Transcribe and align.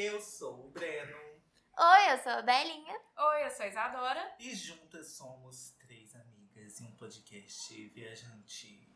Eu 0.00 0.20
sou 0.20 0.66
o 0.66 0.70
Breno 0.70 1.16
Oi, 1.76 2.12
eu 2.12 2.18
sou 2.22 2.30
a 2.30 2.42
Belinha. 2.42 2.94
Oi, 3.18 3.44
eu 3.46 3.50
sou 3.50 3.64
a 3.64 3.68
Isadora. 3.68 4.32
e 4.38 4.54
juntas 4.54 5.08
somos 5.16 5.74
três 5.84 6.14
amigas 6.14 6.80
em 6.80 6.84
um 6.86 6.92
podcast 6.92 7.88
viajante. 7.88 8.88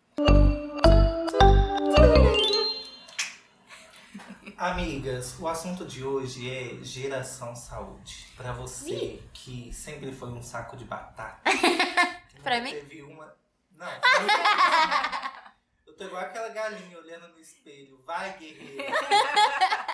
Amigas, 4.56 5.40
o 5.40 5.48
assunto 5.48 5.84
de 5.84 6.04
hoje 6.04 6.48
é 6.48 6.84
geração 6.84 7.56
saúde. 7.56 8.28
Pra 8.36 8.52
você 8.52 9.20
que 9.34 9.72
sempre 9.72 10.12
foi 10.12 10.28
um 10.28 10.40
saco 10.42 10.76
de 10.76 10.84
batata. 10.84 11.40
nunca 12.44 12.60
mim? 12.60 12.70
Teve 12.70 13.02
uma. 13.02 13.36
Não. 13.72 13.90
eu- 13.90 15.42
Eu 15.86 15.96
tô 15.96 16.04
igual 16.04 16.22
aquela 16.22 16.48
galinha 16.50 16.96
olhando 16.98 17.26
no 17.28 17.40
espelho. 17.40 18.00
Vai, 18.04 18.36
guerreira. 18.38 18.84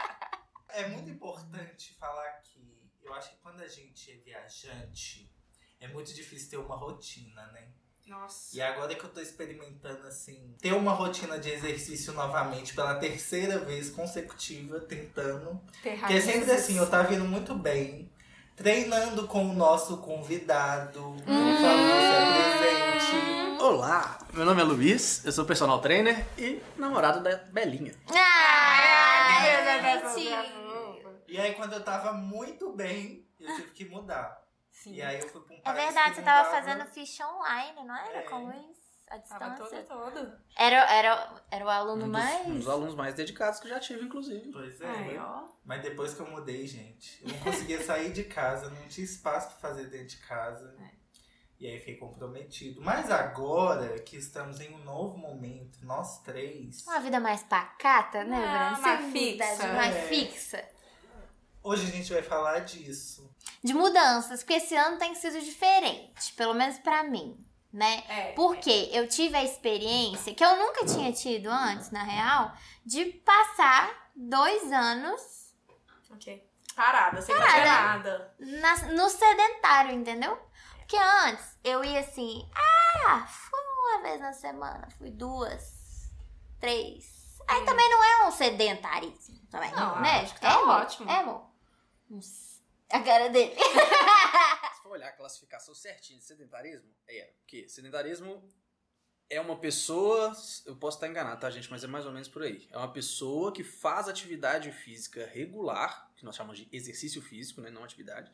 É 0.78 0.86
muito 0.86 1.10
importante 1.10 1.96
falar 1.98 2.40
que 2.44 2.88
eu 3.02 3.12
acho 3.12 3.30
que 3.30 3.36
quando 3.42 3.60
a 3.60 3.66
gente 3.66 4.12
é 4.12 4.14
viajante, 4.14 5.28
é 5.80 5.88
muito 5.88 6.14
difícil 6.14 6.50
ter 6.50 6.56
uma 6.56 6.76
rotina, 6.76 7.44
né? 7.48 7.66
Nossa. 8.06 8.56
E 8.56 8.62
agora 8.62 8.94
que 8.94 9.02
eu 9.02 9.10
tô 9.10 9.20
experimentando, 9.20 10.06
assim, 10.06 10.54
ter 10.60 10.72
uma 10.72 10.92
rotina 10.92 11.36
de 11.36 11.50
exercício 11.50 12.12
novamente 12.12 12.74
pela 12.74 12.94
terceira 12.94 13.58
vez 13.58 13.90
consecutiva, 13.90 14.78
tentando. 14.78 15.60
Porque 15.82 16.14
é 16.14 16.20
sempre 16.20 16.52
assim, 16.52 16.78
eu 16.78 16.88
tava 16.88 17.12
indo 17.12 17.24
muito 17.24 17.56
bem, 17.56 18.08
treinando 18.54 19.26
com 19.26 19.50
o 19.50 19.52
nosso 19.52 19.96
convidado. 19.96 21.00
Por 21.00 21.24
favor, 21.24 22.00
se 22.00 22.14
apresente. 22.14 23.60
Olá, 23.60 24.24
meu 24.32 24.44
nome 24.44 24.60
é 24.60 24.64
Luiz, 24.64 25.24
eu 25.24 25.32
sou 25.32 25.44
personal 25.44 25.80
trainer 25.80 26.24
e 26.38 26.62
namorado 26.76 27.20
da 27.20 27.36
Belinha. 27.36 27.92
Ah, 28.14 29.08
Sim. 30.14 30.67
E 31.28 31.38
aí, 31.38 31.54
quando 31.54 31.74
eu 31.74 31.84
tava 31.84 32.12
muito 32.12 32.72
bem, 32.72 33.26
eu 33.38 33.54
tive 33.56 33.70
que 33.72 33.84
mudar. 33.84 34.42
Sim. 34.70 34.94
E 34.94 35.02
aí 35.02 35.20
eu 35.20 35.28
fui 35.28 35.40
pra 35.42 35.54
um 35.56 35.60
É 35.64 35.72
verdade, 35.84 36.10
que 36.10 36.16
você 36.16 36.22
tava 36.22 36.48
dava- 36.48 36.56
fazendo 36.56 36.86
ficha 36.86 37.26
online, 37.28 37.84
não 37.84 37.96
era? 37.96 38.18
É. 38.18 38.22
Com 38.22 38.44
o 38.44 38.46
Luiz? 38.46 38.78
À 39.10 39.18
Tava 39.20 39.48
distância. 39.54 39.82
todo, 39.84 40.12
todo. 40.12 40.32
Era, 40.54 40.76
era, 40.94 41.42
era 41.50 41.64
o 41.64 41.68
aluno 41.70 42.04
Um 42.04 42.10
dos, 42.12 42.22
mais. 42.22 42.46
um 42.46 42.54
dos 42.58 42.68
alunos 42.68 42.94
mais 42.94 43.14
dedicados 43.14 43.58
que 43.58 43.66
eu 43.66 43.70
já 43.70 43.80
tive, 43.80 44.04
inclusive. 44.04 44.50
Pois 44.52 44.78
é. 44.82 45.18
Ó. 45.18 45.48
Mas 45.64 45.80
depois 45.80 46.12
que 46.12 46.20
eu 46.20 46.30
mudei, 46.30 46.66
gente, 46.66 47.18
eu 47.24 47.30
não 47.30 47.38
conseguia 47.40 47.82
sair 47.82 48.12
de 48.12 48.24
casa, 48.24 48.68
não 48.68 48.86
tinha 48.88 49.04
espaço 49.06 49.48
pra 49.58 49.70
fazer 49.70 49.86
dentro 49.88 50.08
de 50.08 50.18
casa. 50.18 50.76
É. 50.78 50.90
E 51.58 51.66
aí 51.66 51.78
fiquei 51.78 51.96
comprometido. 51.96 52.82
Mas 52.82 53.10
agora 53.10 53.98
que 54.00 54.16
estamos 54.18 54.60
em 54.60 54.74
um 54.74 54.78
novo 54.84 55.16
momento, 55.16 55.78
nós 55.86 56.22
três, 56.22 56.86
Uma 56.86 57.00
vida 57.00 57.18
mais 57.18 57.42
pacata, 57.42 58.22
né, 58.24 58.36
Não, 58.72 58.82
Sem 58.82 59.10
fixa. 59.10 59.72
Mais 59.72 59.96
É. 59.96 60.02
fixa. 60.02 60.68
Hoje 61.68 61.86
a 61.86 61.90
gente 61.90 62.12
vai 62.12 62.22
falar 62.22 62.60
disso. 62.60 63.28
De 63.62 63.74
mudanças, 63.74 64.40
porque 64.42 64.54
esse 64.54 64.74
ano 64.76 64.98
tem 64.98 65.14
sido 65.14 65.40
diferente, 65.40 66.32
pelo 66.34 66.54
menos 66.54 66.78
pra 66.78 67.02
mim, 67.02 67.36
né? 67.72 68.04
É. 68.08 68.32
Porque 68.32 68.88
eu 68.92 69.08
tive 69.08 69.36
a 69.36 69.44
experiência, 69.44 70.34
que 70.34 70.44
eu 70.44 70.56
nunca 70.56 70.84
tinha 70.86 71.12
tido 71.12 71.48
antes, 71.50 71.90
na 71.90 72.02
real, 72.02 72.52
de 72.84 73.04
passar 73.06 74.10
dois 74.14 74.70
anos 74.72 75.48
Ok. 76.10 76.46
Parada, 76.74 77.20
sem 77.20 77.34
Parada. 77.36 77.52
fazer 77.52 77.64
nada. 77.64 78.34
na- 78.38 78.92
no 78.92 79.10
sedentário, 79.10 79.92
entendeu? 79.92 80.38
Porque 80.78 80.96
antes 80.96 81.44
eu 81.64 81.84
ia 81.84 82.00
assim, 82.00 82.48
ah, 82.54 83.26
fui 83.26 83.60
uma 83.60 84.02
vez 84.02 84.20
na 84.20 84.32
semana, 84.32 84.88
fui 84.96 85.10
duas, 85.10 86.08
três. 86.60 87.04
Aí 87.48 87.60
Hum. 87.62 87.64
também 87.66 87.88
não 87.90 88.04
é 88.04 88.26
um 88.26 88.30
sedentarismo, 88.30 89.38
também, 89.50 89.70
Não, 89.72 90.00
né? 90.00 90.20
acho 90.22 90.34
que 90.34 90.40
tá 90.40 90.50
é, 90.52 90.56
ótimo. 90.56 91.10
É, 91.10 91.16
amor? 91.16 91.47
Uns- 92.10 92.60
A 92.90 93.00
cara 93.00 93.28
dele. 93.28 93.54
Se 94.76 94.82
for 94.82 94.92
olhar 94.92 95.08
a 95.08 95.12
classificação 95.12 95.74
certinha 95.74 96.18
de 96.18 96.24
sedentarismo, 96.24 96.88
é. 97.06 97.30
Porque 97.40 97.68
sedentarismo 97.68 98.42
é 99.30 99.40
uma 99.40 99.56
pessoa. 99.58 100.32
Eu 100.64 100.76
posso 100.76 100.96
estar 100.96 101.08
enganado, 101.08 101.40
tá, 101.40 101.50
gente? 101.50 101.70
Mas 101.70 101.84
é 101.84 101.86
mais 101.86 102.06
ou 102.06 102.12
menos 102.12 102.28
por 102.28 102.42
aí. 102.42 102.66
É 102.70 102.78
uma 102.78 102.90
pessoa 102.92 103.52
que 103.52 103.62
faz 103.62 104.08
atividade 104.08 104.72
física 104.72 105.26
regular, 105.32 106.10
que 106.16 106.24
nós 106.24 106.34
chamamos 106.36 106.58
de 106.58 106.68
exercício 106.72 107.20
físico, 107.20 107.60
né? 107.60 107.70
Não 107.70 107.84
atividade. 107.84 108.30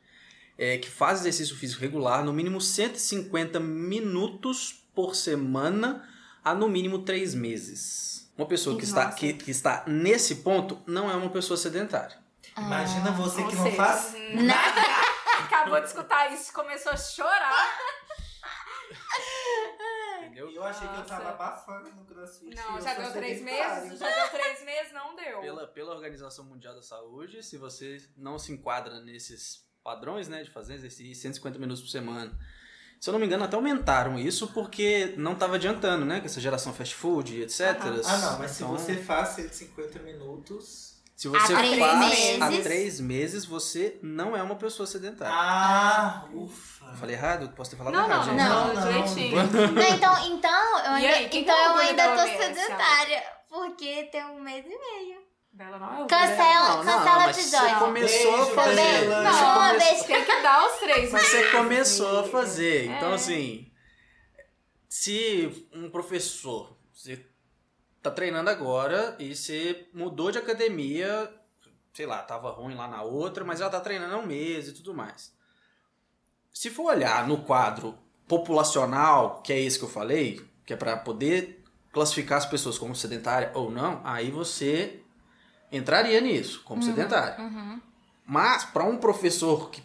É, 0.57 0.79
que 0.79 0.89
faz 0.89 1.21
exercício 1.21 1.57
físico 1.57 1.81
regular 1.81 2.25
no 2.25 2.33
mínimo 2.33 2.61
150 2.61 3.59
minutos 3.59 4.87
por 4.95 5.17
semana 5.17 6.09
a 6.45 6.55
no 6.55 6.69
mínimo 6.69 7.01
3 7.03 7.35
meses. 7.35 8.31
Uma 8.39 8.47
pessoa 8.47 8.77
que 8.79 8.85
está, 8.85 9.11
que, 9.13 9.33
que 9.33 9.51
está 9.51 9.85
nesse 9.89 10.37
ponto 10.37 10.81
não 10.87 11.11
é 11.11 11.17
uma 11.17 11.31
pessoa 11.31 11.57
sedentária. 11.57 12.23
Imagina 12.57 13.11
você 13.13 13.41
Ou 13.43 13.49
que 13.49 13.57
não 13.57 13.65
seja, 13.65 13.77
faz 13.77 14.15
Nada. 14.35 14.81
Acabou 15.45 15.81
de 15.81 15.87
escutar 15.87 16.33
isso, 16.33 16.53
começou 16.53 16.93
a 16.93 16.97
chorar. 16.97 17.79
Entendeu? 20.21 20.51
E 20.51 20.57
eu 20.57 20.65
achei 20.65 20.87
que 20.87 20.95
eu 20.95 20.99
Nossa. 20.99 21.09
tava 21.17 21.31
abafando 21.31 21.91
no 21.93 22.05
crossfit. 22.05 22.55
Não, 22.55 22.81
já 22.81 22.95
deu 22.95 23.13
três 23.13 23.43
meses? 23.43 23.99
Já 23.99 24.11
deu 24.11 24.29
três 24.31 24.65
meses? 24.65 24.93
Não 24.93 25.15
deu. 25.15 25.41
pela, 25.41 25.67
pela 25.67 25.95
Organização 25.95 26.45
Mundial 26.45 26.75
da 26.75 26.83
Saúde, 26.83 27.43
se 27.43 27.57
você 27.57 28.03
não 28.17 28.39
se 28.39 28.53
enquadra 28.53 29.01
nesses 29.01 29.65
padrões, 29.83 30.29
né, 30.29 30.43
de 30.43 30.51
fazer 30.51 30.75
exercício 30.75 31.15
150 31.15 31.59
minutos 31.59 31.83
por 31.83 31.91
semana. 31.91 32.33
Se 33.01 33.11
eu 33.11 33.13
não 33.13 33.21
me 33.21 33.27
engano, 33.27 33.45
até 33.45 33.55
aumentaram 33.55 34.19
isso 34.19 34.49
porque 34.49 35.13
não 35.19 35.33
estava 35.35 35.57
adiantando, 35.57 36.07
né, 36.07 36.21
com 36.21 36.27
essa 36.27 36.41
geração 36.41 36.73
fast 36.73 36.95
food, 36.95 37.43
etc. 37.43 37.61
Aham. 37.83 38.01
Ah, 38.07 38.17
não, 38.19 38.39
mas 38.39 38.53
se 38.53 38.63
Então, 38.65 38.77
você 38.77 38.97
faz 38.97 39.29
150 39.31 39.99
minutos. 39.99 40.94
Se 41.17 41.29
você 41.29 41.53
Há 41.53 41.57
três 41.59 41.79
faz 41.79 42.43
há 42.43 42.51
meses. 42.51 42.65
três 42.65 43.01
meses, 43.01 43.45
você 43.45 43.99
não 44.03 44.37
é 44.37 44.43
uma 44.43 44.57
pessoa 44.57 44.87
sedentária. 44.87 45.33
Ah, 45.35 46.25
ufa. 46.33 46.85
Eu 46.87 46.95
falei 46.97 47.15
errado? 47.17 47.49
Posso 47.55 47.71
ter 47.71 47.77
falado 47.77 47.95
Não, 47.95 48.05
errado, 48.05 48.27
não, 48.27 48.35
gente? 48.35 48.49
Não, 48.49 48.75
não, 48.75 48.83
direitinho. 48.83 49.37
Não, 49.73 49.83
então, 49.97 50.27
então 50.37 50.79
eu 50.79 50.93
E 50.99 51.07
ainda, 51.07 51.17
aí, 51.17 51.29
quem 51.29 51.43
então 51.43 51.57
que 51.57 51.63
eu 51.63 51.77
ainda 51.77 52.07
da 52.09 52.17
tô 52.17 52.29
sedentária. 52.39 53.23
Porque 53.49 54.05
tem 54.11 54.25
um 54.25 54.41
mês 54.41 54.65
e 54.67 54.69
meio. 54.69 55.25
Bela 55.53 55.79
não 55.79 56.01
é 56.01 56.03
o 56.03 56.07
Cancela, 56.09 56.69
Não, 56.69 56.85
não, 56.85 56.99
cancela 56.99 57.17
o 57.17 57.21
mas 57.27 57.39
episódio. 57.39 57.69
Você 57.69 57.75
começou 57.85 58.33
Beijo, 58.37 58.43
a 58.43 58.55
fazer. 58.57 58.75
Bela. 59.01 59.23
Não, 59.23 59.33
Você 59.33 59.45
come- 59.45 59.79
deixa. 59.79 60.05
Tem 60.05 60.25
que 60.25 60.43
dar 60.43 60.67
os 60.67 60.79
três 60.81 61.13
Mas 61.13 61.27
você 61.29 61.37
meses. 61.37 61.53
começou 61.53 62.19
a 62.21 62.25
fazer. 62.25 62.85
Então, 62.87 63.11
É. 63.13 63.15
assim, 63.15 63.71
se 64.89 65.69
um 65.73 65.89
professor, 65.91 66.77
você 66.93 67.25
tá 68.05 68.11
treinando 68.11 68.51
agora 68.51 69.17
e 69.19 69.35
você 69.35 69.89
mudou 69.95 70.31
de 70.31 70.37
academia, 70.37 71.33
sei 71.95 72.05
lá, 72.05 72.19
tava 72.19 72.51
ruim 72.51 72.75
lá 72.75 72.87
na 72.87 73.03
outra, 73.03 73.45
mas 73.45 73.63
ela 73.63 73.71
tá 73.71 73.81
treinando 73.81 74.15
há 74.15 74.19
um 74.19 74.27
mês 74.27 74.69
e 74.69 74.73
tudo 74.73 74.93
mais. 74.93 75.33
Se 76.53 76.69
for 76.69 76.95
olhar 76.95 77.27
no 77.27 77.39
quadro 77.39 77.99
populacional, 78.29 79.41
que 79.41 79.55
é 79.55 79.59
esse 79.59 79.79
que 79.79 79.87
eu 79.87 79.89
falei, 79.89 80.45
que 80.67 80.75
é 80.75 80.77
para 80.77 80.99
poder 80.99 81.65
classificar 81.95 82.37
as 82.37 82.45
pessoas 82.45 82.77
como 82.77 82.95
sedentária 82.95 83.51
ou 83.55 83.71
não, 83.71 84.03
aí 84.05 84.31
você 84.31 85.01
entraria 85.73 86.21
nisso, 86.21 86.63
como 86.63 86.83
sedentária. 86.83 87.43
Uhum. 87.43 87.81
Mas 88.27 88.67
para 88.67 88.85
um 88.85 88.99
professor 88.99 89.71
que 89.71 89.83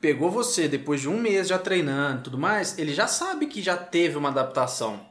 pegou 0.00 0.30
você 0.30 0.68
depois 0.68 1.02
de 1.02 1.08
um 1.08 1.20
mês 1.20 1.48
já 1.48 1.58
treinando 1.58 2.20
e 2.20 2.22
tudo 2.24 2.38
mais, 2.38 2.78
ele 2.78 2.94
já 2.94 3.06
sabe 3.06 3.46
que 3.46 3.60
já 3.60 3.76
teve 3.76 4.16
uma 4.16 4.30
adaptação. 4.30 5.06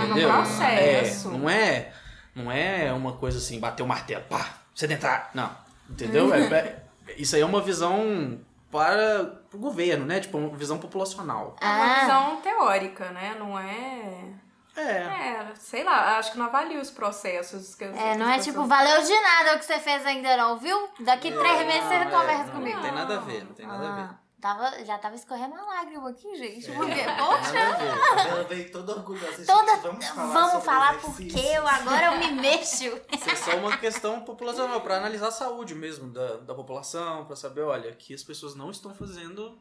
Tá 0.00 0.06
no 0.06 0.10
entendeu? 0.12 0.32
processo. 0.32 1.28
É, 1.28 1.32
não 1.38 1.50
é, 1.50 1.92
não 2.34 2.52
é 2.52 2.92
uma 2.92 3.12
coisa 3.14 3.38
assim, 3.38 3.58
bater 3.60 3.82
o 3.82 3.86
martelo, 3.86 4.24
pá, 4.24 4.46
sedentário. 4.74 5.26
Não, 5.34 5.50
entendeu? 5.88 6.32
É- 6.34 6.40
é- 6.54 6.82
isso 7.16 7.34
aí 7.36 7.42
é 7.42 7.46
uma 7.46 7.60
visão 7.60 8.38
para 8.70 9.40
o 9.52 9.58
governo, 9.58 10.06
né? 10.06 10.20
Tipo, 10.20 10.38
uma 10.38 10.56
visão 10.56 10.78
populacional. 10.78 11.56
É 11.60 11.64
uma 11.66 11.84
Ah. 11.84 12.00
visão 12.00 12.36
teórica, 12.40 13.10
né? 13.10 13.34
Não 13.38 13.58
é. 13.58 14.28
É. 14.76 14.82
É, 14.82 15.46
sei 15.56 15.82
lá, 15.82 16.16
acho 16.18 16.32
que 16.32 16.38
não 16.38 16.46
avalia 16.46 16.80
os 16.80 16.90
processos. 16.90 17.74
Que 17.74 17.84
É, 17.84 18.16
não 18.16 18.28
é 18.30 18.38
tipo, 18.38 18.64
valeu 18.64 19.02
de 19.02 19.20
nada 19.20 19.56
o 19.56 19.58
que 19.58 19.64
você 19.64 19.78
fez 19.80 20.06
ainda 20.06 20.36
não, 20.36 20.56
viu? 20.56 20.88
Daqui 21.00 21.32
três 21.32 21.66
meses 21.66 21.84
você 21.84 21.94
É, 21.94 22.04
conversa 22.04 22.44
não, 22.44 22.52
comigo. 22.52 22.76
Não 22.76 22.82
tem 22.84 22.92
nada 22.92 23.16
a 23.16 23.20
ver, 23.20 23.44
não 23.44 23.52
tem 23.52 23.66
nada 23.66 23.88
a 23.88 23.96
ver. 23.96 24.08
Tava, 24.40 24.84
já 24.84 24.96
tava 24.96 25.14
escorrendo 25.16 25.52
uma 25.54 25.64
lágrima 25.66 26.08
aqui, 26.08 26.34
gente. 26.34 26.70
É. 26.70 26.74
Porque, 26.74 26.94
poxa, 26.94 27.52
nada 27.52 27.76
a 27.76 28.14
ver. 28.24 28.28
Ela 28.30 28.44
veio 28.44 28.72
toda 28.72 28.92
orgulhosa. 28.92 29.44
toda. 29.44 29.72
Gente, 29.74 29.82
vamos 29.82 30.06
falar, 30.06 30.32
Vamos 30.32 30.64
falar 30.64 30.98
porque 31.00 31.38
eu 31.38 31.68
agora 31.68 32.06
eu 32.06 32.18
me 32.18 32.32
mexo. 32.40 32.84
Isso 33.12 33.30
é 33.30 33.36
só 33.36 33.56
uma 33.56 33.76
questão 33.76 34.20
populacional, 34.22 34.80
para 34.80 34.96
analisar 34.96 35.28
a 35.28 35.32
saúde 35.32 35.74
mesmo 35.74 36.08
da, 36.10 36.36
da 36.38 36.54
população, 36.54 37.26
para 37.26 37.36
saber, 37.36 37.60
olha, 37.62 37.90
aqui 37.90 38.14
as 38.14 38.22
pessoas 38.22 38.54
não 38.54 38.70
estão 38.70 38.94
fazendo, 38.94 39.58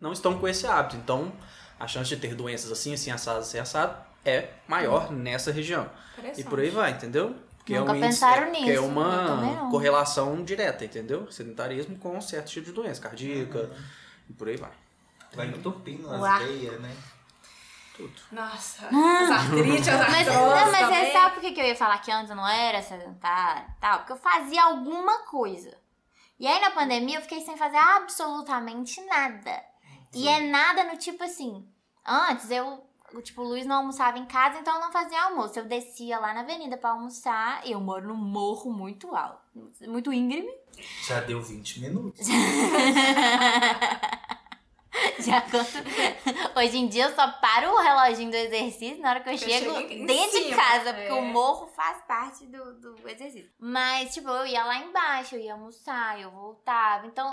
não 0.00 0.12
estão 0.12 0.38
com 0.38 0.48
esse 0.48 0.66
hábito. 0.66 0.96
Então, 0.96 1.30
a 1.78 1.86
chance 1.86 2.08
de 2.08 2.16
ter 2.16 2.34
doenças 2.34 2.72
assim, 2.72 2.94
assim, 2.94 3.10
assado, 3.10 3.40
assim, 3.40 3.58
assado, 3.58 4.02
é 4.24 4.48
maior 4.66 5.10
nessa 5.12 5.52
região. 5.52 5.90
E 6.38 6.42
por 6.42 6.58
aí 6.58 6.70
vai, 6.70 6.92
entendeu? 6.92 7.34
Porque 7.58 7.78
Nunca 7.78 7.92
um 7.92 7.96
índice- 7.96 8.08
pensaram 8.08 8.46
é- 8.46 8.50
nisso, 8.50 8.64
Que 8.64 8.72
é 8.72 8.80
uma 8.80 9.68
correlação 9.70 10.42
direta, 10.42 10.84
entendeu? 10.84 11.30
Sedentarismo 11.30 11.96
com 11.98 12.20
certo 12.20 12.48
tipo 12.48 12.66
de 12.66 12.72
doença, 12.72 13.00
cardíaca, 13.00 13.70
e 14.28 14.32
por 14.32 14.48
aí 14.48 14.56
vai. 14.56 14.72
Vai 15.34 15.48
entupindo 15.48 16.10
as 16.10 16.20
Uá. 16.20 16.38
veias, 16.38 16.80
né? 16.80 16.94
Tudo. 17.96 18.12
Nossa, 18.32 18.86
as 18.86 19.30
artrites, 19.30 19.88
as 19.88 20.10
Mas, 20.10 20.26
não, 20.26 20.48
mas 20.48 20.86
você 20.88 21.12
sabe 21.12 21.34
por 21.34 21.42
que 21.42 21.60
eu 21.60 21.66
ia 21.66 21.76
falar 21.76 21.98
que 21.98 22.10
antes 22.10 22.30
eu 22.30 22.36
não 22.36 22.48
era 22.48 22.80
sedentária 22.82 23.66
e 23.68 23.80
tal? 23.80 23.98
Porque 23.98 24.12
eu 24.12 24.16
fazia 24.16 24.64
alguma 24.64 25.20
coisa. 25.26 25.76
E 26.38 26.46
aí 26.46 26.60
na 26.60 26.70
pandemia 26.70 27.18
eu 27.18 27.22
fiquei 27.22 27.40
sem 27.40 27.56
fazer 27.56 27.76
absolutamente 27.76 29.00
nada. 29.02 29.62
E 30.14 30.28
é 30.28 30.40
nada 30.40 30.84
no 30.84 30.96
tipo 30.96 31.22
assim. 31.22 31.66
Antes 32.04 32.50
eu, 32.50 32.84
tipo, 33.22 33.42
o 33.42 33.48
Luiz 33.48 33.64
não 33.66 33.76
almoçava 33.76 34.18
em 34.18 34.26
casa, 34.26 34.58
então 34.58 34.74
eu 34.74 34.80
não 34.80 34.92
fazia 34.92 35.22
almoço. 35.24 35.58
Eu 35.58 35.64
descia 35.64 36.18
lá 36.18 36.34
na 36.34 36.40
avenida 36.40 36.76
pra 36.76 36.90
almoçar. 36.90 37.66
E 37.66 37.72
eu 37.72 37.80
moro 37.80 38.08
num 38.08 38.16
morro 38.16 38.72
muito 38.72 39.14
alto, 39.14 39.41
muito 39.86 40.12
íngreme. 40.12 40.52
Já 41.06 41.20
deu 41.20 41.42
20 41.42 41.80
minutos. 41.80 42.26
Já 45.20 45.40
conto. 45.40 46.58
Hoje 46.58 46.76
em 46.78 46.86
dia 46.86 47.04
eu 47.06 47.14
só 47.14 47.30
paro 47.32 47.70
o 47.70 47.80
reloginho 47.80 48.30
do 48.30 48.36
exercício 48.36 49.00
na 49.00 49.10
hora 49.10 49.20
que 49.20 49.28
eu, 49.28 49.32
eu 49.32 49.38
chego 49.38 49.72
dentro 50.06 50.44
de 50.44 50.54
casa, 50.54 50.90
é. 50.90 50.92
porque 50.92 51.12
o 51.12 51.22
morro 51.22 51.66
faz 51.68 52.02
parte 52.04 52.46
do, 52.46 52.78
do 52.78 53.08
exercício. 53.08 53.50
Mas, 53.58 54.12
tipo, 54.12 54.28
eu 54.28 54.46
ia 54.46 54.64
lá 54.64 54.78
embaixo, 54.78 55.36
eu 55.36 55.40
ia 55.40 55.54
almoçar, 55.54 56.20
eu 56.20 56.30
voltava. 56.30 57.06
Então, 57.06 57.30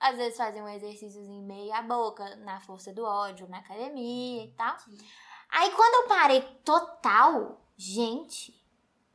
às 0.00 0.16
vezes 0.16 0.36
fazia 0.36 0.62
um 0.62 0.68
exercíciozinho 0.68 1.42
meia 1.42 1.82
boca, 1.82 2.36
na 2.36 2.60
força 2.60 2.92
do 2.92 3.04
ódio, 3.04 3.48
na 3.48 3.58
academia 3.58 4.44
e 4.44 4.52
tal. 4.52 4.78
Sim. 4.78 4.96
Aí 5.50 5.70
quando 5.70 6.02
eu 6.02 6.08
parei 6.08 6.42
total, 6.64 7.60
gente, 7.76 8.52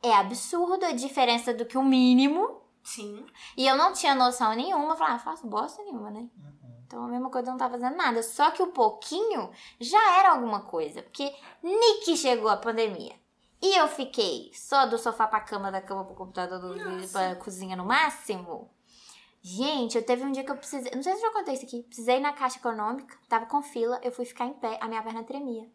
é 0.02 0.12
absurdo 0.14 0.84
a 0.84 0.92
diferença 0.92 1.52
do 1.52 1.64
que 1.64 1.78
o 1.78 1.82
mínimo. 1.82 2.60
Sim. 2.82 3.24
E 3.56 3.66
eu 3.66 3.76
não 3.76 3.92
tinha 3.92 4.14
noção 4.14 4.54
nenhuma, 4.54 4.96
falava, 4.96 5.16
ah, 5.16 5.18
faço 5.18 5.46
bosta 5.46 5.82
nenhuma, 5.82 6.10
né? 6.10 6.28
Uhum. 6.36 6.60
Então 6.86 7.04
a 7.04 7.08
mesma 7.08 7.30
coisa 7.30 7.48
eu 7.48 7.52
não 7.52 7.58
tava 7.58 7.78
fazendo 7.78 7.96
nada. 7.96 8.22
Só 8.22 8.50
que 8.50 8.62
o 8.62 8.68
pouquinho 8.68 9.50
já 9.78 10.18
era 10.18 10.32
alguma 10.32 10.62
coisa. 10.62 11.02
Porque 11.02 11.32
Nick 11.62 12.16
chegou 12.16 12.48
a 12.48 12.56
pandemia. 12.56 13.14
E 13.62 13.78
eu 13.78 13.86
fiquei 13.86 14.50
só 14.54 14.86
do 14.86 14.98
sofá 14.98 15.26
pra 15.26 15.40
cama, 15.40 15.70
da 15.70 15.82
cama 15.82 16.04
pro 16.04 16.14
computador, 16.14 16.58
do, 16.58 17.08
pra 17.12 17.36
cozinha 17.36 17.76
no 17.76 17.84
máximo. 17.84 18.70
Gente, 19.42 19.96
eu 19.96 20.04
teve 20.04 20.24
um 20.24 20.32
dia 20.32 20.42
que 20.42 20.50
eu 20.50 20.56
precisei. 20.56 20.90
Não 20.94 21.02
sei 21.02 21.14
se 21.14 21.18
eu 21.18 21.28
já 21.28 21.32
contei 21.32 21.54
isso 21.54 21.66
aqui. 21.66 21.82
Precisei 21.82 22.16
ir 22.16 22.20
na 22.20 22.32
caixa 22.32 22.58
econômica, 22.58 23.16
tava 23.28 23.46
com 23.46 23.62
fila, 23.62 24.00
eu 24.02 24.10
fui 24.10 24.24
ficar 24.24 24.46
em 24.46 24.54
pé, 24.54 24.78
a 24.80 24.88
minha 24.88 25.02
perna 25.02 25.22
tremia. 25.22 25.70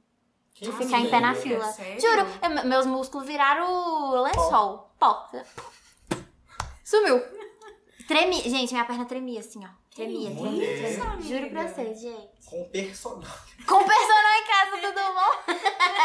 De 0.56 0.72
ficar 0.72 1.00
em 1.00 1.10
pé 1.10 1.20
na 1.20 1.36
fila. 1.36 1.66
É 1.80 2.00
Juro, 2.00 2.26
eu, 2.42 2.66
meus 2.66 2.86
músculos 2.86 3.28
viraram 3.28 4.22
lençol. 4.22 4.90
Pó. 4.98 5.30
Sumiu. 6.84 7.22
Tremi. 8.08 8.42
Gente, 8.42 8.72
minha 8.72 8.86
perna 8.86 9.06
tremia 9.06 9.42
assim, 9.42 9.66
ó. 9.66 9.70
Tremia, 9.94 10.30
tremia, 10.30 10.78
tremia. 10.78 11.22
Juro 11.22 11.50
pra 11.50 11.68
vocês, 11.68 12.00
gente. 12.02 12.46
Com 12.50 12.64
personal. 12.70 13.32
Com 13.68 13.84
personal 13.84 14.36
em 14.38 14.46
casa, 14.46 14.78
tudo 14.82 15.02
bom? 15.14 15.32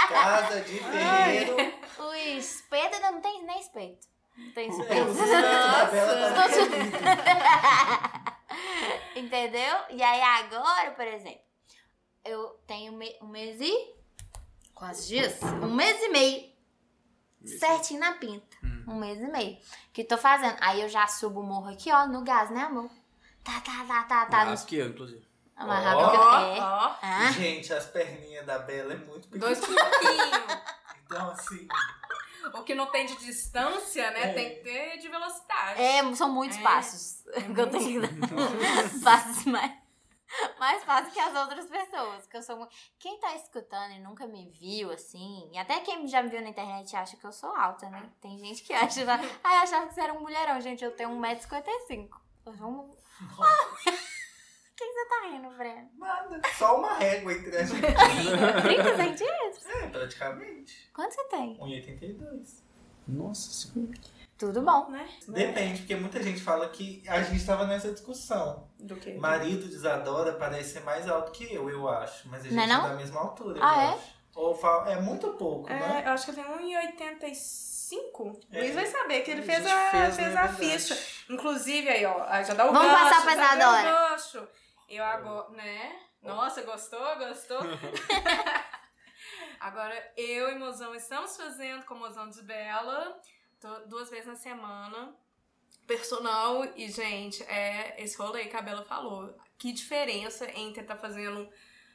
Casa 0.09 0.61
de 0.63 0.79
ferreiro. 0.79 1.57
O 1.99 2.15
espeto 2.15 2.95
ainda 2.95 3.11
não 3.13 3.21
tem 3.21 3.43
nem 3.45 3.61
espeto. 3.61 4.09
Tem 4.55 4.71
Entendeu? 9.17 9.77
E 9.91 10.03
aí 10.03 10.21
agora, 10.23 10.93
por 10.93 11.07
exemplo, 11.07 11.41
eu 12.25 12.49
tenho 12.67 12.93
um 13.23 13.29
mês 13.29 13.61
e. 13.61 14.00
Quase 14.81 15.09
dias? 15.09 15.43
Um 15.43 15.75
mês 15.75 16.01
e 16.01 16.09
meio. 16.09 16.43
Certinho 17.45 18.01
na 18.01 18.13
pinta. 18.13 18.57
Hum. 18.65 18.85
Um 18.89 18.99
mês 18.99 19.21
e 19.21 19.31
meio. 19.31 19.59
Que 19.93 20.03
tô 20.03 20.17
fazendo. 20.17 20.57
Aí 20.59 20.81
eu 20.81 20.89
já 20.89 21.07
subo 21.07 21.41
o 21.41 21.43
morro 21.43 21.69
aqui, 21.69 21.93
ó, 21.93 22.07
no 22.07 22.25
gás, 22.25 22.49
né, 22.51 22.63
amor? 22.63 22.89
Tá, 23.45 23.61
tá, 23.61 23.85
tá, 23.87 24.05
tá, 24.05 24.25
tá. 24.25 24.45
Mais 24.47 24.65
que 24.65 24.77
eu, 24.77 24.89
inclusive. 24.89 25.23
Mais 25.55 25.85
rápido 25.85 26.07
oh, 26.07 26.11
que 26.11 26.17
eu. 26.17 26.23
É. 26.23 26.59
Oh. 26.61 26.97
Ah. 27.03 27.33
Gente, 27.33 27.75
as 27.75 27.85
perninhas 27.89 28.47
da 28.47 28.59
Bela 28.61 28.95
é 28.95 28.97
muito 28.97 29.29
pequenas. 29.29 29.61
Dois 29.61 29.79
pouquinhos. 29.79 30.63
então, 31.05 31.31
assim. 31.31 31.69
O 32.55 32.63
que 32.63 32.75
não 32.75 32.87
tem 32.87 33.05
de 33.05 33.17
distância, 33.17 34.11
né? 34.13 34.31
É. 34.31 34.33
Tem 34.33 34.49
que 34.49 34.61
ter 34.63 34.97
de 34.97 35.09
velocidade. 35.11 35.79
É, 35.79 36.15
são 36.15 36.33
muitos 36.33 36.57
é. 36.57 36.63
passos. 36.63 37.27
É 37.35 37.43
que 37.43 37.53
eu 37.61 37.69
tenho 37.69 38.01
que 38.01 38.07
dar. 38.17 39.01
passos 39.05 39.45
mais. 39.45 39.80
Mais 40.59 40.85
fácil 40.85 41.13
que 41.13 41.19
as 41.21 41.35
outras 41.35 41.67
pessoas. 41.67 42.27
Que 42.27 42.37
eu 42.37 42.43
sou. 42.43 42.69
Quem 42.99 43.19
tá 43.19 43.35
escutando 43.35 43.93
e 43.93 44.01
nunca 44.01 44.27
me 44.27 44.49
viu, 44.51 44.91
assim, 44.91 45.51
e 45.53 45.59
até 45.59 45.81
quem 45.81 46.07
já 46.07 46.23
me 46.23 46.29
viu 46.29 46.41
na 46.43 46.51
internet 46.51 46.95
acha 46.97 47.17
que 47.17 47.25
eu 47.25 47.33
sou 47.33 47.51
alta, 47.55 47.89
né? 47.89 48.11
Tem 48.21 48.39
gente 48.39 48.63
que 48.63 48.73
acha. 48.73 49.01
Ah, 49.43 49.55
eu 49.57 49.61
achava 49.61 49.87
que 49.89 49.95
você 49.95 50.01
era 50.01 50.13
um 50.13 50.21
mulherão, 50.21 50.61
gente. 50.61 50.85
Eu 50.85 50.95
tenho 50.95 51.11
1,55m. 51.11 52.09
Vamos. 52.45 52.97
que 54.77 54.85
você 54.85 55.07
tá 55.07 55.29
rindo, 55.29 55.51
Breno? 55.57 55.91
Nada. 55.99 56.41
Só 56.57 56.79
uma 56.79 56.95
régua 56.95 57.33
entre 57.33 57.57
a 57.57 57.65
gente. 57.65 57.81
30 57.81 58.97
centímetros? 58.97 59.67
É, 59.67 59.89
praticamente. 59.89 60.91
Quanto 60.95 61.15
você 61.15 61.25
tem? 61.25 61.59
1,82. 61.59 62.63
Nossa 63.07 63.51
senhora. 63.51 63.99
Tudo 64.41 64.63
bom, 64.63 64.89
né? 64.89 65.07
Depende, 65.29 65.81
porque 65.81 65.95
muita 65.95 66.23
gente 66.23 66.41
fala 66.41 66.67
que 66.71 67.03
a 67.07 67.23
gente 67.23 67.37
estava 67.37 67.67
nessa 67.67 67.93
discussão. 67.93 68.71
Do 68.79 68.97
que? 68.97 69.13
Marido 69.13 69.69
de 69.69 69.75
Isadora 69.75 70.33
parece 70.33 70.73
ser 70.73 70.81
mais 70.81 71.07
alto 71.07 71.31
que 71.31 71.53
eu, 71.53 71.69
eu 71.69 71.87
acho. 71.87 72.27
Mas 72.31 72.41
a 72.41 72.45
gente 72.45 72.55
não 72.55 72.63
é, 72.63 72.67
não? 72.67 72.87
é 72.87 72.89
da 72.89 72.95
mesma 72.95 73.21
altura. 73.21 73.61
Ah, 73.63 73.83
é? 73.83 73.87
Acho. 73.89 74.15
Ou 74.35 74.55
fala, 74.55 74.91
é 74.91 74.99
muito 74.99 75.29
pouco, 75.35 75.71
é, 75.71 75.79
né? 75.79 76.03
Eu 76.07 76.13
acho 76.13 76.25
que 76.25 76.31
eu 76.31 76.35
tenho 76.37 76.49
1,85. 76.57 78.41
É. 78.51 78.61
Luiz 78.61 78.75
vai 78.75 78.87
saber 78.87 79.21
que 79.21 79.31
ele 79.31 79.43
fez 79.43 79.67
a, 79.67 79.91
fez, 79.91 80.17
fez 80.17 80.35
a 80.35 80.49
ficha. 80.49 80.99
Inclusive, 81.29 81.91
aí, 81.91 82.07
ó, 82.07 82.43
já 82.43 82.55
dá 82.55 82.65
o 82.65 82.73
Vamos 82.73 82.91
gancho, 82.91 83.05
passar 83.05 83.23
pra 83.23 83.35
Isadora. 83.35 84.17
Eu 84.89 85.05
agora, 85.05 85.51
né? 85.51 86.01
Nossa, 86.23 86.63
gostou? 86.63 87.17
Gostou? 87.19 87.61
agora, 89.61 90.13
eu 90.17 90.49
e 90.49 90.59
Mozão 90.59 90.95
estamos 90.95 91.37
fazendo 91.37 91.85
com 91.85 91.93
o 91.93 91.99
Mozão 91.99 92.31
de 92.31 92.41
Bela 92.41 93.21
duas 93.87 94.11
vezes 94.11 94.27
na 94.27 94.37
semana. 94.37 95.15
Personal 95.87 96.65
e, 96.77 96.89
gente, 96.89 97.43
é 97.45 98.03
esse 98.03 98.17
rolê 98.17 98.47
que 98.47 98.57
a 98.57 98.63
Bela 98.63 98.85
falou. 98.85 99.35
Que 99.59 99.73
diferença 99.73 100.49
entre 100.59 100.83
estar 100.83 100.95
tá 100.95 101.01
fazendo. 101.01 101.49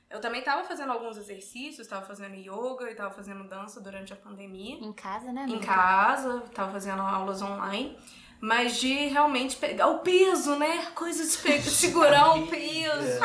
Eu 0.09 0.19
também 0.19 0.39
estava 0.39 0.63
fazendo 0.63 0.91
alguns 0.91 1.17
exercícios, 1.17 1.79
estava 1.79 2.06
fazendo 2.06 2.35
yoga 2.35 2.88
e 2.88 2.91
estava 2.91 3.13
fazendo 3.13 3.47
dança 3.47 3.81
durante 3.81 4.13
a 4.13 4.15
pandemia. 4.15 4.75
Em 4.75 4.94
casa, 4.94 5.31
né? 5.31 5.45
Em 5.50 5.59
casa, 5.59 6.44
estava 6.45 6.71
fazendo 6.71 7.01
aulas 7.01 7.41
online 7.41 7.97
mas 8.39 8.77
de 8.77 9.07
realmente 9.07 9.56
pegar 9.56 9.88
o 9.88 10.00
peso, 10.00 10.56
né? 10.56 10.91
Coisa 10.91 11.25
de 11.25 11.38
pegar, 11.38 11.63
segurar 11.69 12.35
o 12.38 12.47
peso 12.47 13.19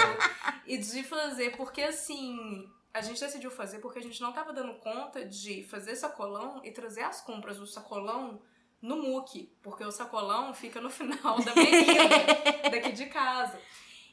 e 0.66 0.78
de 0.78 1.02
fazer, 1.02 1.56
porque 1.56 1.82
assim, 1.82 2.66
a 2.92 3.00
gente 3.00 3.20
decidiu 3.20 3.50
fazer 3.50 3.78
porque 3.78 3.98
a 3.98 4.02
gente 4.02 4.20
não 4.20 4.32
tava 4.32 4.52
dando 4.52 4.74
conta 4.74 5.24
de 5.24 5.62
fazer 5.64 5.96
sacolão 5.96 6.60
e 6.64 6.70
trazer 6.70 7.02
as 7.02 7.20
compras 7.20 7.58
do 7.58 7.66
sacolão 7.66 8.42
no 8.82 8.96
muque, 8.96 9.54
porque 9.62 9.84
o 9.84 9.92
sacolão 9.92 10.54
fica 10.54 10.80
no 10.80 10.90
final 10.90 11.40
da 11.40 11.52
avenida 11.52 12.70
daqui 12.70 12.92
de 12.92 13.06
casa. 13.06 13.60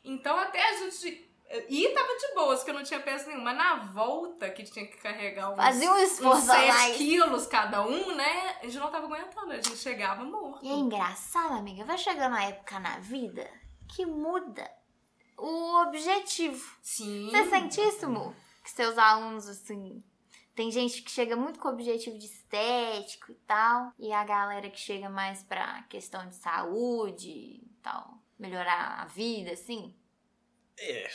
Então 0.04 0.38
até 0.38 0.62
a 0.70 0.74
gente 0.78 1.28
e 1.70 1.88
tava 1.90 2.14
de 2.18 2.34
boas, 2.36 2.62
que 2.62 2.70
eu 2.70 2.74
não 2.74 2.84
tinha 2.84 3.00
peso 3.00 3.28
nenhum. 3.28 3.42
Mas 3.42 3.58
na 3.58 3.76
volta, 3.86 4.50
que 4.50 4.64
tinha 4.64 4.86
que 4.86 4.98
carregar 4.98 5.52
uns, 5.52 5.56
Fazia 5.56 5.92
um 5.92 5.98
esforço 5.98 6.42
uns 6.42 6.46
7 6.46 6.98
quilos 6.98 7.48
cada 7.48 7.88
um, 7.88 8.16
né? 8.16 8.58
A 8.60 8.66
gente 8.66 8.78
não 8.78 8.92
tava 8.92 9.06
aguentando, 9.06 9.54
a 9.54 9.56
gente 9.56 9.78
chegava 9.78 10.26
morto. 10.26 10.66
E 10.66 10.70
é 10.70 10.74
engraçado, 10.74 11.54
amiga. 11.54 11.86
Vai 11.86 11.98
chegar 11.98 12.28
uma 12.28 12.44
época 12.44 12.80
na 12.80 13.00
vida 13.00 13.50
que 13.88 14.06
muda 14.06 14.70
o 15.38 15.82
objetivo. 15.84 16.78
Sim. 16.82 17.30
Você 17.32 17.50
sente 17.50 17.80
isso? 17.80 18.10
Que 18.68 18.72
seus 18.72 18.98
alunos, 18.98 19.48
assim... 19.48 20.04
Tem 20.54 20.72
gente 20.72 21.04
que 21.04 21.12
chega 21.12 21.36
muito 21.36 21.60
com 21.60 21.70
objetivo 21.70 22.18
de 22.18 22.26
estético 22.26 23.32
e 23.32 23.36
tal. 23.46 23.94
E 24.00 24.12
a 24.12 24.24
galera 24.24 24.72
que 24.72 24.80
chega 24.80 25.08
mais 25.08 25.44
pra 25.44 25.84
questão 25.84 26.28
de 26.28 26.34
saúde 26.34 27.30
e 27.30 27.72
tal. 27.84 28.18
Melhorar 28.40 29.04
a 29.04 29.06
vida, 29.06 29.52
assim. 29.52 29.94
É, 30.80 31.08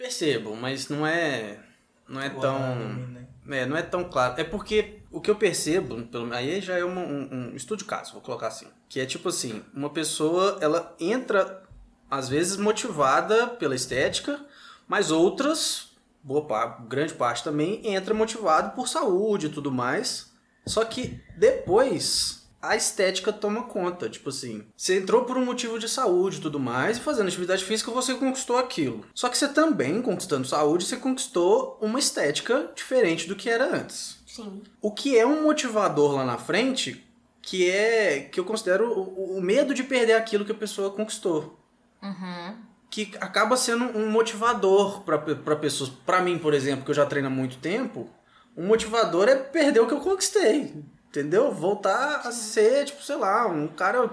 Percebo, 0.00 0.56
mas 0.56 0.88
não 0.88 1.06
é. 1.06 1.60
Não 2.08 2.22
é 2.22 2.30
tão. 2.30 2.58
Né? 2.88 3.26
É, 3.50 3.66
não 3.66 3.76
é 3.76 3.82
tão 3.82 4.02
claro. 4.08 4.40
É 4.40 4.44
porque 4.44 5.02
o 5.10 5.20
que 5.20 5.30
eu 5.30 5.36
percebo, 5.36 6.02
pelo, 6.06 6.32
aí 6.32 6.58
já 6.62 6.78
é 6.78 6.84
um, 6.84 6.98
um, 6.98 7.50
um 7.52 7.54
estudo 7.54 7.80
de 7.80 7.84
caso, 7.84 8.14
vou 8.14 8.22
colocar 8.22 8.46
assim. 8.46 8.66
Que 8.88 8.98
é 8.98 9.04
tipo 9.04 9.28
assim, 9.28 9.62
uma 9.74 9.90
pessoa, 9.90 10.56
ela 10.62 10.96
entra, 10.98 11.62
às 12.10 12.30
vezes, 12.30 12.56
motivada 12.56 13.48
pela 13.48 13.74
estética, 13.74 14.42
mas 14.88 15.10
outras, 15.10 15.89
boa 16.22 16.44
parte, 16.44 16.82
grande 16.88 17.14
parte 17.14 17.44
também, 17.44 17.80
entra 17.84 18.14
motivado 18.14 18.74
por 18.74 18.88
saúde 18.88 19.46
e 19.46 19.50
tudo 19.50 19.70
mais. 19.70 20.30
Só 20.66 20.84
que 20.84 21.20
depois 21.36 22.40
a 22.60 22.76
estética 22.76 23.32
toma 23.32 23.64
conta. 23.64 24.08
Tipo 24.08 24.28
assim, 24.28 24.64
você 24.76 24.98
entrou 24.98 25.24
por 25.24 25.36
um 25.36 25.44
motivo 25.44 25.78
de 25.78 25.88
saúde 25.88 26.38
e 26.38 26.40
tudo 26.40 26.60
mais, 26.60 26.98
e 26.98 27.00
fazendo 27.00 27.28
atividade 27.28 27.64
física 27.64 27.90
você 27.90 28.14
conquistou 28.14 28.58
aquilo. 28.58 29.04
Só 29.14 29.28
que 29.28 29.38
você 29.38 29.48
também, 29.48 30.02
conquistando 30.02 30.46
saúde, 30.46 30.84
você 30.84 30.96
conquistou 30.96 31.78
uma 31.80 31.98
estética 31.98 32.70
diferente 32.74 33.26
do 33.26 33.36
que 33.36 33.48
era 33.48 33.76
antes. 33.76 34.18
Sim. 34.26 34.62
O 34.80 34.92
que 34.92 35.18
é 35.18 35.26
um 35.26 35.42
motivador 35.42 36.14
lá 36.14 36.24
na 36.24 36.38
frente, 36.38 37.04
que 37.42 37.70
é 37.70 38.20
que 38.20 38.38
eu 38.38 38.44
considero 38.44 38.92
o, 38.92 39.38
o 39.38 39.40
medo 39.40 39.74
de 39.74 39.82
perder 39.82 40.14
aquilo 40.14 40.44
que 40.44 40.52
a 40.52 40.56
pessoa 40.56 40.90
conquistou. 40.90 41.58
Uhum. 42.02 42.69
Que 42.90 43.12
acaba 43.20 43.56
sendo 43.56 43.84
um 43.96 44.10
motivador 44.10 45.02
para 45.02 45.56
pessoas. 45.56 45.90
para 46.04 46.20
mim, 46.20 46.38
por 46.38 46.52
exemplo, 46.52 46.84
que 46.84 46.90
eu 46.90 46.94
já 46.94 47.06
treino 47.06 47.28
há 47.28 47.30
muito 47.30 47.58
tempo, 47.58 48.10
um 48.56 48.66
motivador 48.66 49.28
é 49.28 49.36
perder 49.36 49.80
o 49.80 49.86
que 49.86 49.94
eu 49.94 50.00
conquistei. 50.00 50.74
Entendeu? 51.08 51.52
Voltar 51.52 52.20
a 52.26 52.32
ser, 52.32 52.84
tipo, 52.84 53.02
sei 53.02 53.16
lá, 53.16 53.46
um 53.46 53.66
cara 53.68 54.10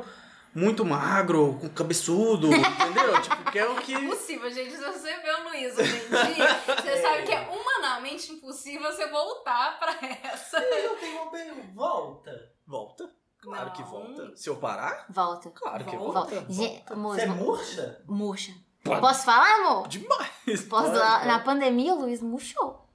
muito 0.54 0.84
magro, 0.84 1.58
com 1.62 1.70
cabeçudo, 1.70 2.48
entendeu? 2.48 3.22
Tipo, 3.22 3.52
que 3.52 3.60
é 3.60 3.68
o 3.68 3.76
que. 3.76 3.94
Impossível, 3.94 4.50
gente. 4.52 4.72
Se 4.72 4.84
você 4.84 5.16
vê 5.18 5.32
o 5.32 5.44
Luiz 5.50 5.78
hoje 5.78 5.96
em 5.96 6.34
dia, 6.34 6.48
você 6.66 6.98
sabe 7.02 7.24
que 7.24 7.32
é 7.32 7.48
humanamente 7.50 8.32
impossível 8.32 8.92
você 8.92 9.08
voltar 9.08 9.78
pra 9.80 9.96
essa. 10.24 10.58
Eu 10.58 10.96
tenho 10.96 11.22
uma 11.22 11.30
pergunta. 11.32 11.68
Volta. 11.76 12.52
Volta? 12.66 13.10
Claro 13.40 13.66
Não. 13.68 13.74
que 13.74 13.84
volta. 13.84 14.32
Se 14.36 14.50
eu 14.50 14.56
parar? 14.56 15.06
Volta. 15.10 15.52
Claro 15.52 15.86
que 15.86 15.96
Volta. 15.96 16.20
volta. 16.20 16.46
Volta. 16.50 16.96
Você 16.96 17.22
é 17.22 17.26
murcha? 17.28 18.02
murcha. 18.08 18.54
Pode. 18.88 19.02
Posso 19.02 19.26
falar, 19.26 19.54
amor? 19.62 19.88
Demais. 19.88 20.30
Posso 20.46 20.92
Pode, 20.92 21.00
pode. 21.00 21.28
na 21.28 21.40
pandemia 21.40 21.94
o 21.94 22.02
Luiz 22.02 22.22
murchou. 22.22 22.86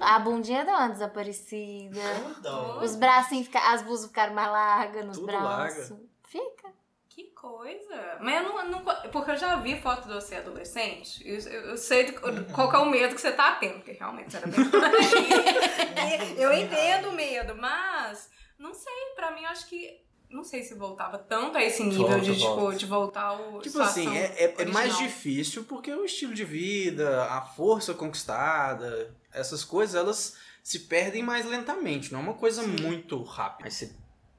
A 0.00 0.18
bundinha 0.18 0.64
deu 0.64 0.74
uma 0.74 0.88
desaparecida. 0.88 2.00
Eu 2.00 2.40
dou. 2.40 2.80
Os 2.82 2.96
bracinhos, 2.96 3.46
fica- 3.46 3.72
as 3.72 3.82
blusas 3.82 4.06
ficaram 4.06 4.32
mais 4.34 4.50
largas 4.50 5.04
nos 5.04 5.16
Tudo 5.18 5.26
braços. 5.26 5.98
Fica. 6.24 6.72
Que 7.10 7.24
coisa. 7.24 8.16
Mas 8.20 8.42
eu 8.42 8.48
não, 8.48 8.64
não- 8.70 8.84
Porque 9.10 9.30
eu 9.32 9.36
já 9.36 9.56
vi 9.56 9.78
foto 9.80 10.08
de 10.08 10.14
você 10.14 10.36
adolescente. 10.36 11.22
Eu, 11.28 11.38
eu- 11.38 11.76
sei 11.76 12.10
do- 12.10 12.20
qual 12.54 12.70
que 12.70 12.76
é 12.76 12.78
o 12.78 12.86
medo 12.86 13.14
que 13.14 13.20
você 13.20 13.32
tá 13.32 13.52
tendo, 13.56 13.74
porque 13.74 13.92
realmente 13.92 14.30
você 14.30 14.38
era 14.38 14.46
bem. 14.46 14.56
eu 16.40 16.52
entendo 16.52 17.10
o 17.10 17.12
medo, 17.12 17.54
mas 17.56 18.30
não 18.58 18.72
sei, 18.72 18.92
pra 19.14 19.30
mim 19.32 19.42
eu 19.42 19.50
acho 19.50 19.66
que. 19.66 20.00
Não 20.32 20.42
sei 20.44 20.62
se 20.62 20.74
voltava 20.74 21.18
tanto 21.18 21.56
a 21.58 21.62
esse 21.62 21.82
nível 21.82 22.06
Volta, 22.08 22.20
de, 22.20 22.34
tipo, 22.34 22.54
volta. 22.56 22.76
de 22.78 22.86
voltar 22.86 23.22
ao. 23.22 23.38
Tipo 23.60 23.62
situação 23.64 24.02
assim, 24.08 24.16
é, 24.16 24.44
é- 24.44 24.54
é 24.62 24.64
mais 24.66 24.96
difícil 24.98 25.64
porque 25.64 25.92
o 25.92 26.04
estilo 26.04 26.32
de 26.34 26.44
vida, 26.44 27.24
a 27.24 27.42
força 27.42 27.92
conquistada, 27.94 29.14
essas 29.32 29.62
coisas, 29.64 29.94
elas 29.94 30.36
se 30.62 30.80
perdem 30.80 31.22
mais 31.22 31.44
lentamente. 31.46 32.12
Não 32.12 32.20
é 32.20 32.22
uma 32.22 32.34
coisa 32.34 32.62
muito 32.62 33.22
rápida. 33.22 33.64
Mas 33.64 33.74
você- 33.74 33.92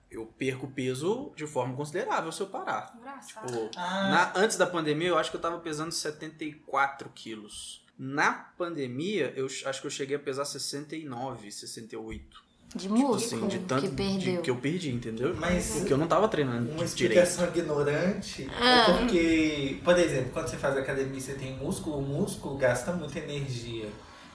eu 0.10 0.26
perco 0.26 0.68
peso 0.68 1.32
de 1.36 1.46
forma 1.48 1.76
considerável 1.76 2.32
se 2.32 2.40
eu 2.42 2.48
parar. 2.48 2.94
Engraçado. 2.98 3.48
Tipo, 3.48 3.72
Ah, 3.78 4.10
na- 4.10 4.42
antes 4.42 4.58
da 4.58 4.66
pandemia, 4.68 5.08
eu 5.10 5.18
acho 5.18 5.30
que 5.32 5.38
eu 5.38 5.42
tava 5.42 5.60
pesando 5.60 5.92
74 5.92 7.10
quilos. 7.14 7.84
Na 7.98 8.34
pandemia, 8.58 9.32
eu 9.36 9.48
ch- 9.48 9.66
acho 9.66 9.82
que 9.82 9.88
eu 9.88 9.92
cheguei 9.92 10.16
a 10.16 10.20
pesar 10.20 10.46
69, 10.46 11.52
68. 11.52 12.43
De 12.76 12.84
Tipo 12.88 12.96
músculo 12.98 13.46
assim, 13.46 13.48
de 13.48 13.60
tanto 13.66 13.82
que 13.84 13.88
de- 13.90 13.96
perdeu. 13.96 14.42
que 14.42 14.50
eu 14.50 14.56
perdi, 14.56 14.90
entendeu? 14.92 15.36
Mas- 15.36 15.68
Porque 15.78 15.94
eu 15.94 15.98
não 15.98 16.08
tava 16.08 16.28
treinando 16.28 16.72
Uma 16.72 16.84
direito. 16.86 16.86
explicação 16.86 17.48
ignorante 17.48 18.50
Ah. 18.60 18.88
é 18.90 18.98
porque, 18.98 19.80
por 19.84 19.98
exemplo, 20.00 20.32
quando 20.34 20.48
você 20.48 20.58
faz 20.58 20.76
academia 20.76 21.18
e 21.18 21.22
você 21.22 21.34
tem 21.36 21.56
músculo, 21.58 22.00
o 22.00 22.02
músculo 22.02 22.58
gasta 22.58 22.92
muita 22.92 23.20
energia. 23.20 23.88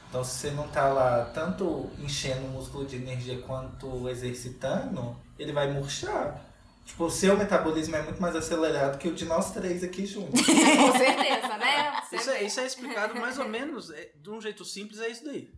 Então, 0.09 0.23
se 0.23 0.39
você 0.39 0.51
não 0.53 0.69
tá 0.69 0.89
lá 0.89 1.25
tanto 1.35 1.91
enchendo 1.99 2.47
o 2.47 2.51
músculo 2.51 2.87
de 2.87 2.97
energia 2.97 3.39
quanto 3.47 4.09
exercitando, 4.09 5.17
ele 5.39 5.53
vai 5.53 5.71
murchar. 5.73 6.45
Tipo, 6.87 7.05
o 7.05 7.11
seu 7.11 7.37
metabolismo 7.37 7.97
é 7.97 8.03
muito 8.03 8.23
mais 8.23 8.35
acelerado 8.35 8.97
que 8.99 9.09
o 9.09 9.15
de 9.15 9.27
nós 9.27 9.51
três 9.53 9.85
aqui 9.85 10.07
juntos. 10.07 10.41
Com 10.47 10.93
certeza, 10.97 11.59
né? 11.59 12.01
Isso 12.13 12.31
é, 12.31 12.43
isso 12.45 12.61
é 12.61 12.67
explicado 12.67 13.15
mais 13.21 13.39
ou 13.39 13.47
menos, 13.49 13.91
é, 13.91 14.11
de 14.23 14.31
um 14.31 14.41
jeito 14.41 14.65
simples, 14.65 14.99
é 15.01 15.09
isso 15.11 15.25
daí. 15.25 15.51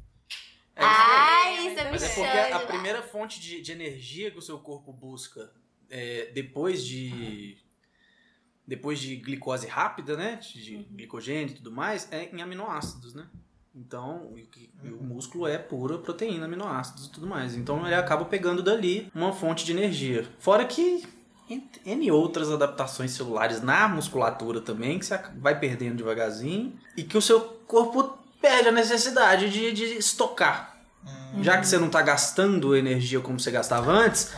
É 0.76 0.82
Ai, 0.84 1.66
isso 1.66 1.68
isso 1.68 1.80
é. 1.80 1.90
Mas 1.90 2.02
é 2.02 2.08
porque 2.08 2.54
a 2.54 2.60
primeira 2.60 3.02
fonte 3.02 3.40
de, 3.40 3.60
de 3.60 3.72
energia 3.72 4.30
que 4.30 4.38
o 4.38 4.42
seu 4.42 4.58
corpo 4.58 4.92
busca 4.92 5.50
é, 5.88 6.30
depois 6.32 6.84
de. 6.84 7.56
Depois 8.66 9.00
de 9.00 9.16
glicose 9.16 9.66
rápida, 9.66 10.16
né? 10.16 10.36
De 10.36 10.62
de 10.62 10.76
glicogênio 10.84 11.52
e 11.52 11.56
tudo 11.56 11.72
mais, 11.72 12.10
é 12.12 12.30
em 12.32 12.40
aminoácidos, 12.40 13.14
né? 13.14 13.26
Então, 13.74 14.32
o, 14.32 14.96
o 15.00 15.04
músculo 15.04 15.46
é 15.46 15.58
pura 15.58 15.98
proteína, 15.98 16.44
aminoácidos 16.44 17.06
e 17.06 17.10
tudo 17.10 17.26
mais. 17.26 17.56
Então 17.56 17.84
ele 17.86 17.94
acaba 17.94 18.24
pegando 18.24 18.62
dali 18.62 19.10
uma 19.14 19.32
fonte 19.32 19.64
de 19.64 19.72
energia. 19.72 20.26
Fora 20.38 20.64
que 20.64 21.04
N 21.84 22.10
outras 22.12 22.50
adaptações 22.50 23.10
celulares 23.12 23.60
na 23.60 23.88
musculatura 23.88 24.60
também, 24.60 24.98
que 24.98 25.06
você 25.06 25.18
vai 25.38 25.58
perdendo 25.58 25.96
devagarzinho, 25.96 26.78
e 26.96 27.02
que 27.02 27.16
o 27.16 27.22
seu 27.22 27.40
corpo 27.66 28.19
perde 28.40 28.68
a 28.68 28.72
necessidade 28.72 29.50
de, 29.50 29.72
de 29.72 29.84
estocar. 29.98 30.76
Já 31.40 31.58
que 31.58 31.66
você 31.66 31.78
não 31.78 31.86
está 31.86 32.02
gastando 32.02 32.74
energia 32.76 33.20
como 33.20 33.38
você 33.38 33.50
gastava 33.52 33.90
antes, 33.92 34.32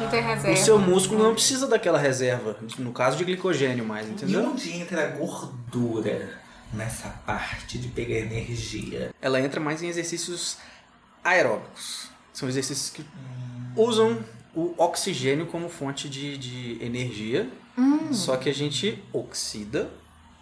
o 0.53 0.57
seu 0.57 0.79
músculo 0.79 1.23
não 1.25 1.33
precisa 1.35 1.67
daquela 1.67 1.99
reserva. 1.99 2.57
No 2.79 2.93
caso 2.93 3.17
de 3.17 3.25
glicogênio 3.25 3.85
mais, 3.85 4.07
E 4.07 4.11
entendeu? 4.11 4.45
onde 4.51 4.71
entra 4.73 5.05
a 5.05 5.07
gordura 5.17 6.39
nessa 6.73 7.09
parte 7.27 7.79
de 7.79 7.89
pegar 7.89 8.17
energia? 8.19 9.11
Ela 9.23 9.41
entra 9.41 9.59
mais 9.59 9.83
em 9.83 9.89
exercícios 9.89 10.59
aeróbicos. 11.25 12.09
São 12.33 12.49
exercícios 12.49 12.91
que 12.91 13.05
usam 13.75 14.23
o 14.55 14.75
oxigênio 14.77 15.47
como 15.47 15.69
fonte 15.71 16.09
de, 16.11 16.37
de 16.37 16.85
energia, 16.85 17.49
só 18.13 18.37
que 18.37 18.51
a 18.51 18.55
gente 18.55 19.03
oxida 19.15 19.91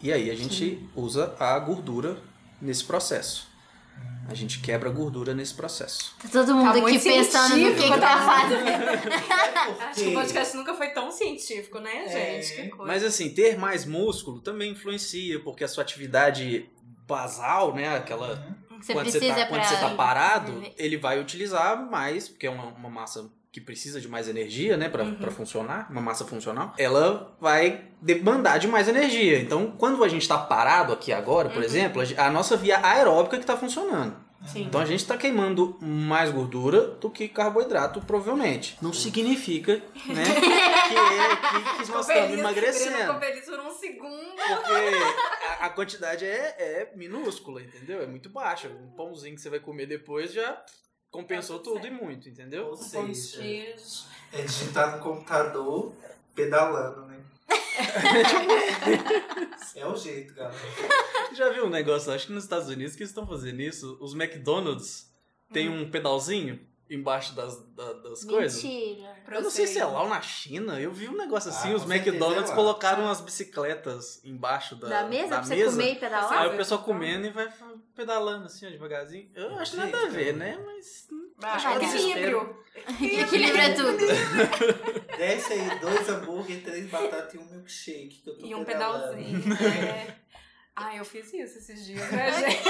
e 0.02 0.12
aí 0.12 0.30
a 0.30 0.34
gente 0.34 0.84
usa 0.96 1.32
a 1.38 1.56
gordura 1.60 2.16
nesse 2.60 2.82
processo. 2.84 3.48
A 4.28 4.34
gente 4.34 4.60
quebra 4.60 4.88
a 4.88 4.92
gordura 4.92 5.34
nesse 5.34 5.52
processo. 5.54 6.14
Tá 6.22 6.28
todo 6.28 6.54
mundo 6.54 6.72
Tá 6.80 6.86
aqui 6.86 6.98
pensando 7.00 7.56
no 7.56 7.74
que, 7.74 7.82
que 7.82 7.88
tá 7.88 7.98
tá? 7.98 8.24
fazendo. 8.24 8.62
Acho 9.90 10.00
que 10.04 10.08
o 10.08 10.14
podcast 10.14 10.56
nunca 10.56 10.74
foi 10.74 10.90
tão 10.90 11.10
científico, 11.10 11.80
né, 11.80 12.04
É. 12.06 12.08
gente? 12.40 12.62
Que 12.62 12.68
coisa. 12.68 12.92
Mas 12.92 13.02
assim, 13.02 13.30
ter 13.30 13.58
mais 13.58 13.84
músculo 13.84 14.40
também 14.40 14.70
influencia, 14.70 15.40
porque 15.40 15.64
a 15.64 15.68
sua 15.68 15.82
atividade 15.82 16.70
basal, 17.08 17.74
né, 17.74 17.96
aquela 17.96 18.36
Você 18.80 18.92
quando 18.92 19.10
precisa 19.10 19.34
você 19.34 19.40
tá, 19.40 19.46
quando 19.46 19.64
você 19.64 19.76
tá 19.76 19.90
parado, 19.96 20.62
ele 20.78 20.96
vai 20.96 21.18
utilizar 21.18 21.90
mais, 21.90 22.28
porque 22.28 22.46
é 22.46 22.50
uma, 22.50 22.66
uma 22.66 22.88
massa 22.88 23.28
que 23.52 23.60
precisa 23.60 24.00
de 24.00 24.06
mais 24.08 24.28
energia, 24.28 24.76
né, 24.76 24.88
pra, 24.88 25.02
Uhum. 25.02 25.16
funcionar, 25.30 25.88
uma 25.90 26.00
massa 26.00 26.24
funcional, 26.24 26.72
ela 26.78 27.36
vai 27.40 27.84
demandar 28.00 28.58
de 28.58 28.68
mais 28.68 28.86
energia. 28.88 29.40
Então, 29.40 29.72
quando 29.76 30.02
a 30.04 30.08
gente 30.08 30.28
tá 30.28 30.38
parado 30.38 30.92
aqui 30.92 31.12
agora, 31.12 31.48
Uhum. 31.48 31.54
por 31.54 31.62
exemplo, 31.64 32.02
a 32.16 32.30
nossa 32.30 32.56
via 32.56 32.78
aeróbica 32.84 33.38
que 33.38 33.44
tá 33.46 33.56
funcionando. 33.56 34.16
Sim. 34.46 34.62
Então 34.62 34.80
a 34.80 34.86
gente 34.86 35.04
tá 35.06 35.18
queimando 35.18 35.76
mais 35.82 36.30
gordura 36.30 36.80
do 36.80 37.10
que 37.10 37.28
carboidrato, 37.28 38.00
provavelmente. 38.00 38.78
Não 38.80 38.90
significa, 38.90 39.82
né, 40.06 40.24
que, 40.88 40.96
é, 40.96 41.36
que, 41.36 41.84
que 41.84 41.90
nós 41.92 42.08
estamos 42.08 42.38
emagrecendo. 42.38 42.96
Ficou 42.96 43.20
feliz 43.20 43.44
por 43.44 43.60
um 43.60 43.70
segundo. 43.70 44.36
Porque 44.36 45.52
a, 45.60 45.66
a 45.66 45.70
quantidade 45.70 46.24
é, 46.24 46.54
é 46.58 46.92
minúscula, 46.96 47.60
entendeu? 47.60 48.00
É 48.00 48.06
muito 48.06 48.30
baixa. 48.30 48.68
Um 48.68 48.90
pãozinho 48.96 49.34
que 49.34 49.42
você 49.42 49.50
vai 49.50 49.60
comer 49.60 49.84
depois 49.86 50.32
já 50.32 50.58
compensou 51.10 51.58
Tá 51.58 51.64
tudo 51.64 51.76
tudo 51.76 51.86
e 51.86 51.90
muito, 51.90 52.28
entendeu? 52.28 52.66
Ou 52.68 52.76
seja, 52.76 53.42
é 54.32 54.42
digitar 54.42 54.96
no 54.96 55.02
computador 55.02 55.92
pedalando, 56.34 57.06
né? 57.06 57.20
é 59.74 59.86
o 59.86 59.96
jeito, 59.96 60.34
galera. 60.34 60.56
Já 61.34 61.48
viu 61.50 61.66
um 61.66 61.70
negócio, 61.70 62.12
acho 62.12 62.26
que 62.28 62.32
nos 62.32 62.44
Estados 62.44 62.68
Unidos, 62.68 62.94
que 62.94 63.02
eles 63.02 63.10
estão 63.10 63.26
fazendo 63.26 63.60
isso? 63.60 63.96
Os 64.00 64.14
McDonald's 64.14 65.10
tem 65.52 65.68
Hum. 65.68 65.82
um 65.82 65.90
pedalzinho 65.90 66.60
embaixo 66.90 67.34
das, 67.36 67.56
da- 67.74 67.92
das 67.94 68.24
coisas. 68.24 68.62
Mentira. 68.62 69.16
Eu 69.30 69.42
não 69.42 69.50
sei 69.50 69.66
se 69.66 69.78
é 69.78 69.84
lá 69.84 70.02
ou 70.02 70.08
na 70.08 70.20
China. 70.20 70.80
Eu 70.80 70.92
vi 70.92 71.08
um 71.08 71.16
negócio 71.16 71.48
assim, 71.50 71.72
Ah, 71.72 71.76
os 71.76 71.82
McDonald's 71.88 72.46
é 72.46 72.48
lá. 72.50 72.54
colocaram 72.56 73.04
umas 73.04 73.20
bicicletas 73.20 74.20
embaixo 74.24 74.74
da, 74.74 74.88
Da 74.88 75.02
mesa 75.08 75.28
da 75.28 75.36
pra 75.36 75.44
você 75.44 75.54
mesa. 75.54 75.70
comer 75.70 75.92
e 75.92 75.96
pedalar? 75.96 76.32
Aí 76.32 76.48
Ah, 76.48 76.52
o 76.52 76.56
pessoal 76.56 76.80
então. 76.80 76.92
comendo 76.94 77.26
e 77.26 77.30
vai 77.30 77.48
pedalando 77.94 78.46
assim, 78.46 78.66
ó, 78.66 78.70
devagarzinho. 78.70 79.30
Eu 79.34 79.56
acho 79.58 79.76
Gente, 79.76 79.92
nada 79.92 80.06
a 80.06 80.08
ver, 80.10 80.34
né? 80.34 80.58
Mas. 80.66 81.08
Acho 81.42 81.68
que 81.72 81.78
dar 81.78 81.84
equilíbrio. 81.96 82.56
Equilíbrio 83.00 83.60
é 83.62 83.72
tudo. 83.72 83.96
Desce 85.16 85.52
aí 85.54 85.78
dois 85.80 86.08
hambúrguer, 86.08 86.62
três 86.62 86.86
batatas 86.90 87.34
e 87.34 87.38
um 87.38 87.44
milkshake. 87.44 88.20
Que 88.22 88.30
eu 88.30 88.38
tô 88.38 88.46
E 88.46 88.54
um 88.54 88.64
pedalando. 88.64 89.16
pedalzinho. 89.16 89.56
É. 89.64 90.16
Ah, 90.76 90.96
eu 90.96 91.04
fiz 91.04 91.26
isso 91.32 91.58
esses 91.58 91.84
dias, 91.84 92.10
né, 92.10 92.32
gente? 92.32 92.62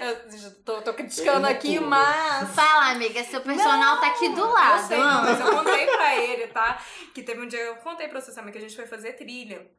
Eu 0.00 0.50
tô, 0.64 0.82
tô 0.82 0.94
criticando 0.94 1.46
Eu 1.46 1.52
aqui, 1.52 1.76
pulo. 1.76 1.88
mas. 1.90 2.54
Fala, 2.54 2.90
amiga, 2.92 3.22
seu 3.24 3.40
personal 3.40 4.00
tá 4.00 4.08
aqui 4.08 4.28
do 4.30 4.40
Eu 4.40 4.48
lado. 4.48 4.86
sei, 4.88 4.98
amo. 5.00 5.22
mas 5.22 5.40
eu 5.40 5.50
contei 5.56 5.86
pra 5.86 6.16
ele, 6.16 6.46
tá? 6.48 6.82
Que 7.14 7.22
teve 7.22 7.40
um 7.40 7.46
dia, 7.46 7.60
eu 7.60 7.76
contei 7.76 8.08
pra 8.08 8.20
você 8.20 8.34
também 8.34 8.52
que 8.52 8.58
a 8.58 8.60
gente 8.60 8.74
foi 8.76 8.86
fazer 8.86 9.12
trilha 9.14 9.70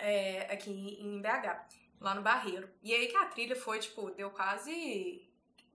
é, 0.00 0.46
aqui 0.50 0.70
em 1.00 1.20
BH, 1.20 1.66
lá 2.00 2.14
no 2.14 2.22
Barreiro. 2.22 2.68
E 2.82 2.94
aí 2.94 3.06
que 3.08 3.16
a 3.16 3.26
trilha 3.26 3.56
foi, 3.56 3.78
tipo, 3.78 4.10
deu 4.10 4.30
quase 4.30 5.22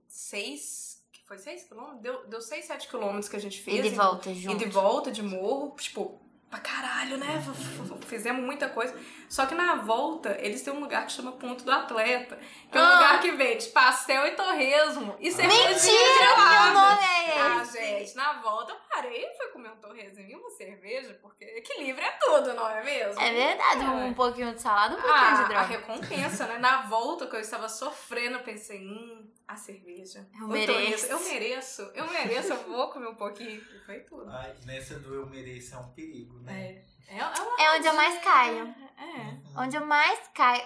seis. 0.08 1.02
Foi 1.26 1.38
seis 1.38 1.64
quilômetros? 1.64 2.02
Deu, 2.02 2.28
deu 2.28 2.42
seis, 2.42 2.66
sete 2.66 2.88
quilômetros 2.88 3.30
que 3.30 3.36
a 3.36 3.40
gente 3.40 3.62
fez. 3.62 3.80
E 3.86 3.90
de 3.90 3.96
volta 3.96 4.30
E 4.30 4.36
junto. 4.36 4.58
de 4.58 4.66
volta 4.66 5.12
de 5.12 5.24
morro, 5.24 5.76
tipo, 5.78 6.22
pra 6.54 6.60
caralho, 6.60 7.18
né? 7.18 7.42
Fizemos 8.08 8.44
muita 8.44 8.70
coisa. 8.70 8.96
Só 9.28 9.46
que 9.48 9.56
na 9.56 9.76
volta, 9.78 10.38
eles 10.40 10.62
têm 10.62 10.72
um 10.72 10.80
lugar 10.80 11.06
que 11.08 11.12
chama 11.12 11.32
Ponto 11.32 11.64
do 11.64 11.72
Atleta. 11.72 12.38
Que 12.72 12.78
é 12.78 12.82
um 12.82 12.86
Ah. 12.86 12.94
lugar 12.94 13.22
que 13.22 13.32
vende 13.32 13.68
pastel 13.70 14.28
e 14.28 14.32
torresmo. 14.32 15.16
E 15.20 15.32
cerveja 15.32 15.70
Mentira, 15.70 16.04
meu 16.04 16.36
gelada. 16.36 16.74
nome 16.74 17.04
é 17.04 17.42
Ah, 17.42 17.64
gente, 17.64 18.16
na 18.16 18.34
volta 18.34 18.72
eu 18.74 18.78
parei 18.94 19.26
e 19.26 19.38
fui 19.38 19.48
comer 19.48 19.70
um 19.72 19.78
torresmo 19.78 20.20
e 20.22 20.36
uma 20.36 20.50
cerveja, 20.52 21.18
porque 21.22 21.44
equilíbrio 21.44 22.06
é 22.06 22.12
tudo, 22.22 22.54
não 22.54 22.70
é 22.70 22.84
mesmo? 22.84 23.20
É 23.22 23.32
verdade, 23.34 23.82
É. 23.84 23.88
um 23.88 24.14
pouquinho 24.14 24.54
de 24.54 24.62
salada, 24.62 24.96
um 24.96 25.02
pouquinho 25.02 25.26
Ah, 25.26 25.34
de 25.34 25.42
a 25.42 25.46
droga. 25.46 25.62
recompensa, 25.66 26.46
né? 26.46 26.60
Na 26.60 26.84
volta 26.84 27.26
que 27.26 27.36
eu 27.36 27.40
estava 27.40 27.68
sofrendo, 27.68 28.38
eu 28.38 28.44
pensei, 28.44 28.80
hum, 28.80 29.28
a 29.54 29.58
cerveja. 29.58 30.28
Eu 30.40 30.48
mereço. 30.48 31.06
Eu 31.08 31.20
mereço, 31.22 31.82
eu 31.96 32.12
mereço, 32.12 32.54
eu 32.54 32.64
vou 32.68 32.90
comer 32.92 33.08
um 33.08 33.16
pouquinho. 33.16 33.62
E 33.62 33.80
foi 33.86 34.00
tudo. 34.02 34.30
Ai, 34.30 34.56
nessa 34.66 35.00
do 35.00 35.14
eu 35.14 35.26
mereço 35.28 35.76
é 35.76 35.78
um 35.78 35.90
perigo, 35.94 36.40
né? 36.40 36.84
É, 37.08 37.18
é, 37.18 37.24
uma 37.26 37.62
É 37.64 37.78
onde 37.78 37.88
eu 37.88 37.94
mais 37.94 38.24
caio. 38.24 38.76
É. 38.98 39.04
Uhum. 39.04 39.44
Onde 39.58 39.78
eu 39.78 39.86
mais 39.86 40.20
caio. 40.34 40.64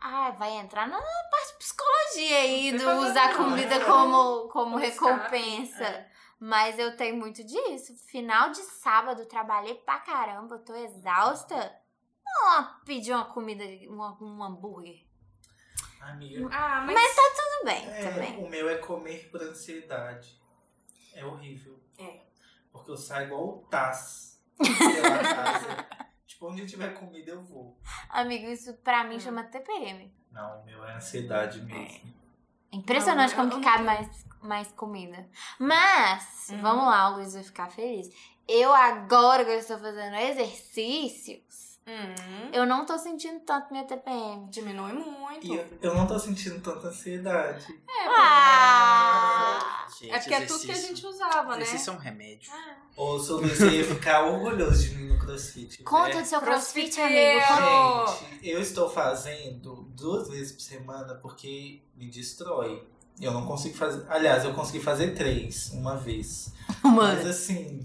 Ah, 0.00 0.30
vai 0.30 0.52
entrar 0.52 0.86
na 0.86 0.96
parte 1.00 1.52
de 1.52 1.58
psicologia 1.58 2.38
aí, 2.38 2.72
do 2.72 2.88
usar 3.00 3.36
comida 3.36 3.84
como, 3.84 4.48
como 4.48 4.76
Um 4.76 4.78
recompensa. 4.78 5.84
é. 5.84 6.08
Mas 6.40 6.78
eu 6.78 6.96
tenho 6.96 7.16
muito 7.16 7.42
disso. 7.42 7.96
Final 8.06 8.50
de 8.50 8.60
sábado, 8.62 9.26
trabalhei 9.26 9.74
pra 9.74 9.98
caramba, 9.98 10.54
eu 10.54 10.64
tô 10.64 10.72
exausta. 10.76 11.76
Não, 12.24 12.78
pedir 12.84 13.12
uma 13.12 13.24
comida, 13.24 13.64
uma- 13.92 14.16
um 14.22 14.40
hambúrguer. 14.44 15.04
Amiga, 16.00 16.48
Ah, 16.52 16.80
mas, 16.86 16.94
Mas 16.94 17.14
tá 17.16 17.22
tudo 17.36 17.64
bem 17.66 17.88
é, 17.88 18.00
também. 18.02 18.36
o 18.44 18.48
meu 18.48 18.68
é 18.68 18.76
comer 18.76 19.28
por 19.30 19.42
ansiedade. 19.42 20.40
É 21.12 21.24
horrível. 21.24 21.78
É. 21.98 22.20
Porque 22.72 22.90
eu 22.90 22.96
saio 22.96 23.26
igual 23.26 23.48
o 23.48 23.58
Taz 23.70 24.40
pela 24.58 25.18
casa. 25.34 25.86
tipo, 26.26 26.48
onde 26.50 26.66
tiver 26.66 26.94
comida 26.94 27.32
eu 27.32 27.42
vou. 27.42 27.78
Amigo, 28.10 28.46
isso 28.46 28.74
pra 28.78 29.04
mim 29.04 29.16
Hum. 29.16 29.20
chama 29.20 29.44
TPM. 29.44 30.12
Não, 30.30 30.60
o 30.60 30.64
meu 30.64 30.84
é 30.84 30.94
ansiedade 30.94 31.60
mesmo. 31.62 32.14
É 32.72 32.76
Impressionante 32.76 33.34
Não, 33.34 33.48
como 33.48 33.60
que 33.62 33.68
cabe 33.68 33.82
mais, 33.84 34.26
mais 34.42 34.70
comida. 34.72 35.28
Mas, 35.58 36.48
Uhum. 36.50 36.60
vamos 36.62 36.84
lá, 36.86 37.10
o 37.10 37.14
Luiz 37.16 37.32
vai 37.34 37.42
ficar 37.42 37.70
feliz. 37.70 38.08
Eu 38.46 38.72
agora 38.72 39.44
que 39.44 39.50
eu 39.50 39.58
estou 39.58 39.78
fazendo 39.78 40.14
exercícios, 40.16 41.67
Hum, 41.88 42.50
eu 42.52 42.66
não 42.66 42.84
tô 42.84 42.98
sentindo 42.98 43.40
tanto 43.40 43.72
minha 43.72 43.84
TPM. 43.84 44.46
diminui 44.50 44.92
muito. 44.92 45.46
E 45.46 45.54
eu, 45.54 45.78
eu 45.80 45.94
não 45.94 46.06
tô 46.06 46.18
sentindo 46.18 46.60
tanta 46.60 46.88
ansiedade. 46.88 47.64
É, 47.88 48.08
Ah! 48.08 49.86
Gente, 49.98 50.12
é 50.12 50.18
porque 50.18 50.34
é 50.34 50.44
tudo 50.44 50.60
que 50.60 50.70
a 50.70 50.74
gente 50.74 51.06
usava, 51.06 51.56
né? 51.56 51.62
Exercício 51.62 51.90
é 51.90 51.94
um 51.94 51.98
remédio. 51.98 52.52
Ou 52.94 53.18
se 53.18 53.32
Luiz 53.32 53.58
ia 53.60 53.84
ficar 53.84 54.26
orgulhoso 54.26 54.82
de 54.86 54.96
mim 54.96 55.08
no 55.08 55.18
crossfit. 55.18 55.82
Conta 55.82 56.16
né? 56.16 56.22
do 56.22 56.26
seu 56.28 56.40
crossfit, 56.42 56.90
Crossfiteiro. 56.94 57.44
amigo. 57.44 58.18
Gente, 58.18 58.48
eu 58.48 58.60
estou 58.60 58.90
fazendo 58.90 59.82
duas 59.96 60.28
vezes 60.28 60.52
por 60.52 60.60
semana 60.60 61.14
porque 61.14 61.82
me 61.96 62.08
destrói. 62.10 62.86
Eu 63.20 63.32
não 63.32 63.46
consigo 63.46 63.76
fazer. 63.76 64.04
Aliás, 64.10 64.44
eu 64.44 64.52
consegui 64.52 64.80
fazer 64.80 65.14
três 65.14 65.70
uma 65.72 65.96
vez. 65.96 66.52
Mas 66.84 67.26
assim, 67.26 67.82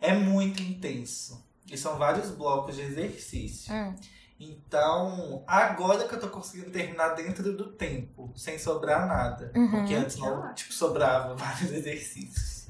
é 0.00 0.14
muito 0.14 0.62
intenso. 0.62 1.46
E 1.70 1.76
são 1.76 1.98
vários 1.98 2.30
blocos 2.30 2.76
de 2.76 2.82
exercício. 2.82 3.72
Hum. 3.72 3.94
Então, 4.40 5.42
agora 5.46 6.06
que 6.06 6.14
eu 6.14 6.20
tô 6.20 6.28
conseguindo 6.28 6.70
terminar 6.70 7.08
dentro 7.08 7.52
do 7.56 7.72
tempo, 7.72 8.32
sem 8.36 8.56
sobrar 8.56 9.06
nada. 9.06 9.52
Uhum. 9.54 9.70
Porque 9.70 9.94
antes 9.94 10.16
não, 10.16 10.54
tipo, 10.54 10.72
sobrava 10.72 11.34
vários 11.36 11.72
exercícios. 11.72 12.68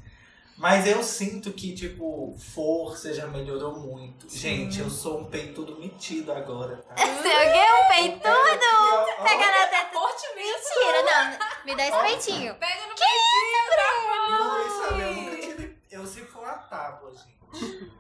Mas 0.57 0.89
eu 0.89 1.05
sinto 1.05 1.53
que, 1.53 1.73
tipo, 1.73 2.35
força 2.37 3.15
já 3.15 3.29
melhorou 3.29 3.79
muito. 3.79 4.29
Gente, 4.29 4.81
eu 4.81 4.91
sou 4.91 5.21
um 5.21 5.25
peitudo 5.27 5.79
metido 5.79 6.33
agora, 6.33 6.79
tá? 6.79 6.95
Que 6.99 7.29
é 7.29 7.75
um 7.75 7.89
peito? 7.89 8.21
Pega 8.21 8.55
aqui, 8.55 8.67
ó, 8.67 9.21
ó. 9.21 9.25
Pega 9.25 9.47
na 9.47 9.67
teta. 9.69 9.93
Forte 9.93 10.27
mesmo. 10.35 10.69
Mentira, 10.75 11.03
não. 11.05 11.65
Me 11.65 11.77
dá 11.77 11.89
esse 11.89 12.27
peitinho. 12.27 12.55
Pega 12.57 12.87
no 12.87 12.95
Não, 14.31 14.67
isso, 14.67 14.83
sabe, 14.83 15.03
eu 15.03 15.15
nunca 15.15 15.37
tive. 15.37 15.79
Eu 15.91 16.07
sempre 16.07 16.29
fui 16.29 16.43
uma 16.43 16.55
tábua, 16.55 17.13
gente. 17.15 17.93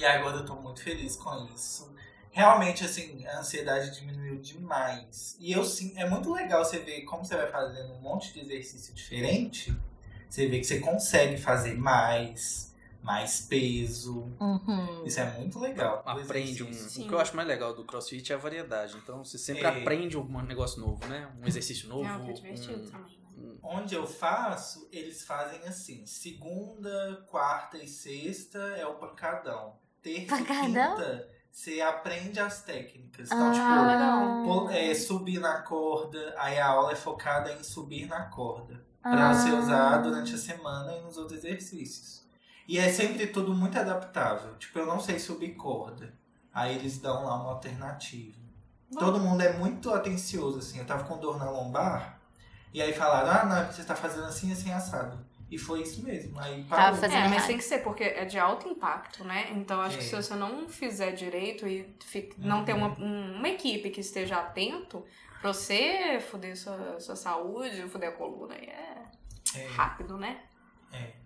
E 0.00 0.04
agora 0.06 0.38
eu 0.38 0.46
tô 0.46 0.54
muito 0.54 0.80
feliz 0.82 1.14
com 1.14 1.46
isso. 1.54 1.94
Realmente, 2.30 2.84
assim, 2.84 3.26
a 3.26 3.40
ansiedade 3.40 3.90
diminuiu 3.94 4.40
demais. 4.40 5.36
E 5.38 5.52
eu 5.52 5.62
sim, 5.62 5.92
é 5.96 6.08
muito 6.08 6.32
legal 6.32 6.64
você 6.64 6.78
ver 6.78 7.02
como 7.02 7.22
você 7.22 7.36
vai 7.36 7.48
fazendo 7.50 7.92
um 7.92 8.00
monte 8.00 8.32
de 8.32 8.40
exercício 8.40 8.94
diferente. 8.94 9.76
Você 10.28 10.46
vê 10.46 10.58
que 10.58 10.64
você 10.64 10.78
consegue 10.80 11.36
fazer 11.36 11.74
mais, 11.76 12.74
mais 13.02 13.42
peso. 13.42 14.32
Uhum. 14.40 15.04
Isso 15.04 15.20
é 15.20 15.38
muito 15.38 15.58
legal. 15.58 16.02
o 16.06 16.08
Aprende 16.08 16.62
um. 16.62 16.68
exercício. 16.70 17.04
O 17.04 17.08
que 17.08 17.14
eu 17.14 17.18
acho 17.20 17.36
mais 17.36 17.46
legal 17.48 17.74
do 17.74 17.84
CrossFit 17.84 18.32
é 18.32 18.36
a 18.36 18.38
variedade. 18.38 18.96
Então 18.96 19.22
você 19.22 19.36
sempre 19.36 19.64
É. 19.64 19.66
aprende 19.66 20.16
um 20.16 20.40
negócio 20.42 20.80
novo, 20.80 21.04
né? 21.08 21.28
Um 21.42 21.46
exercício 21.46 21.88
novo. 21.88 22.04
Não, 22.04 22.24
que 22.24 22.30
é 22.30 22.32
divertido 22.32 22.84
um- 22.84 22.90
também. 22.90 23.18
né? 23.36 23.54
Onde 23.62 23.94
eu 23.94 24.06
faço, 24.06 24.88
eles 24.92 25.24
fazem 25.24 25.60
assim: 25.64 26.06
segunda, 26.06 27.24
quarta 27.28 27.76
e 27.76 27.88
sexta 27.88 28.58
é 28.76 28.86
o 28.86 28.94
pancadão. 28.94 29.74
Terça 30.02 30.36
Pancadão? 30.36 30.64
e 30.64 30.96
quinta, 30.96 31.28
você 31.50 31.80
aprende 31.80 32.40
as 32.40 32.62
técnicas. 32.62 33.26
Então, 33.30 33.50
Ah, 33.50 33.52
tipo, 33.52 34.44
pô- 34.44 34.70
é, 34.70 34.94
subir 34.94 35.38
na 35.40 35.60
corda, 35.62 36.34
aí 36.38 36.58
a 36.58 36.66
aula 36.68 36.92
é 36.92 36.96
focada 36.96 37.52
em 37.52 37.62
subir 37.62 38.06
na 38.06 38.22
corda. 38.26 38.80
Pra 39.02 39.30
Ah. 39.30 39.34
você 39.34 39.50
usar 39.52 39.98
durante 39.98 40.34
a 40.34 40.38
semana 40.38 40.92
e 40.96 41.00
nos 41.02 41.16
outros 41.16 41.38
exercícios. 41.38 42.20
E 42.68 42.78
é 42.78 42.92
sempre 42.92 43.26
tudo 43.26 43.52
muito 43.54 43.78
adaptável. 43.78 44.54
Tipo, 44.56 44.78
eu 44.78 44.86
não 44.86 45.00
sei 45.00 45.18
subir 45.18 45.54
corda. 45.54 46.12
Aí 46.52 46.74
eles 46.76 46.98
dão 46.98 47.24
lá 47.24 47.34
uma 47.36 47.50
alternativa. 47.52 48.38
Todo 48.98 49.18
mundo 49.20 49.40
é 49.40 49.52
muito 49.52 49.90
atencioso, 49.92 50.58
assim. 50.58 50.78
Eu 50.78 50.84
tava 50.86 51.04
com 51.04 51.16
dor 51.18 51.38
na 51.38 51.48
lombar. 51.50 52.18
E 52.74 52.80
aí 52.82 52.92
falaram, 52.92 53.30
ah, 53.30 53.44
não, 53.46 53.56
é 53.56 53.64
você 53.72 53.82
tá 53.84 53.94
fazendo 53.96 54.24
assim, 54.26 54.52
assim, 54.52 54.72
assado. 54.72 55.18
E 55.50 55.58
foi 55.58 55.82
isso 55.82 56.02
mesmo. 56.04 56.38
Aí 56.38 56.62
Tava 56.68 56.82
parou. 56.82 56.98
fazendo 57.00 57.24
É, 57.24 57.28
mas 57.28 57.46
tem 57.46 57.56
que 57.56 57.64
ser, 57.64 57.78
porque 57.82 58.04
é 58.04 58.24
de 58.24 58.38
alto 58.38 58.68
impacto, 58.68 59.24
né? 59.24 59.48
Então 59.56 59.80
acho 59.80 59.96
É. 59.96 59.98
que 59.98 60.04
se 60.04 60.14
você 60.14 60.34
não 60.34 60.68
fizer 60.68 61.10
direito 61.12 61.66
e 61.66 61.92
fi- 62.04 62.30
não 62.38 62.64
ter 62.64 62.72
uma, 62.72 62.88
um- 63.00 63.36
uma 63.36 63.48
equipe 63.48 63.90
que 63.90 64.00
esteja 64.00 64.36
atento, 64.36 65.04
pra 65.40 65.52
você 65.52 66.20
foder 66.20 66.56
sua, 66.56 67.00
sua 67.00 67.16
saúde, 67.16 67.82
foder 67.88 68.10
a 68.10 68.12
coluna, 68.12 68.54
aí 68.54 68.66
é 68.66 69.02
É, 69.56 69.66
rápido, 69.66 70.16
né? 70.16 70.38
é. 70.92 71.18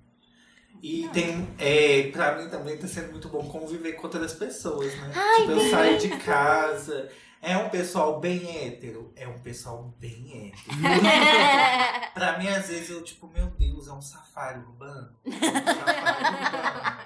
E 0.83 1.09
tem, 1.13 1.47
é, 1.59 2.11
pra 2.11 2.37
mim 2.37 2.49
também 2.51 2.77
tá 2.77 2.87
sendo 2.87 3.13
muito 3.13 3.29
bom 3.29 3.47
conviver 3.49 3.93
com 3.93 4.05
outras 4.07 4.33
pessoas, 4.35 4.95
né? 4.97 5.13
tipo, 5.37 5.51
eu 5.53 5.71
saio 5.71 5.99
de 5.99 6.09
casa. 6.25 7.11
É 7.45 7.59
um 7.59 7.69
pessoal 7.69 8.19
bem 8.19 8.65
hétero? 8.67 9.13
É 9.15 9.29
um 9.29 9.39
pessoal 9.39 9.83
bem 9.99 10.49
hétero. 10.49 10.79
pra 12.15 12.39
mim, 12.39 12.49
às 12.49 12.69
vezes, 12.69 12.89
eu, 12.89 13.05
tipo, 13.05 13.29
meu 13.29 13.49
Deus, 13.49 13.87
é 13.87 13.93
um 13.93 14.01
safari 14.01 14.61
urbano. 14.61 15.15
É 15.27 15.29
um 15.29 15.33
safari 15.33 16.37
urbano. 16.47 17.05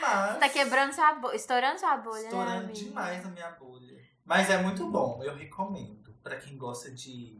Mas. 0.00 0.38
Tá 0.38 0.48
quebrando 0.48 0.94
sua 0.94 1.12
bolha, 1.14 1.36
estourando 1.36 1.78
sua 1.78 1.98
bolha, 1.98 2.22
né, 2.22 2.28
Estourando 2.28 2.64
amigo? 2.64 2.72
demais 2.72 3.22
na 3.22 3.30
minha 3.30 3.50
bolha. 3.50 3.98
Mas 4.24 4.48
é 4.48 4.56
muito 4.56 4.86
bom, 4.86 5.20
eu 5.22 5.36
recomendo. 5.36 6.08
Pra 6.22 6.36
quem 6.36 6.56
gosta 6.56 6.90
de. 6.90 7.38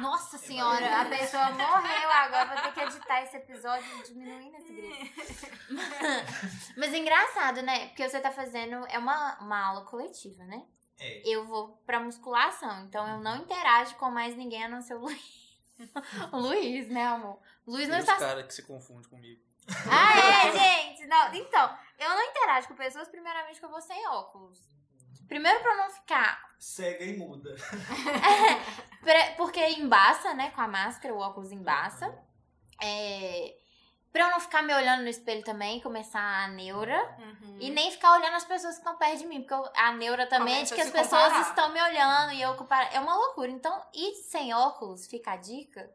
Nossa 0.00 0.38
senhora, 0.38 1.02
a 1.02 1.04
pessoa 1.04 1.50
morreu 1.50 2.10
agora. 2.10 2.54
Vou 2.54 2.62
ter 2.62 2.72
que 2.72 2.80
editar 2.80 3.22
esse 3.22 3.36
episódio 3.36 4.02
diminuindo 4.04 4.56
esse 4.56 4.72
grito. 4.72 5.46
Mas 6.76 6.92
é 6.94 6.98
engraçado, 6.98 7.60
né? 7.62 7.88
Porque 7.88 8.08
você 8.08 8.18
tá 8.20 8.30
fazendo. 8.30 8.86
É 8.88 8.98
uma, 8.98 9.38
uma 9.40 9.66
aula 9.66 9.84
coletiva, 9.84 10.42
né? 10.44 10.62
É. 11.00 11.22
Eu 11.24 11.46
vou 11.46 11.68
pra 11.86 11.98
musculação, 12.00 12.84
então 12.84 13.06
eu 13.08 13.20
não 13.20 13.38
interajo 13.38 13.96
com 13.96 14.10
mais 14.10 14.36
ninguém 14.36 14.64
a 14.64 14.68
não 14.68 14.80
ser 14.82 14.94
o 14.94 15.00
Luiz. 15.00 15.40
O 16.30 16.36
Luiz, 16.36 16.90
né, 16.90 17.06
amor? 17.06 17.38
O 17.64 17.72
Luiz 17.72 17.88
não 17.88 17.96
Tem 17.96 18.04
os 18.04 18.10
está. 18.10 18.18
caras 18.18 18.46
que 18.46 18.52
se 18.52 18.62
confundem 18.64 19.08
comigo. 19.08 19.40
Ah, 19.90 20.18
é, 20.18 20.52
gente! 20.92 21.06
Não, 21.06 21.34
então, 21.34 21.78
eu 21.98 22.08
não 22.10 22.22
interajo 22.22 22.68
com 22.68 22.74
pessoas, 22.74 23.08
primeiramente, 23.08 23.58
que 23.58 23.64
eu 23.64 23.70
vou 23.70 23.80
sem 23.80 24.06
óculos. 24.08 24.58
Primeiro 25.26 25.60
pra 25.60 25.72
eu 25.72 25.76
não 25.78 25.90
ficar 25.90 26.50
Cega 26.60 27.04
e 27.04 27.16
muda. 27.16 27.56
Porque 29.38 29.64
embaça, 29.70 30.34
né? 30.34 30.50
Com 30.50 30.60
a 30.60 30.68
máscara, 30.68 31.14
o 31.14 31.18
óculos 31.18 31.50
embaça. 31.50 32.14
É... 32.82 33.56
Pra 34.12 34.24
eu 34.24 34.30
não 34.30 34.40
ficar 34.40 34.62
me 34.62 34.74
olhando 34.74 35.02
no 35.02 35.08
espelho 35.08 35.44
também, 35.44 35.80
começar 35.80 36.20
a 36.20 36.48
neura. 36.48 36.98
Uhum. 37.18 37.56
E 37.60 37.70
nem 37.70 37.90
ficar 37.92 38.12
olhando 38.18 38.34
as 38.34 38.44
pessoas 38.44 38.74
que 38.74 38.80
estão 38.80 38.96
perto 38.96 39.18
de 39.18 39.26
mim. 39.26 39.40
Porque 39.42 39.54
eu- 39.54 39.70
a 39.76 39.92
neura 39.92 40.26
também 40.26 40.54
Começa 40.54 40.74
é 40.74 40.76
de 40.76 40.82
que 40.82 40.88
as 40.88 40.90
pessoas 40.92 41.22
comparar. 41.24 41.40
estão 41.48 41.68
me 41.72 41.80
olhando 41.80 42.32
e 42.32 42.42
eu 42.42 42.54
comparar. 42.56 42.92
É 42.92 42.98
uma 42.98 43.14
loucura. 43.14 43.48
Então, 43.50 43.80
ir 43.94 44.14
sem 44.28 44.52
óculos, 44.52 45.06
fica 45.06 45.32
a 45.32 45.36
dica. 45.36 45.88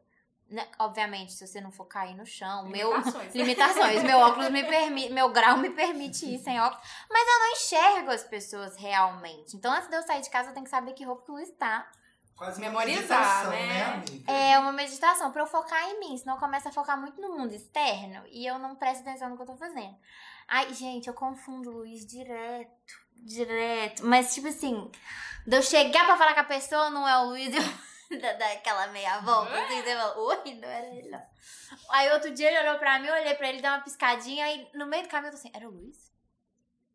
né? 0.48 0.64
Obviamente, 0.78 1.34
se 1.34 1.46
você 1.48 1.60
não 1.60 1.72
for 1.72 1.86
cair 1.86 2.14
no 2.16 2.24
chão. 2.24 2.68
Meu, 2.70 2.92
Limitações. 2.92 3.34
limitações. 3.34 4.04
Meu 4.04 4.20
óculos 4.20 4.50
me 4.52 4.64
permite, 4.64 5.12
meu 5.12 5.30
grau 5.30 5.58
me 5.58 5.72
permite 5.72 6.24
ir 6.28 6.38
sem 6.38 6.62
óculos. 6.62 6.88
Mas 7.10 7.28
eu 7.28 7.40
não 7.40 7.52
enxergo 7.54 8.12
as 8.12 8.24
pessoas 8.24 8.78
realmente. 8.78 9.58
Então, 9.58 9.74
antes 9.74 9.90
de 9.90 9.96
eu 9.96 10.04
sair 10.04 10.22
de 10.22 10.30
casa, 10.30 10.50
eu 10.50 10.54
tenho 10.54 10.64
que 10.64 10.70
saber 10.70 10.94
que 10.94 11.04
roupa 11.04 11.24
que 11.26 11.32
o 11.32 11.34
Luiz 11.34 11.50
tá. 11.58 11.90
Quase 12.36 12.60
Memorizar, 12.60 13.50
né? 13.50 13.84
amiga? 13.94 14.32
É 14.32 14.60
uma 14.60 14.74
meditação 14.74 15.32
pra 15.32 15.42
eu 15.44 15.48
focar 15.48 15.82
em 15.90 16.00
mim, 16.02 16.18
senão 16.18 16.36
eu 16.36 16.40
começo 16.40 16.68
a 16.68 16.72
focar 16.72 17.00
muito 17.00 17.22
no 17.22 17.30
mundo 17.38 17.54
externo 17.54 18.24
e 18.30 18.46
eu 18.46 18.60
não 18.60 18.76
presto 18.76 19.02
atenção 19.02 19.30
no 19.30 19.38
que 19.38 19.42
eu 19.44 19.46
tô 19.48 19.56
fazendo. 19.56 19.96
Ai, 20.48 20.74
gente, 20.74 21.08
eu 21.08 21.14
confundo 21.14 21.70
o 21.70 21.74
Luiz 21.78 22.06
direto, 22.06 23.00
direto. 23.16 24.06
Mas, 24.06 24.34
tipo 24.34 24.48
assim, 24.50 24.92
de 25.48 25.56
eu 25.56 25.62
chegar 25.62 26.06
pra 26.06 26.18
falar 26.18 26.34
com 26.34 26.42
a 26.42 26.46
pessoa, 26.46 26.90
não 26.90 27.08
é 27.08 27.18
o 27.20 27.30
Luiz, 27.30 27.54
eu 27.56 27.64
dá 28.20 28.34
dá 28.34 28.52
aquela 28.52 28.88
meia 28.88 29.20
volta, 29.22 29.58
assim, 29.64 29.82
você 29.82 29.96
fala, 29.96 30.20
oi, 30.20 30.54
não 30.56 30.68
era 30.68 30.88
ele, 30.88 31.10
não. 31.10 31.24
Aí 31.92 32.12
outro 32.12 32.32
dia 32.32 32.50
ele 32.50 32.68
olhou 32.68 32.78
pra 32.80 33.00
mim, 33.00 33.08
eu 33.08 33.14
olhei 33.16 33.34
pra 33.36 33.48
ele, 33.48 33.62
deu 33.62 33.72
uma 33.72 33.82
piscadinha, 33.82 34.46
aí 34.46 34.70
no 34.74 34.86
meio 34.86 35.04
do 35.04 35.10
caminho 35.10 35.30
eu 35.30 35.32
tô 35.32 35.38
assim, 35.38 35.52
era 35.54 35.68
o 35.68 35.72
Luiz? 35.72 36.12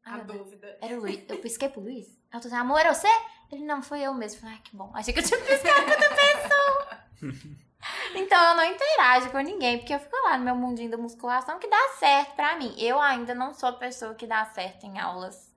Ai, 0.04 0.12
A 0.12 0.16
meu 0.18 0.26
Deus. 0.26 0.38
dúvida. 0.44 0.78
Era 0.82 0.94
o 0.96 1.00
Luiz. 1.00 1.24
Eu 1.28 1.38
pisquei 1.38 1.68
pro 1.70 1.80
Luiz. 1.80 2.19
Eu 2.32 2.40
tô 2.40 2.48
assim, 2.48 2.56
amor, 2.56 2.80
era 2.80 2.94
você? 2.94 3.08
Ele, 3.50 3.64
não, 3.64 3.82
foi 3.82 4.00
eu 4.02 4.14
mesmo. 4.14 4.40
Falei, 4.40 4.54
ai, 4.56 4.60
que 4.62 4.76
bom. 4.76 4.90
Achei 4.94 5.12
que 5.12 5.20
eu 5.20 5.24
tinha 5.24 5.40
piscado 5.40 5.84
com 5.84 5.90
outra 5.90 6.10
pessoa. 6.10 7.60
Então 8.14 8.50
eu 8.50 8.56
não 8.56 8.64
interajo 8.64 9.30
com 9.30 9.38
ninguém, 9.38 9.78
porque 9.78 9.94
eu 9.94 9.98
fico 9.98 10.14
lá 10.24 10.36
no 10.36 10.44
meu 10.44 10.54
mundinho 10.54 10.90
da 10.90 10.98
musculação 10.98 11.58
que 11.58 11.68
dá 11.68 11.88
certo 11.98 12.34
pra 12.34 12.56
mim. 12.58 12.74
Eu 12.76 13.00
ainda 13.00 13.34
não 13.34 13.54
sou 13.54 13.70
a 13.70 13.72
pessoa 13.72 14.14
que 14.14 14.26
dá 14.26 14.44
certo 14.44 14.84
em 14.84 14.98
aulas 14.98 15.50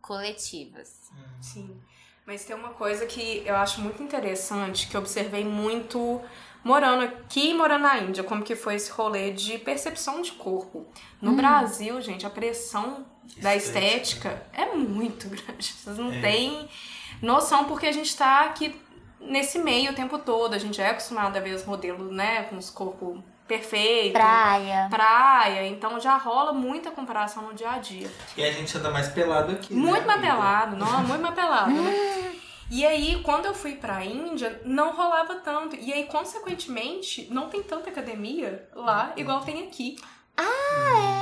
coletivas. 0.00 1.10
Sim. 1.40 1.80
Mas 2.26 2.44
tem 2.44 2.54
uma 2.54 2.70
coisa 2.70 3.06
que 3.06 3.42
eu 3.46 3.56
acho 3.56 3.80
muito 3.80 4.02
interessante, 4.02 4.88
que 4.88 4.96
eu 4.96 5.00
observei 5.00 5.44
muito 5.44 6.20
morando 6.62 7.04
aqui 7.04 7.50
e 7.50 7.54
morando 7.54 7.82
na 7.82 7.98
Índia, 7.98 8.24
como 8.24 8.42
que 8.42 8.56
foi 8.56 8.74
esse 8.74 8.90
rolê 8.90 9.30
de 9.30 9.56
percepção 9.58 10.20
de 10.20 10.32
corpo. 10.32 10.86
No 11.22 11.30
hum. 11.30 11.36
Brasil, 11.36 12.00
gente, 12.00 12.26
a 12.26 12.30
pressão 12.30 13.06
da 13.38 13.54
estética 13.54 14.42
é 14.52 14.66
muito 14.74 15.28
grande. 15.30 15.72
Vocês 15.72 15.98
não 15.98 16.12
é. 16.12 16.20
têm 16.20 16.68
noção 17.22 17.64
porque 17.64 17.86
a 17.86 17.92
gente 17.92 18.16
tá 18.16 18.40
aqui 18.40 18.74
nesse 19.20 19.58
meio 19.58 19.92
o 19.92 19.94
tempo 19.94 20.18
todo. 20.18 20.54
A 20.54 20.58
gente 20.58 20.80
é 20.80 20.90
acostumado 20.90 21.36
a 21.36 21.40
ver 21.40 21.54
os 21.54 21.64
modelos, 21.64 22.12
né, 22.12 22.44
com 22.44 22.56
os 22.56 22.70
corpos 22.70 23.20
perfeitos. 23.46 24.12
Praia. 24.12 24.88
Praia. 24.90 25.66
Então 25.66 26.00
já 26.00 26.16
rola 26.16 26.52
muita 26.52 26.90
comparação 26.90 27.44
no 27.44 27.54
dia 27.54 27.70
a 27.70 27.78
dia. 27.78 28.10
E 28.36 28.44
a 28.44 28.50
gente 28.50 28.76
anda 28.76 28.90
mais 28.90 29.08
pelado 29.08 29.52
aqui. 29.52 29.74
Né, 29.74 29.80
muito 29.80 30.00
né, 30.00 30.06
mais 30.06 30.20
pelado, 30.20 30.76
não, 30.76 31.00
muito 31.04 31.22
mais 31.22 31.34
pelado, 31.34 31.70
né? 31.70 32.32
E 32.68 32.84
aí, 32.84 33.22
quando 33.22 33.46
eu 33.46 33.54
fui 33.54 33.76
pra 33.76 34.04
Índia, 34.04 34.60
não 34.64 34.92
rolava 34.92 35.36
tanto. 35.36 35.76
E 35.76 35.92
aí, 35.92 36.04
consequentemente, 36.06 37.28
não 37.30 37.48
tem 37.48 37.62
tanta 37.62 37.90
academia 37.90 38.68
lá 38.74 39.12
igual 39.16 39.40
tem 39.42 39.62
aqui. 39.68 39.96
Ah, 40.36 40.42
é? 40.42 41.15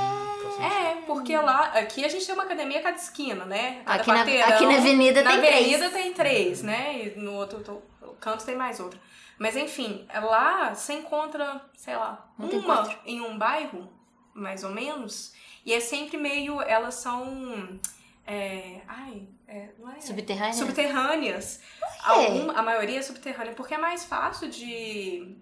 É, 0.59 1.01
porque 1.05 1.35
lá, 1.37 1.65
aqui 1.73 2.05
a 2.05 2.09
gente 2.09 2.25
tem 2.25 2.33
uma 2.33 2.43
academia 2.43 2.79
a 2.79 2.83
cada 2.83 2.97
esquina, 2.97 3.45
né? 3.45 3.81
Cada 3.85 4.01
aqui, 4.01 4.11
na, 4.11 4.21
aqui 4.21 4.65
na 4.65 4.77
avenida 4.77 5.23
na 5.23 5.31
tem 5.31 5.39
três. 5.39 5.53
Na 5.53 5.59
avenida 5.59 5.89
tem 5.89 6.13
três, 6.13 6.63
né? 6.63 7.05
E 7.05 7.19
no 7.19 7.33
outro 7.33 7.83
canto 8.19 8.45
tem 8.45 8.55
mais 8.55 8.79
outra. 8.79 8.99
Mas 9.37 9.55
enfim, 9.55 10.07
lá 10.13 10.73
você 10.73 10.93
encontra, 10.93 11.61
sei 11.75 11.95
lá, 11.95 12.29
não 12.37 12.49
uma 12.49 12.95
em 13.05 13.21
um 13.21 13.37
bairro, 13.37 13.91
mais 14.33 14.63
ou 14.63 14.71
menos. 14.71 15.33
E 15.65 15.73
é 15.73 15.79
sempre 15.79 16.17
meio. 16.17 16.61
Elas 16.61 16.95
são. 16.95 17.79
É, 18.25 18.81
ai, 18.87 19.27
é, 19.47 19.69
não 19.77 19.91
é? 19.91 19.99
Subterrâneas? 19.99 20.55
Subterrâneas. 20.55 21.59
Alguma, 22.03 22.53
a 22.53 22.61
maioria 22.61 22.99
é 22.99 23.01
subterrânea, 23.01 23.53
porque 23.53 23.73
é 23.73 23.77
mais 23.77 24.05
fácil 24.05 24.49
de, 24.49 25.35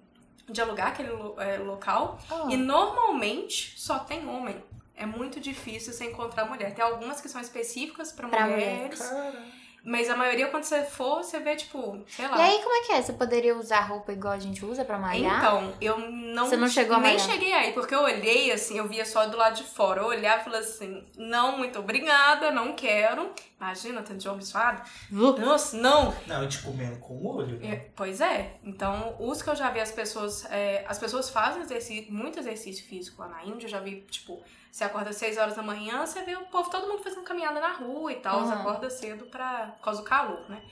de 0.49 0.61
alugar 0.61 0.87
aquele 0.87 1.09
é, 1.37 1.57
local. 1.57 2.19
Oh. 2.29 2.49
E 2.49 2.57
normalmente 2.57 3.79
só 3.79 3.99
tem 3.99 4.27
homem. 4.27 4.61
É 4.95 5.05
muito 5.05 5.39
difícil 5.39 5.91
você 5.91 6.05
encontrar 6.05 6.45
mulher. 6.45 6.73
Tem 6.73 6.83
algumas 6.83 7.19
que 7.19 7.27
são 7.27 7.41
específicas 7.41 8.11
para 8.11 8.27
mulheres. 8.27 8.99
Mulher. 8.99 9.63
Mas 9.85 10.09
a 10.09 10.15
maioria, 10.15 10.47
quando 10.47 10.63
você 10.63 10.81
for, 10.83 11.17
você 11.17 11.39
vê, 11.41 11.57
tipo, 11.57 12.01
sei 12.07 12.25
lá. 12.25 12.37
E 12.37 12.41
aí, 12.41 12.63
como 12.63 12.73
é 12.73 12.85
que 12.85 12.91
é? 12.93 13.01
Você 13.01 13.11
poderia 13.11 13.53
usar 13.53 13.81
roupa 13.81 14.13
igual 14.13 14.33
a 14.33 14.39
gente 14.39 14.63
usa 14.63 14.85
pra 14.85 14.97
malhar? 14.97 15.39
Então, 15.39 15.73
eu 15.81 15.99
não. 16.09 16.47
Você 16.47 16.55
não 16.55 16.69
chegou 16.69 16.95
a 16.95 16.99
malhar? 16.99 17.17
Nem 17.17 17.33
cheguei 17.33 17.51
aí, 17.51 17.73
porque 17.73 17.93
eu 17.93 18.01
olhei 18.01 18.49
assim, 18.49 18.77
eu 18.77 18.87
via 18.87 19.05
só 19.05 19.27
do 19.27 19.35
lado 19.35 19.57
de 19.57 19.63
fora. 19.63 20.01
Eu 20.01 20.07
olhava 20.07 20.39
e 20.39 20.43
falei 20.45 20.59
assim: 20.61 21.05
não, 21.17 21.57
muito 21.57 21.79
obrigada, 21.79 22.49
não 22.49 22.73
quero. 22.73 23.29
Imagina, 23.59 24.01
tanto 24.01 24.19
de 24.19 24.29
homem 24.29 24.45
suado. 24.45 24.81
Uh. 25.11 25.37
Nossa, 25.37 25.75
não. 25.75 26.15
Não, 26.27 26.47
te 26.47 26.61
comendo 26.61 26.97
com 26.99 27.15
o 27.15 27.35
olho. 27.35 27.59
Né? 27.59 27.73
É, 27.73 27.89
pois 27.93 28.21
é. 28.21 28.55
Então, 28.63 29.17
os 29.19 29.41
que 29.41 29.49
eu 29.49 29.55
já 29.55 29.69
vi 29.69 29.81
as 29.81 29.91
pessoas. 29.91 30.45
É, 30.49 30.85
as 30.87 30.97
pessoas 30.97 31.29
fazem 31.29 31.61
exercício, 31.61 32.09
muito 32.09 32.39
exercício 32.39 32.85
físico 32.85 33.21
lá 33.21 33.27
na 33.27 33.43
Índia. 33.43 33.65
Eu 33.65 33.69
já 33.69 33.81
vi, 33.81 33.99
tipo 34.09 34.41
você 34.73 34.85
acorda 34.85 35.11
às 35.11 35.17
6 35.17 35.37
horas 35.37 35.55
da 35.55 35.61
manhã, 35.61 36.03
você 36.03 36.23
vê 36.23 36.35
o 36.35 36.47
povo, 36.47 36.67
todo 36.67 36.87
mundo 36.87 37.03
fazendo 37.03 37.21
caminhada 37.21 37.59
na 37.59 37.73
rua 37.73 38.11
e 38.11 38.15
tal. 38.15 38.39
Uhum. 38.39 38.47
Você 38.47 38.53
acorda 38.53 38.89
cedo 38.89 39.25
pra, 39.25 39.67
por 39.77 39.83
causa 39.83 40.01
do 40.01 40.03
calor, 40.03 40.49
né? 40.49 40.63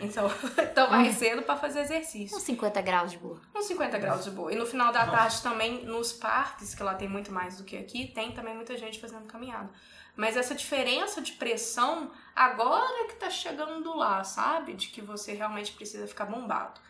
Então, 0.00 0.28
então 0.58 0.90
vai 0.90 1.12
cedo 1.12 1.42
para 1.42 1.54
fazer 1.54 1.82
exercício. 1.82 2.36
Uns 2.36 2.42
50 2.42 2.82
graus 2.82 3.12
de 3.12 3.18
boa. 3.18 3.40
Uns 3.54 3.66
50 3.66 3.96
graus 3.98 4.24
de 4.24 4.32
boa. 4.32 4.52
E 4.52 4.56
no 4.56 4.66
final 4.66 4.92
da 4.92 5.06
tarde 5.06 5.40
também, 5.40 5.84
nos 5.84 6.12
parques, 6.12 6.74
que 6.74 6.82
lá 6.82 6.96
tem 6.96 7.08
muito 7.08 7.30
mais 7.30 7.56
do 7.56 7.62
que 7.62 7.76
aqui, 7.76 8.08
tem 8.08 8.32
também 8.32 8.56
muita 8.56 8.76
gente 8.76 8.98
fazendo 8.98 9.24
caminhada. 9.26 9.70
Mas 10.16 10.36
essa 10.36 10.52
diferença 10.52 11.22
de 11.22 11.30
pressão, 11.34 12.10
agora 12.34 13.06
que 13.06 13.14
tá 13.14 13.30
chegando 13.30 13.96
lá, 13.96 14.24
sabe? 14.24 14.74
De 14.74 14.88
que 14.88 15.00
você 15.00 15.32
realmente 15.32 15.70
precisa 15.74 16.08
ficar 16.08 16.24
bombado. 16.24 16.80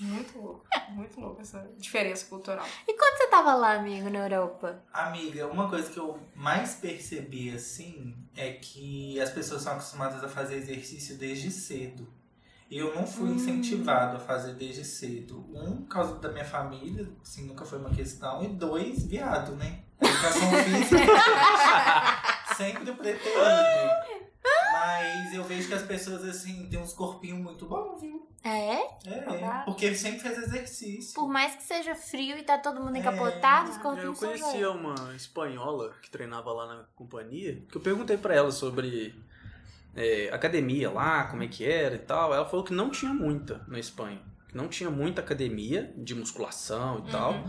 Muito 0.00 0.38
louco, 0.38 0.66
muito 0.90 1.20
louco 1.20 1.40
essa 1.40 1.70
diferença 1.78 2.26
cultural. 2.26 2.66
E 2.86 2.94
quando 2.94 3.16
você 3.16 3.28
tava 3.28 3.54
lá, 3.54 3.74
amigo, 3.74 4.10
na 4.10 4.28
Europa? 4.28 4.82
Amiga, 4.92 5.46
uma 5.46 5.68
coisa 5.68 5.90
que 5.90 5.98
eu 5.98 6.18
mais 6.34 6.74
percebi, 6.74 7.54
assim, 7.54 8.14
é 8.36 8.52
que 8.52 9.20
as 9.20 9.30
pessoas 9.30 9.62
são 9.62 9.72
acostumadas 9.74 10.22
a 10.22 10.28
fazer 10.28 10.56
exercício 10.56 11.16
desde 11.16 11.50
cedo. 11.50 12.06
Eu 12.70 12.94
não 12.94 13.06
fui 13.06 13.30
hum. 13.30 13.34
incentivado 13.34 14.16
a 14.16 14.20
fazer 14.20 14.54
desde 14.54 14.84
cedo. 14.84 15.46
Um, 15.54 15.82
por 15.82 15.88
causa 15.88 16.16
da 16.16 16.30
minha 16.32 16.44
família, 16.44 17.08
assim, 17.22 17.46
nunca 17.46 17.64
foi 17.64 17.78
uma 17.78 17.90
questão. 17.90 18.42
E 18.42 18.48
dois, 18.48 19.04
viado, 19.04 19.54
né? 19.54 19.80
Educação 20.00 20.50
física 20.64 20.96
sempre 22.56 22.92
pretende. 22.92 24.13
Mas 24.86 25.32
eu 25.32 25.44
vejo 25.44 25.68
que 25.68 25.74
as 25.74 25.82
pessoas, 25.82 26.24
assim, 26.24 26.68
têm 26.68 26.78
uns 26.78 26.92
corpinhos 26.92 27.38
muito 27.38 27.66
bons, 27.66 28.00
viu? 28.00 28.28
É? 28.44 28.76
É, 29.06 29.62
porque 29.64 29.86
ele 29.86 29.96
sempre 29.96 30.20
fez 30.20 30.36
exercício. 30.36 31.14
Por 31.14 31.26
mais 31.28 31.54
que 31.54 31.62
seja 31.62 31.94
frio 31.94 32.36
e 32.36 32.42
tá 32.42 32.58
todo 32.58 32.82
mundo 32.82 32.96
é. 32.96 32.98
encapotado, 32.98 33.68
é. 33.68 33.72
os 33.72 33.78
corpinhos 33.78 34.22
Eu 34.22 34.28
conhecia 34.28 34.70
uma 34.70 35.14
espanhola 35.16 35.94
que 36.02 36.10
treinava 36.10 36.52
lá 36.52 36.66
na 36.66 36.84
companhia, 36.94 37.62
que 37.70 37.76
eu 37.76 37.80
perguntei 37.80 38.18
para 38.18 38.34
ela 38.34 38.52
sobre 38.52 39.14
é, 39.96 40.28
academia 40.30 40.90
lá, 40.90 41.24
como 41.24 41.42
é 41.42 41.48
que 41.48 41.64
era 41.64 41.94
e 41.94 42.00
tal. 42.00 42.34
Ela 42.34 42.44
falou 42.44 42.64
que 42.64 42.74
não 42.74 42.90
tinha 42.90 43.14
muita 43.14 43.64
na 43.66 43.78
Espanha. 43.78 44.20
Que 44.46 44.56
não 44.56 44.68
tinha 44.68 44.90
muita 44.90 45.22
academia 45.22 45.90
de 45.96 46.14
musculação 46.14 46.98
e 46.98 47.00
uhum. 47.00 47.06
tal. 47.06 47.44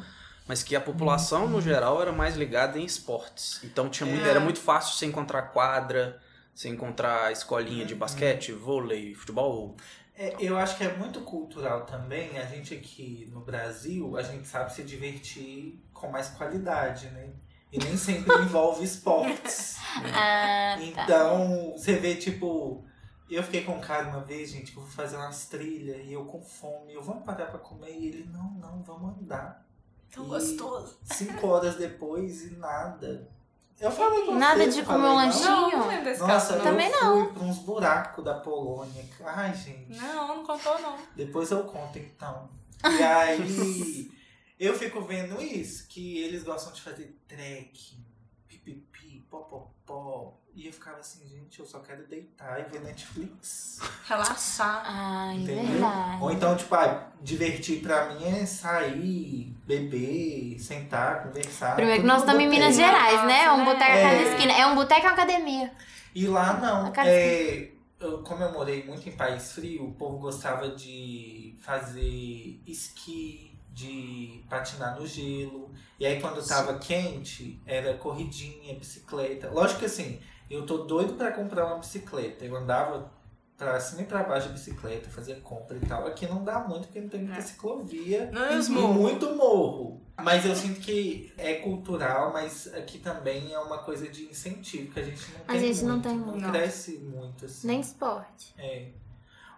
Mas 0.48 0.64
que 0.64 0.78
a 0.78 0.82
população, 0.82 1.46
no 1.50 1.60
geral, 1.60 2.02
era 2.02 2.14
mais 2.14 2.38
ligada 2.38 2.80
em 2.80 2.86
esportes. 2.86 3.62
Então 3.66 3.90
tinha 3.90 4.10
muito, 4.10 4.26
é. 4.26 4.30
era 4.30 4.40
muito 4.40 4.62
fácil 4.62 4.96
você 4.96 5.06
encontrar 5.06 5.42
quadra, 5.42 6.22
você 6.56 6.70
encontrar 6.70 7.32
escolinha 7.34 7.86
de 7.86 7.94
uhum. 7.94 8.00
basquete, 8.00 8.54
vôlei, 8.54 9.14
futebol. 9.14 9.76
É, 10.18 10.34
eu 10.40 10.58
acho 10.58 10.78
que 10.78 10.86
é 10.86 10.96
muito 10.96 11.20
cultural 11.22 11.86
também. 11.86 12.40
A 12.40 12.46
gente 12.46 12.74
aqui 12.74 13.30
no 13.34 13.42
Brasil, 13.42 14.16
a 14.18 14.24
gente 14.24 14.48
sabe 14.48 14.74
se 14.74 14.82
divertir 14.84 15.84
com 15.94 16.10
mais 16.10 16.30
qualidade, 16.30 17.08
né? 17.08 17.34
E 17.70 17.78
nem 17.78 17.98
sempre 17.98 18.34
envolve 18.42 18.86
esportes. 18.86 19.78
Né? 20.02 20.12
Ah, 20.14 20.78
tá. 20.78 21.04
então, 21.04 21.74
você 21.74 21.98
vê, 21.98 22.16
tipo, 22.16 22.86
eu 23.30 23.44
fiquei 23.44 23.66
com 23.66 23.74
um 23.74 23.82
cara 23.82 24.08
uma 24.08 24.22
vez, 24.22 24.52
gente, 24.52 24.72
que 24.72 24.78
eu 24.78 24.84
vou 24.84 24.92
fazer 24.92 25.18
umas 25.18 25.48
trilhas 25.48 26.06
e 26.06 26.14
eu 26.14 26.24
com 26.24 26.42
fome. 26.42 26.94
Eu 26.94 27.04
vou 27.04 27.16
parar 27.18 27.48
pra 27.48 27.60
comer 27.60 27.92
e 27.92 28.08
ele, 28.08 28.30
não, 28.32 28.52
não, 28.52 28.82
vamos 28.82 29.20
andar. 29.20 29.68
Tão 30.10 30.24
e 30.24 30.28
gostoso. 30.30 30.98
Cinco 31.04 31.48
horas 31.48 31.76
depois 31.76 32.46
e 32.46 32.56
nada. 32.56 33.30
Eu 33.80 33.92
falei 33.92 34.26
com 34.26 34.36
Nada 34.36 34.68
de 34.68 34.84
comer 34.84 35.08
um 35.08 35.16
lanchinho? 35.16 35.50
Não, 35.50 35.72
não 35.72 35.88
lembro 35.88 36.06
desse 36.06 36.22
Nossa, 36.22 36.54
caso, 36.54 36.58
não. 36.58 36.64
Também 36.64 36.90
eu 36.90 37.04
não. 37.04 37.26
fui 37.26 37.34
pra 37.34 37.44
uns 37.44 37.60
buracos 37.60 38.24
da 38.24 38.36
Polônia. 38.36 39.06
Ai, 39.24 39.54
gente. 39.54 39.92
Não, 40.00 40.28
não 40.28 40.46
contou 40.46 40.80
não. 40.80 40.98
Depois 41.16 41.52
eu 41.52 41.64
conto 41.66 41.98
então. 42.00 42.50
E 42.84 43.04
aí, 43.04 44.12
eu 44.60 44.78
fico 44.78 45.02
vendo 45.02 45.42
isso, 45.42 45.88
que 45.88 46.20
eles 46.20 46.44
gostam 46.44 46.72
de 46.72 46.82
fazer 46.82 47.20
trekking, 47.28 48.06
pipipi, 48.48 49.26
popopó. 49.30 50.38
E 50.56 50.68
eu 50.68 50.72
ficava 50.72 51.00
assim, 51.00 51.20
gente, 51.28 51.60
eu 51.60 51.66
só 51.66 51.80
quero 51.80 52.08
deitar 52.08 52.62
e 52.62 52.64
ver 52.64 52.80
Netflix. 52.80 53.78
Relaxar. 54.08 54.84
Ai, 54.86 55.36
Entendeu? 55.36 55.66
verdade. 55.66 56.24
Ou 56.24 56.32
então, 56.32 56.56
tipo, 56.56 56.74
ah, 56.76 57.12
divertir 57.22 57.82
pra 57.82 58.14
mim 58.14 58.24
é 58.24 58.46
sair, 58.46 59.54
beber, 59.68 60.58
sentar, 60.58 61.24
conversar. 61.24 61.76
Primeiro 61.76 62.02
que 62.02 62.08
nós 62.08 62.22
estamos 62.22 62.42
em 62.42 62.48
Minas 62.48 62.78
Gerais, 62.78 63.26
né? 63.28 63.44
É 63.44 63.52
um 63.52 63.66
boteco 63.66 63.84
a 63.84 64.02
cada 64.02 64.22
esquina. 64.22 64.54
É 64.54 64.66
um 64.66 64.76
boteco 64.76 65.02
e 65.02 65.04
uma 65.04 65.12
academia. 65.12 65.72
E 66.16 66.26
lá 66.26 66.54
não. 66.54 66.94
É, 67.04 67.72
eu, 68.00 68.20
como 68.24 68.42
eu 68.42 68.54
morei 68.54 68.86
muito 68.86 69.10
em 69.10 69.12
país 69.12 69.52
frio, 69.52 69.88
o 69.88 69.94
povo 69.94 70.20
gostava 70.20 70.70
de 70.70 71.54
fazer 71.60 72.62
esqui, 72.66 73.52
de 73.74 74.42
patinar 74.50 74.98
no 74.98 75.06
gelo. 75.06 75.70
E 76.00 76.06
aí 76.06 76.22
quando 76.22 76.42
tava 76.48 76.80
quente, 76.80 77.62
era 77.66 77.98
corridinha, 77.98 78.74
bicicleta. 78.76 79.50
Lógico 79.50 79.82
que 79.82 79.86
assim, 79.88 80.22
eu 80.50 80.66
tô 80.66 80.80
doido 80.80 81.14
para 81.14 81.32
comprar 81.32 81.66
uma 81.66 81.80
bicicleta. 81.80 82.46
Eu 82.46 82.56
andava 82.56 83.12
pra 83.58 83.80
cima 83.80 84.02
e 84.02 84.06
pra 84.06 84.24
baixo 84.24 84.48
de 84.48 84.54
bicicleta, 84.54 85.10
fazia 85.10 85.36
compra 85.38 85.78
e 85.78 85.80
tal. 85.82 86.06
Aqui 86.06 86.28
não 86.28 86.44
dá 86.44 86.60
muito 86.60 86.88
porque 86.88 87.00
não 87.00 87.10
tem 87.10 87.22
muita 87.22 87.40
é. 87.40 87.42
ciclovia 87.42 88.30
não, 88.32 88.44
é 88.44 88.60
e 88.60 88.70
muito 88.70 89.36
morro. 89.36 90.02
Mas 90.22 90.46
eu 90.46 90.56
sinto 90.56 90.80
que 90.80 91.34
é 91.38 91.56
cultural, 91.56 92.32
mas 92.32 92.74
aqui 92.74 93.00
também 93.00 93.54
é 93.54 93.60
uma 93.60 93.80
coisa 93.80 94.08
de 94.08 94.26
incentivo, 94.26 94.94
que 94.94 95.00
a 95.00 95.04
gente 95.04 95.32
não 95.32 95.42
a 95.42 95.52
tem 95.52 95.60
gente 95.60 95.84
muito, 95.84 95.88
não 95.88 96.02
tem 96.02 96.18
muito. 96.18 96.40
Não 96.40 96.52
cresce 96.52 97.00
muito 97.00 97.46
assim. 97.46 97.68
Nem 97.68 97.82
esporte. 97.82 98.54
É. 98.58 98.92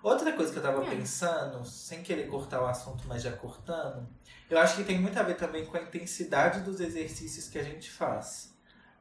Outra 0.01 0.31
coisa 0.33 0.51
que 0.51 0.57
eu 0.57 0.63
tava 0.63 0.83
é. 0.85 0.89
pensando, 0.89 1.65
sem 1.65 2.01
querer 2.01 2.27
cortar 2.27 2.61
o 2.61 2.65
assunto, 2.65 3.03
mas 3.07 3.21
já 3.21 3.31
cortando, 3.31 4.07
eu 4.49 4.57
acho 4.57 4.77
que 4.77 4.83
tem 4.83 4.99
muito 4.99 5.17
a 5.19 5.23
ver 5.23 5.35
também 5.35 5.65
com 5.65 5.75
a 5.75 5.81
intensidade 5.81 6.61
dos 6.61 6.79
exercícios 6.79 7.49
que 7.49 7.57
a 7.57 7.63
gente 7.63 7.89
faz. 7.91 8.55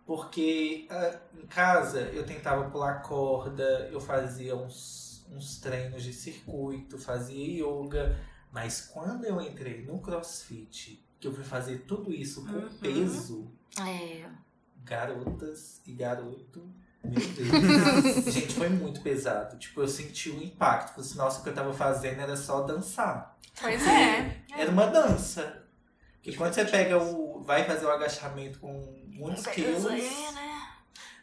Porque 0.07 0.87
uh, 0.88 1.38
em 1.42 1.47
casa 1.47 2.01
eu 2.01 2.25
tentava 2.25 2.71
pular 2.71 3.03
corda, 3.03 3.88
eu 3.90 4.01
fazia 4.01 4.55
uns, 4.55 5.27
uns 5.33 5.59
treinos 5.59 6.03
de 6.03 6.12
circuito, 6.12 6.97
fazia 6.97 7.45
yoga, 7.45 8.16
Mas 8.53 8.81
quando 8.83 9.25
eu 9.25 9.40
entrei 9.42 9.85
no 9.85 9.99
crossfit, 10.01 11.05
que 11.19 11.27
eu 11.27 11.33
fui 11.33 11.42
fazer 11.42 11.79
tudo 11.88 12.12
isso 12.12 12.47
com 12.47 12.53
uhum. 12.53 12.79
peso. 12.81 13.51
É. 13.81 14.25
Garotas 14.85 15.83
e 15.85 15.92
garoto. 15.92 16.73
Meu 17.03 17.14
Deus. 17.35 18.33
Gente, 18.33 18.55
foi 18.55 18.69
muito 18.69 19.01
pesado. 19.01 19.59
Tipo, 19.59 19.81
eu 19.81 19.88
senti 19.88 20.31
o 20.31 20.42
impacto. 20.42 20.90
Falei 20.90 21.11
assim, 21.11 21.19
nossa, 21.19 21.40
o 21.40 21.42
que 21.42 21.49
eu 21.49 21.55
tava 21.55 21.73
fazendo 21.73 22.21
era 22.21 22.37
só 22.37 22.62
dançar. 22.62 23.37
Pois 23.61 23.85
é. 23.87 24.42
Era 24.57 24.71
uma 24.71 24.87
dança. 24.87 25.64
Porque 26.14 26.37
quando 26.37 26.55
você 26.55 26.64
pega 26.64 26.99
o. 26.99 27.26
vai 27.47 27.65
fazer 27.65 27.87
o 27.87 27.91
agachamento 27.91 28.59
com 28.59 28.73
muitos 29.07 29.47
quilos. 29.47 29.87
É, 29.87 30.33
né? 30.33 30.57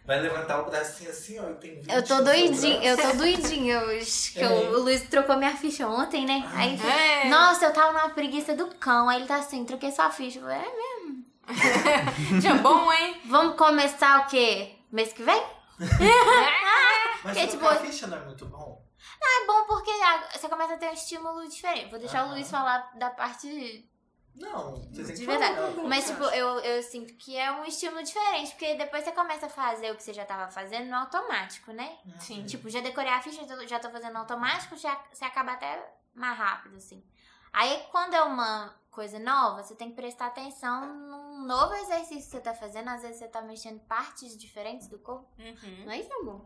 Vai 0.06 0.20
levantar 0.20 0.60
o 0.60 0.66
bracinho 0.66 1.10
assim, 1.10 1.40
ó, 1.40 1.50
e 1.50 1.54
tem 1.56 1.76
20 1.76 1.90
Eu 1.90 2.04
tô 2.04 2.22
doidinha, 2.22 2.84
eu 2.84 2.98
tô 2.98 3.14
doidinha 3.18 3.80
hoje. 3.84 4.34
Que 4.34 4.42
é. 4.42 4.48
o, 4.48 4.74
o 4.74 4.80
Luiz 4.82 5.04
trocou 5.04 5.38
minha 5.38 5.56
ficha 5.56 5.88
ontem, 5.88 6.26
né? 6.26 6.44
Ah, 6.46 6.60
aí, 6.60 6.80
é. 6.82 7.30
nossa, 7.30 7.66
eu 7.66 7.74
tava 7.74 7.94
numa 7.94 8.10
preguiça 8.10 8.56
do 8.56 8.68
cão. 8.76 9.08
Aí 9.08 9.20
ele 9.20 9.28
tá 9.28 9.38
assim, 9.38 9.64
troquei 9.64 9.92
sua 9.92 10.10
ficha. 10.10 10.40
Eu 10.40 10.44
falei, 10.44 10.58
é 10.58 10.76
mesmo? 10.76 11.24
Dia 12.42 12.56
bom, 12.56 12.92
hein? 12.92 13.22
Vamos 13.26 13.56
começar 13.56 14.22
o 14.22 14.28
quê? 14.28 14.76
Mês 14.92 15.14
que 15.14 15.24
vem? 15.24 15.42
Mas 17.24 17.38
que, 17.38 17.48
tipo, 17.48 17.66
a 17.66 17.76
ficha 17.76 18.08
não 18.08 18.18
é 18.18 18.26
muito 18.26 18.46
bom? 18.46 18.84
Não, 19.22 19.44
é 19.44 19.48
bom 19.48 19.66
porque 19.68 19.92
você 20.34 20.50
começa 20.50 20.74
a 20.74 20.78
ter 20.78 20.90
um 20.90 20.94
estímulo 20.94 21.48
diferente. 21.48 21.90
Vou 21.90 22.00
deixar 22.00 22.26
o 22.26 22.32
Luiz 22.32 22.50
falar 22.50 22.92
da 22.96 23.10
parte 23.10 23.88
não, 24.36 24.76
você 24.92 25.04
tem 25.04 25.14
que 25.14 25.22
De 25.22 25.26
verdade. 25.26 25.56
Falar, 25.56 25.88
Mas, 25.88 26.08
tipo, 26.08 26.24
eu, 26.24 26.60
eu 26.60 26.82
sinto 26.84 27.14
que 27.14 27.38
é 27.38 27.52
um 27.52 27.66
estímulo 27.66 28.04
diferente, 28.04 28.52
porque 28.52 28.76
depois 28.76 29.04
você 29.04 29.12
começa 29.12 29.46
a 29.46 29.50
fazer 29.50 29.92
o 29.92 29.96
que 29.96 30.04
você 30.04 30.14
já 30.14 30.26
tava 30.26 30.52
fazendo 30.52 30.90
no 30.90 30.96
automático, 30.96 31.72
né? 31.72 31.98
Uhum. 32.06 32.20
Sim. 32.20 32.46
Tipo, 32.46 32.70
já 32.70 32.82
decorei 32.82 33.12
a 33.12 33.22
ficha, 33.22 33.46
já 33.68 33.80
tô 33.80 33.90
fazendo 33.90 34.14
no 34.14 34.20
automático, 34.20 34.76
já, 34.76 35.00
você 35.12 35.26
acaba 35.26 35.54
até 35.54 35.94
mais 36.16 36.38
rápido, 36.38 36.78
assim. 36.78 37.04
Aí, 37.52 37.86
quando 37.92 38.16
é 38.16 38.24
uma 38.24 38.74
coisa 38.90 39.20
nova, 39.20 39.64
você 39.64 39.76
tem 39.76 39.90
que 39.90 39.96
prestar 39.96 40.28
atenção 40.28 40.94
num 40.94 41.46
novo 41.46 41.74
exercício 41.76 42.24
que 42.24 42.32
você 42.32 42.40
tá 42.40 42.54
fazendo. 42.54 42.90
Às 42.90 43.04
vezes 43.04 43.18
você 43.18 43.28
tá 43.28 43.42
mexendo 43.42 43.80
partes 43.82 44.36
diferentes 44.36 44.88
do 44.88 44.98
corpo. 44.98 45.28
Uhum. 45.38 45.86
Não 45.86 45.92
é 45.92 46.00
isso, 46.00 46.12
amor? 46.14 46.42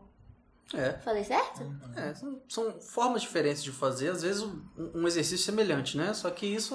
É. 0.74 0.92
Falei 0.98 1.24
certo? 1.24 1.62
É, 1.96 2.14
são, 2.14 2.42
são, 2.46 2.80
formas 2.80 3.22
diferentes 3.22 3.64
de 3.64 3.72
fazer, 3.72 4.10
às 4.10 4.20
vezes 4.20 4.42
um, 4.42 4.62
um 4.76 5.06
exercício 5.06 5.46
semelhante, 5.46 5.96
né? 5.96 6.12
Só 6.12 6.30
que 6.30 6.44
isso 6.44 6.74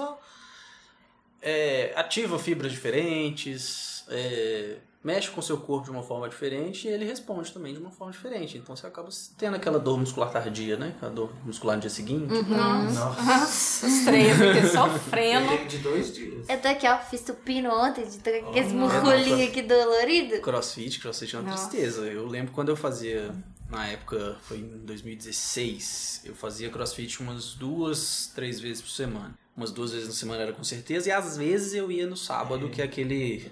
é, 1.44 1.92
ativa 1.96 2.40
fibras 2.40 2.72
diferentes, 2.72 4.06
é, 4.08 4.78
mexe 5.04 5.30
com 5.30 5.42
o 5.42 5.44
seu 5.44 5.58
corpo 5.58 5.86
de 5.86 5.92
uma 5.92 6.02
forma 6.02 6.30
diferente 6.30 6.88
e 6.88 6.92
ele 6.92 7.04
responde 7.04 7.52
também 7.52 7.74
de 7.74 7.80
uma 7.80 7.92
forma 7.92 8.14
diferente. 8.14 8.58
Então 8.58 8.76
você 8.76 8.88
acaba 8.88 9.10
tendo 9.38 9.56
aquela 9.56 9.78
dor 9.78 10.00
muscular 10.00 10.32
tardia, 10.32 10.78
né? 10.78 10.96
A 11.02 11.10
dor 11.10 11.34
muscular 11.46 11.76
no 11.76 11.82
dia 11.82 11.90
seguinte. 11.90 12.34
Uhum. 12.34 12.94
Nossa. 12.94 13.86
Os 13.86 14.06
três 14.06 14.42
aqui 14.42 14.68
sofrendo. 14.72 15.68
de 15.68 15.78
dois 15.80 16.14
dias. 16.14 16.48
Eu 16.48 16.62
tô 16.62 16.70
aqui, 16.70 16.88
ó, 16.88 16.98
fiz 17.00 17.22
tupino 17.22 17.70
ontem, 17.70 18.06
de 18.08 18.20
tô 18.20 18.32
com 18.32 18.50
aqueles 18.50 18.72
musculinhos 18.72 19.50
aqui 19.50 19.62
doloridos. 19.62 20.40
Crossfit, 20.40 21.00
crossfit 21.02 21.36
é 21.36 21.40
uma 21.40 21.52
Nossa. 21.52 21.70
tristeza. 21.70 22.06
Eu 22.06 22.26
lembro 22.26 22.54
quando 22.54 22.70
eu 22.70 22.76
fazia 22.78 23.36
na 23.70 23.88
época 23.88 24.38
foi 24.44 24.60
em 24.60 24.86
2016, 24.86 26.22
eu 26.26 26.36
fazia 26.36 26.70
crossfit 26.70 27.20
umas 27.22 27.54
duas, 27.56 28.32
três 28.36 28.60
vezes 28.60 28.82
por 28.84 28.92
semana 28.92 29.43
umas 29.56 29.72
duas 29.72 29.92
vezes 29.92 30.08
na 30.08 30.14
semana 30.14 30.42
era 30.42 30.54
com 30.54 30.64
certeza, 30.64 31.10
e 31.10 31.12
às 31.12 31.38
vezes 31.38 31.74
eu 31.74 31.92
ia 31.92 32.08
no 32.08 32.18
sábado, 32.18 32.68
é, 32.68 32.70
que 32.70 32.82
é 32.82 32.86
aquele 32.86 33.52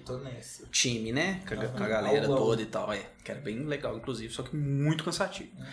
time, 0.72 1.12
né? 1.12 1.42
Com 1.48 1.54
a, 1.54 1.58
uhum. 1.58 1.72
com 1.72 1.84
a 1.84 1.88
galera 1.88 2.28
toda 2.28 2.62
e 2.62 2.66
tal. 2.66 2.92
É, 2.92 3.06
que 3.24 3.32
era 3.32 3.40
bem 3.40 3.64
legal, 3.66 3.96
inclusive, 3.96 4.34
só 4.34 4.44
que 4.44 4.56
muito 4.56 5.04
cansativo. 5.04 5.50
Uhum. 5.58 5.66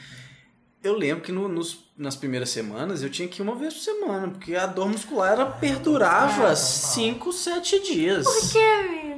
Eu 0.83 0.97
lembro 0.97 1.25
que 1.25 1.33
no, 1.33 1.49
nos, 1.49 1.91
nas 1.97 2.15
primeiras 2.15 2.51
semanas 2.51 3.03
eu 3.03 3.11
tinha 3.11 3.27
que 3.27 3.41
ir 3.41 3.43
uma 3.43 3.57
vez 3.57 3.75
por 3.75 3.81
semana, 3.81 4.29
porque 4.29 4.55
a 4.55 4.65
dor 4.65 4.89
muscular 4.89 5.33
ela 5.33 5.51
perdurava 5.51 6.55
5, 6.55 7.33
7 7.33 7.83
dias. 7.83 8.25
Por 8.25 8.53
que, 8.53 8.59
amigo? 8.59 9.09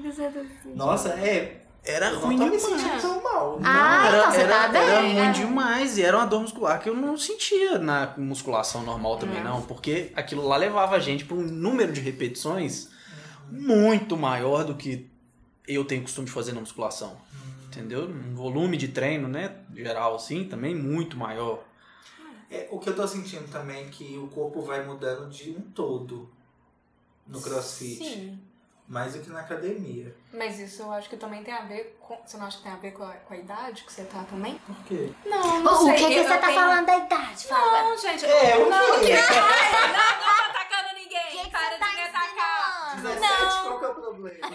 Nossa, 0.74 1.10
é, 1.10 1.59
era 1.84 2.10
eu 2.10 2.20
ruim 2.20 2.36
não 2.36 2.50
demais. 2.50 2.82
Me 2.82 3.00
tão 3.00 3.22
mal. 3.22 3.58
Ah, 3.62 4.06
era, 4.06 4.18
então 4.18 4.32
você 4.32 4.40
era, 4.40 4.62
tá 4.62 4.68
bem. 4.68 4.82
Era 4.82 5.00
ruim 5.00 5.14
né? 5.14 5.32
demais. 5.32 5.98
E 5.98 6.02
era 6.02 6.16
uma 6.16 6.26
dor 6.26 6.42
muscular 6.42 6.80
que 6.80 6.88
eu 6.88 6.94
não 6.94 7.16
sentia 7.16 7.78
na 7.78 8.14
musculação 8.18 8.82
normal 8.82 9.16
também, 9.16 9.42
não. 9.42 9.62
Porque 9.62 10.12
aquilo 10.14 10.46
lá 10.46 10.56
levava 10.56 10.96
a 10.96 10.98
gente 10.98 11.24
para 11.24 11.36
um 11.36 11.42
número 11.42 11.92
de 11.92 12.00
repetições 12.00 12.88
muito 13.50 14.16
maior 14.16 14.64
do 14.64 14.74
que 14.74 15.08
eu 15.66 15.84
tenho 15.84 16.02
costume 16.02 16.26
de 16.26 16.32
fazer 16.32 16.52
na 16.52 16.60
musculação. 16.60 17.16
Entendeu? 17.66 18.08
Um 18.08 18.34
volume 18.34 18.76
de 18.76 18.88
treino, 18.88 19.28
né? 19.28 19.56
Geral, 19.74 20.16
assim, 20.16 20.44
também 20.44 20.74
muito 20.74 21.16
maior. 21.16 21.64
É, 22.50 22.68
o 22.70 22.78
que 22.78 22.90
eu 22.90 22.96
tô 22.96 23.06
sentindo 23.06 23.48
também 23.50 23.84
é 23.84 23.88
que 23.88 24.18
o 24.18 24.26
corpo 24.26 24.60
vai 24.60 24.84
mudando 24.84 25.30
de 25.30 25.50
um 25.50 25.60
todo 25.60 26.28
no 27.26 27.40
crossfit. 27.40 28.04
Sim 28.04 28.49
mais 28.90 29.14
do 29.14 29.20
que 29.20 29.30
na 29.30 29.38
academia. 29.38 30.12
Mas 30.32 30.58
isso 30.58 30.82
eu 30.82 30.90
acho 30.90 31.08
que 31.08 31.16
também 31.16 31.44
tem 31.44 31.54
a 31.54 31.60
ver 31.60 31.96
com. 32.00 32.20
Você 32.26 32.36
não 32.36 32.46
acha 32.46 32.56
que 32.56 32.64
tem 32.64 32.72
a 32.72 32.76
ver 32.76 32.90
com 32.90 33.04
a, 33.04 33.12
com 33.12 33.34
a 33.34 33.36
idade 33.36 33.84
que 33.84 33.92
você 33.92 34.02
tá 34.02 34.24
também? 34.24 34.58
Por 34.58 34.74
quê? 34.84 35.12
Não, 35.24 35.60
não 35.60 35.72
o 35.72 35.84
sei. 35.84 35.92
O 35.92 35.96
que, 35.96 36.08
que 36.08 36.24
você 36.24 36.38
tá 36.38 36.46
tenho... 36.48 36.60
falando 36.60 36.86
da 36.86 36.96
idade? 36.96 37.46
Fala. 37.46 37.82
Não, 37.84 37.96
gente. 37.96 38.26
É, 38.26 38.56
eu, 38.56 38.66
não, 38.68 38.70
não, 38.70 38.88
não, 38.88 38.98
não, 38.98 39.06
tá 39.06 40.50
atacando 40.50 40.94
ninguém. 40.96 41.44
Que 41.44 41.50
Para 41.50 41.78
tá 41.78 41.86
de 41.86 41.94
me 41.94 42.02
atacar. 42.02 42.96
17, 43.00 43.22
não. 43.22 43.62
qual 43.62 43.78
que 43.78 43.84
é 43.84 43.88
o 43.88 43.94
problema? 43.94 44.48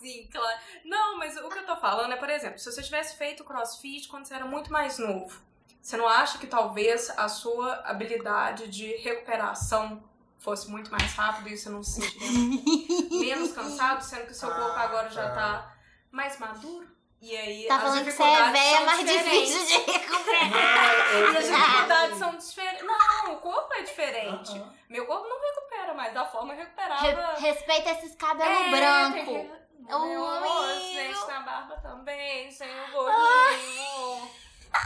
Sim, 0.00 0.28
claro. 0.32 0.58
Não, 0.84 1.16
mas 1.16 1.36
o 1.36 1.48
que 1.48 1.58
eu 1.58 1.66
tô 1.66 1.76
falando 1.76 2.12
é, 2.12 2.16
por 2.16 2.28
exemplo, 2.28 2.58
se 2.58 2.72
você 2.72 2.82
tivesse 2.82 3.16
feito 3.16 3.44
crossfit 3.44 4.08
quando 4.08 4.26
você 4.26 4.34
era 4.34 4.46
muito 4.46 4.72
mais 4.72 4.98
novo, 4.98 5.40
você 5.80 5.96
não 5.96 6.08
acha 6.08 6.38
que 6.38 6.46
talvez 6.48 7.08
a 7.16 7.28
sua 7.28 7.74
habilidade 7.84 8.66
de 8.66 8.96
recuperação 8.96 10.02
fosse 10.40 10.70
muito 10.70 10.90
mais 10.90 11.12
rápido 11.14 11.48
e 11.48 11.56
você 11.56 11.68
não 11.68 11.82
se 11.82 12.00
sentiria 12.00 13.36
menos 13.36 13.52
cansado, 13.52 14.02
sendo 14.02 14.26
que 14.26 14.32
o 14.32 14.34
seu 14.34 14.48
corpo 14.48 14.78
ah, 14.78 14.82
agora 14.82 15.10
já 15.10 15.28
tá. 15.28 15.34
tá 15.34 15.74
mais 16.10 16.38
maduro. 16.38 16.88
E 17.20 17.36
aí 17.36 17.66
tá 17.66 17.76
as 17.76 17.82
falando 17.82 18.04
que 18.04 18.12
você 18.12 18.22
é 18.22 18.50
velha, 18.50 18.80
mais 18.86 19.04
difícil 19.04 19.66
de 19.66 19.74
recuperar. 19.92 21.36
as 21.36 21.46
dificuldades 21.46 22.18
são 22.18 22.36
diferentes. 22.36 22.82
Não, 22.82 23.34
o 23.34 23.36
corpo 23.40 23.74
é 23.74 23.82
diferente. 23.82 24.52
Uh 24.52 24.64
-huh. 24.64 24.72
Meu 24.88 25.06
corpo 25.06 25.28
não 25.28 25.38
recupera 25.38 25.92
mais 25.92 26.14
da 26.14 26.24
forma 26.24 26.54
que 26.54 26.60
recuperava. 26.60 27.02
Re 27.02 27.40
respeita 27.42 27.90
esses 27.90 28.16
cabelos 28.16 28.58
é, 28.58 28.70
brancos. 28.70 29.24
Que... 29.24 29.60
Meu 29.80 30.24
rosto, 30.24 30.92
gente, 30.92 31.26
na 31.26 31.40
barba 31.40 31.76
também, 31.76 32.50
sem 32.50 32.68
o 32.68 32.92
gordinho. 32.92 34.30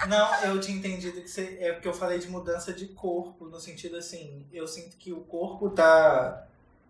Não, 0.08 0.44
eu 0.44 0.60
tinha 0.60 0.76
entendido 0.76 1.20
que 1.20 1.28
você, 1.28 1.58
é 1.60 1.72
porque 1.72 1.88
eu 1.88 1.94
falei 1.94 2.18
de 2.18 2.28
mudança 2.28 2.72
de 2.72 2.86
corpo, 2.88 3.46
no 3.46 3.60
sentido 3.60 3.96
assim, 3.96 4.46
eu 4.52 4.66
sinto 4.66 4.96
que 4.96 5.12
o 5.12 5.20
corpo 5.20 5.70
tá 5.70 6.46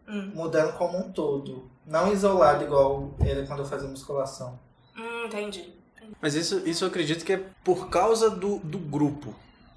hum. 0.08 0.32
mudando 0.34 0.76
como 0.76 0.98
um 0.98 1.12
todo. 1.12 1.70
Não 1.86 2.12
isolado 2.12 2.64
igual 2.64 3.14
era 3.20 3.46
quando 3.46 3.60
eu 3.60 3.66
fazia 3.66 3.88
musculação. 3.88 4.58
Hum, 4.96 5.26
entendi. 5.26 5.74
Mas 6.20 6.34
isso, 6.34 6.62
isso 6.66 6.84
eu 6.84 6.88
acredito 6.88 7.24
que 7.24 7.32
é 7.32 7.42
por 7.62 7.88
causa 7.88 8.30
do, 8.30 8.58
do 8.58 8.78
grupo. 8.78 9.34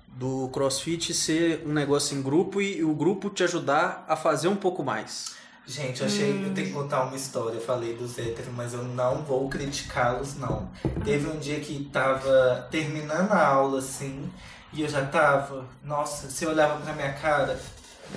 Do 0.08 0.50
crossfit 0.50 1.14
ser 1.14 1.64
um 1.66 1.74
negócio 1.74 2.18
em 2.18 2.22
grupo 2.22 2.62
e 2.62 2.84
o 2.84 2.94
grupo 2.94 3.30
te 3.30 3.44
ajudar 3.44 4.04
a 4.08 4.16
fazer 4.16 4.48
um 4.48 4.56
pouco 4.56 4.84
mais. 4.84 5.36
Gente, 5.68 6.00
eu 6.00 6.08
achei. 6.08 6.32
Hum. 6.32 6.46
Eu 6.46 6.54
tenho 6.54 6.68
que 6.68 6.74
contar 6.74 7.04
uma 7.04 7.16
história. 7.16 7.56
Eu 7.56 7.62
falei 7.62 7.94
dos 7.94 8.18
héteros, 8.18 8.54
mas 8.56 8.74
eu 8.74 8.84
não 8.84 9.22
vou 9.24 9.50
criticá-los, 9.50 10.36
não. 10.36 10.72
Teve 11.04 11.28
um 11.28 11.38
dia 11.38 11.60
que 11.60 11.90
tava 11.92 12.66
terminando 12.72 13.34
a 13.34 13.46
aula, 13.46 13.80
assim, 13.80 14.32
e 14.72 14.82
eu 14.82 14.88
já 14.88 15.06
tava. 15.06 15.68
Nossa, 15.84 16.30
se 16.30 16.46
eu 16.46 16.52
olhava 16.52 16.80
pra 16.80 16.94
minha 16.94 17.12
cara, 17.14 17.60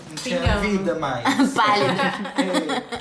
não 0.08 0.14
tinha 0.14 0.58
vida 0.60 0.94
mais. 0.94 1.24
Pálida. 1.52 2.02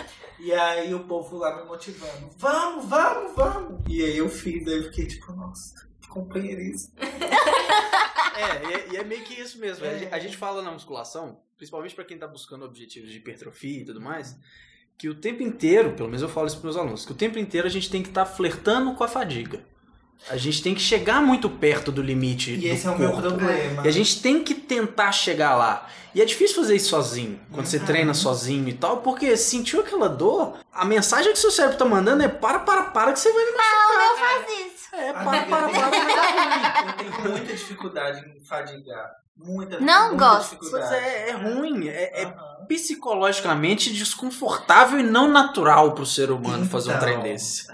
é. 0.02 0.20
E 0.40 0.52
aí 0.52 0.96
o 0.96 1.02
povo 1.02 1.38
lá 1.38 1.56
me 1.58 1.68
motivando. 1.68 2.30
Vamos, 2.38 2.86
vamos, 2.86 3.36
vamos. 3.36 3.82
E 3.88 4.04
aí 4.04 4.18
eu 4.18 4.30
fiz, 4.30 4.66
aí 4.68 4.78
eu 4.78 4.84
fiquei 4.86 5.06
tipo, 5.06 5.32
nossa, 5.34 5.76
que 6.02 6.08
companheirismo. 6.08 6.94
é, 6.98 8.68
e 8.68 8.74
é, 8.74 8.88
e 8.94 8.98
é 8.98 9.04
meio 9.04 9.24
que 9.24 9.40
isso 9.40 9.60
mesmo. 9.60 9.86
É. 9.86 10.08
A 10.12 10.18
gente 10.18 10.38
fala 10.38 10.64
na 10.64 10.72
musculação 10.72 11.38
principalmente 11.60 11.94
para 11.94 12.06
quem 12.06 12.16
está 12.16 12.26
buscando 12.26 12.64
objetivos 12.64 13.12
de 13.12 13.18
hipertrofia 13.18 13.82
e 13.82 13.86
tudo 13.86 14.00
mais, 14.00 14.36
que 14.98 15.10
o 15.10 15.14
tempo 15.14 15.44
inteiro, 15.44 15.92
pelo 15.92 16.08
menos 16.08 16.22
eu 16.22 16.30
falo 16.30 16.48
isso 16.48 16.56
para 16.56 16.64
meus 16.64 16.78
alunos, 16.78 17.06
que 17.06 17.12
o 17.12 17.16
tempo 17.16 17.38
inteiro 17.38 17.68
a 17.68 17.70
gente 17.70 17.90
tem 17.90 18.02
que 18.02 18.08
estar 18.08 18.26
tá 18.26 18.32
flertando 18.32 18.96
com 18.96 19.04
a 19.04 19.08
fadiga. 19.10 19.64
A 20.30 20.38
gente 20.38 20.64
tem 20.64 20.74
que 20.74 20.82
chegar 20.82 21.22
muito 21.22 21.50
perto 21.50 21.92
do 21.92 22.02
limite. 22.02 22.52
E 22.52 22.68
esse 22.68 22.88
é 22.88 22.90
o 22.90 22.98
meu 22.98 23.12
problema. 23.12 23.86
E 23.86 23.88
a 23.88 23.92
gente 23.92 24.22
tem 24.22 24.44
que 24.44 24.54
tentar 24.54 25.12
chegar 25.12 25.56
lá. 25.56 25.90
E 26.16 26.22
é 26.22 26.26
difícil 26.26 26.56
fazer 26.56 26.76
isso 26.76 26.90
sozinho, 26.90 27.40
quando 27.52 27.66
uhum. 27.66 27.72
você 27.72 27.80
treina 27.80 28.14
sozinho 28.14 28.68
e 28.68 28.74
tal, 28.74 29.02
porque 29.02 29.38
sentiu 29.38 29.82
aquela 29.82 30.08
dor, 30.08 30.58
a 30.74 30.84
mensagem 30.84 31.32
que 31.32 31.40
seu 31.40 31.52
cérebro 31.52 31.78
tá 31.78 31.86
mandando 31.86 32.24
é 32.24 32.28
para, 32.28 32.60
para, 32.60 32.84
para 32.84 33.14
que 33.14 33.20
você 33.20 33.32
vai 33.32 33.46
me 33.46 33.52
machucar. 33.52 33.80
Ah, 33.80 33.94
o 33.94 33.98
meu 33.98 34.18
faz 34.18 34.66
isso. 34.66 34.79
É, 34.92 35.14
para, 35.14 35.24
para, 35.24 35.46
para, 35.46 35.70
para, 35.70 35.90
para. 35.90 37.04
Eu 37.04 37.12
tenho 37.12 37.32
muita 37.32 37.54
dificuldade 37.54 38.28
em 38.30 38.40
fadigar. 38.44 39.12
Muita, 39.36 39.80
não 39.80 40.10
muita 40.10 40.26
gosto. 40.26 40.78
É, 40.78 41.30
é 41.30 41.32
ruim, 41.32 41.88
é, 41.88 42.26
uhum. 42.26 42.64
é, 42.64 42.66
psicologicamente 42.68 43.94
desconfortável 43.94 45.00
e 45.00 45.04
não 45.04 45.32
natural 45.32 45.94
pro 45.94 46.06
ser 46.06 46.30
humano 46.30 46.66
então, 46.66 46.70
fazer 46.70 46.94
um 46.94 47.00
trem 47.00 47.22
desse. 47.22 47.68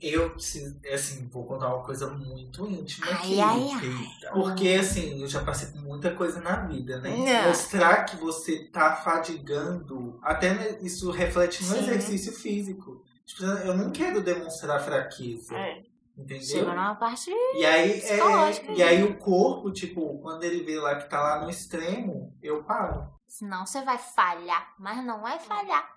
Eu 0.00 0.30
preciso, 0.30 0.76
assim, 0.92 1.28
vou 1.28 1.44
contar 1.44 1.74
uma 1.74 1.84
coisa 1.84 2.08
muito 2.08 2.66
íntima 2.68 3.10
aqui. 3.10 3.40
Ai, 3.40 3.70
ai, 3.72 3.80
ai. 4.24 4.32
Porque, 4.32 4.68
assim, 4.70 5.20
eu 5.20 5.28
já 5.28 5.42
passei 5.42 5.68
por 5.68 5.82
muita 5.82 6.12
coisa 6.12 6.40
na 6.40 6.66
vida, 6.66 7.00
né? 7.00 7.28
É. 7.28 7.48
Mostrar 7.48 8.04
que 8.04 8.16
você 8.16 8.64
tá 8.64 8.94
fadigando, 8.94 10.18
até 10.22 10.78
isso 10.82 11.10
reflete 11.10 11.64
no 11.64 11.74
Sim. 11.74 11.80
exercício 11.80 12.32
físico. 12.32 13.04
Tipo, 13.26 13.44
eu 13.44 13.76
não 13.76 13.90
quero 13.90 14.22
demonstrar 14.22 14.80
fraqueza. 14.80 15.56
É. 15.56 15.82
Entendeu? 16.18 16.44
Chega 16.44 16.74
numa 16.74 16.96
parte. 16.96 17.30
E 17.30 17.64
aí, 17.64 17.92
é, 17.92 18.00
Psicológica, 18.00 18.72
e 18.72 18.82
aí 18.82 19.04
o 19.04 19.16
corpo, 19.16 19.70
tipo, 19.70 20.18
quando 20.18 20.42
ele 20.42 20.64
vê 20.64 20.78
lá 20.78 20.96
que 20.96 21.08
tá 21.08 21.20
lá 21.20 21.42
no 21.42 21.48
extremo, 21.48 22.36
eu 22.42 22.64
paro. 22.64 23.08
Senão 23.28 23.64
você 23.64 23.82
vai 23.82 23.98
falhar. 23.98 24.74
Mas 24.78 25.04
não 25.04 25.20
vai 25.20 25.38
falhar. 25.38 25.88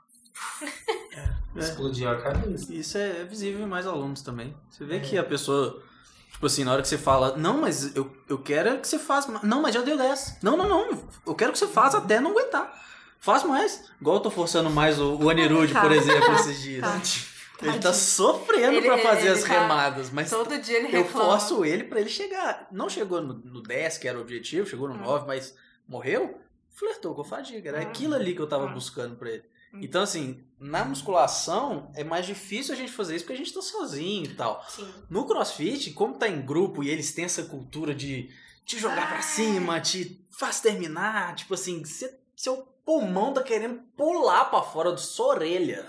Explodiu 1.55 2.09
a 2.09 2.21
cabeça. 2.21 2.71
Isso 2.73 2.97
é 2.97 3.23
visível 3.25 3.61
em 3.61 3.67
mais 3.67 3.87
alunos 3.87 4.21
também. 4.21 4.55
Você 4.69 4.85
vê 4.85 4.99
que 4.99 5.17
a 5.17 5.23
pessoa, 5.23 5.81
tipo 6.31 6.45
assim, 6.45 6.63
na 6.63 6.73
hora 6.73 6.81
que 6.81 6.87
você 6.87 6.97
fala, 6.97 7.35
não, 7.35 7.59
mas 7.59 7.95
eu, 7.95 8.15
eu 8.29 8.37
quero 8.37 8.79
que 8.79 8.87
você 8.87 8.99
faça. 8.99 9.39
Não, 9.43 9.61
mas 9.61 9.73
já 9.73 9.81
deu 9.81 9.97
10. 9.97 10.37
Não, 10.43 10.55
não, 10.55 10.69
não. 10.69 11.03
Eu 11.25 11.33
quero 11.33 11.51
que 11.51 11.57
você 11.57 11.67
faça 11.67 11.97
até 11.97 12.19
não 12.19 12.31
aguentar. 12.31 12.71
Faz 13.19 13.43
mais. 13.43 13.91
Igual 13.99 14.17
eu 14.17 14.21
tô 14.21 14.31
forçando 14.31 14.69
mais 14.69 14.99
o, 14.99 15.15
o 15.15 15.29
Anirudh, 15.29 15.73
por 15.73 15.91
exemplo, 15.91 16.33
esses 16.35 16.61
dias. 16.61 17.31
Ele 17.61 17.79
tá 17.79 17.93
sofrendo 17.93 18.77
Ele- 18.77 18.87
pra 18.87 18.97
fazer 18.97 19.21
ele 19.27 19.29
as 19.29 19.43
tá- 19.43 19.47
remadas, 19.61 20.09
mas 20.09 20.29
Todo 20.29 20.59
dia 20.59 20.77
ele 20.77 20.87
eu 20.95 21.03
reclama. 21.03 21.29
forço 21.39 21.63
ele 21.65 21.83
pra 21.83 21.99
ele 21.99 22.09
chegar. 22.09 22.67
Não 22.71 22.89
chegou 22.89 23.21
no, 23.21 23.33
no 23.33 23.61
10, 23.61 23.97
que 23.97 24.07
era 24.07 24.17
o 24.17 24.21
objetivo, 24.21 24.67
chegou 24.67 24.87
no 24.87 24.95
Hum. 24.95 25.01
9, 25.01 25.27
mas 25.27 25.55
morreu, 25.87 26.39
flertou 26.73 27.13
com 27.13 27.21
a 27.21 27.25
fadiga. 27.25 27.69
Era 27.69 27.79
Hum. 27.79 27.83
aquilo 27.83 28.15
ali 28.15 28.33
que 28.33 28.41
eu 28.41 28.47
tava 28.47 28.65
Hum. 28.65 28.73
buscando 28.73 29.15
pra 29.15 29.29
ele. 29.29 29.43
Hum. 29.73 29.79
Então, 29.81 30.01
assim, 30.01 30.43
na 30.59 30.83
musculação 30.85 31.91
é 31.95 32.03
mais 32.03 32.25
difícil 32.25 32.73
a 32.73 32.77
gente 32.77 32.91
fazer 32.91 33.15
isso 33.15 33.25
porque 33.25 33.33
a 33.33 33.43
gente 33.43 33.53
tá 33.53 33.61
sozinho 33.61 34.25
e 34.25 34.33
tal. 34.35 34.63
Sim. 34.69 34.91
No 35.09 35.25
crossfit, 35.25 35.91
como 35.91 36.15
tá 36.15 36.27
em 36.27 36.41
grupo 36.41 36.83
e 36.83 36.89
eles 36.89 37.13
têm 37.13 37.25
essa 37.25 37.43
cultura 37.43 37.93
de 37.93 38.29
te 38.65 38.77
jogar 38.79 39.07
pra 39.07 39.19
Ah. 39.19 39.21
cima, 39.21 39.79
te 39.81 40.23
faz 40.29 40.59
terminar, 40.61 41.35
tipo 41.35 41.53
assim, 41.53 41.83
cê- 41.85 42.13
seu 42.35 42.67
pulmão 42.85 43.31
tá 43.33 43.43
querendo 43.43 43.79
pular 43.95 44.45
pra 44.45 44.61
fora 44.61 44.91
da 44.91 44.97
sua 44.97 45.27
orelha. 45.27 45.85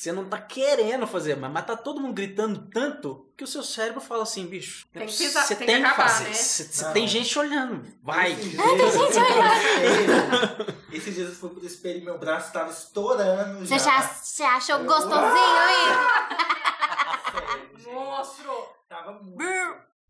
Você 0.00 0.12
não 0.12 0.24
tá 0.24 0.38
querendo 0.40 1.06
fazer, 1.06 1.36
mas, 1.36 1.52
mas 1.52 1.66
tá 1.66 1.76
todo 1.76 2.00
mundo 2.00 2.14
gritando 2.14 2.66
tanto 2.72 3.28
que 3.36 3.44
o 3.44 3.46
seu 3.46 3.62
cérebro 3.62 4.00
fala 4.00 4.22
assim, 4.22 4.46
bicho, 4.46 4.86
Tem 4.90 5.06
que 5.06 5.14
pisar, 5.14 5.44
você 5.46 5.54
tem 5.54 5.66
tem 5.66 5.76
que 5.76 5.86
acabar, 5.86 6.08
fazer. 6.08 6.24
né? 6.24 6.32
Cê- 6.32 6.64
cê 6.64 6.84
Não. 6.86 6.92
tem 6.94 7.06
gente 7.06 7.38
olhando. 7.38 7.86
Vai. 8.02 8.32
Esses 8.32 8.58
Ai, 8.58 8.66
tem 8.66 8.76
dias- 8.78 8.92
gente 8.94 9.18
olhando. 9.18 10.74
Esses 10.90 11.14
dias 11.14 11.28
eu 11.28 11.34
fui 11.34 11.50
pro 11.50 11.66
espelho 11.66 11.98
e 12.00 12.04
meu 12.06 12.16
braço 12.16 12.50
tava 12.50 12.70
estourando 12.70 13.58
Você, 13.60 13.78
já. 13.78 13.84
já, 14.00 14.02
você 14.08 14.42
achou 14.42 14.78
gostosinho, 14.84 15.18
amigo? 15.20 16.00
Sério, 17.84 17.94
Monstro! 17.94 18.68
Tava 18.88 19.12
muito. 19.22 19.36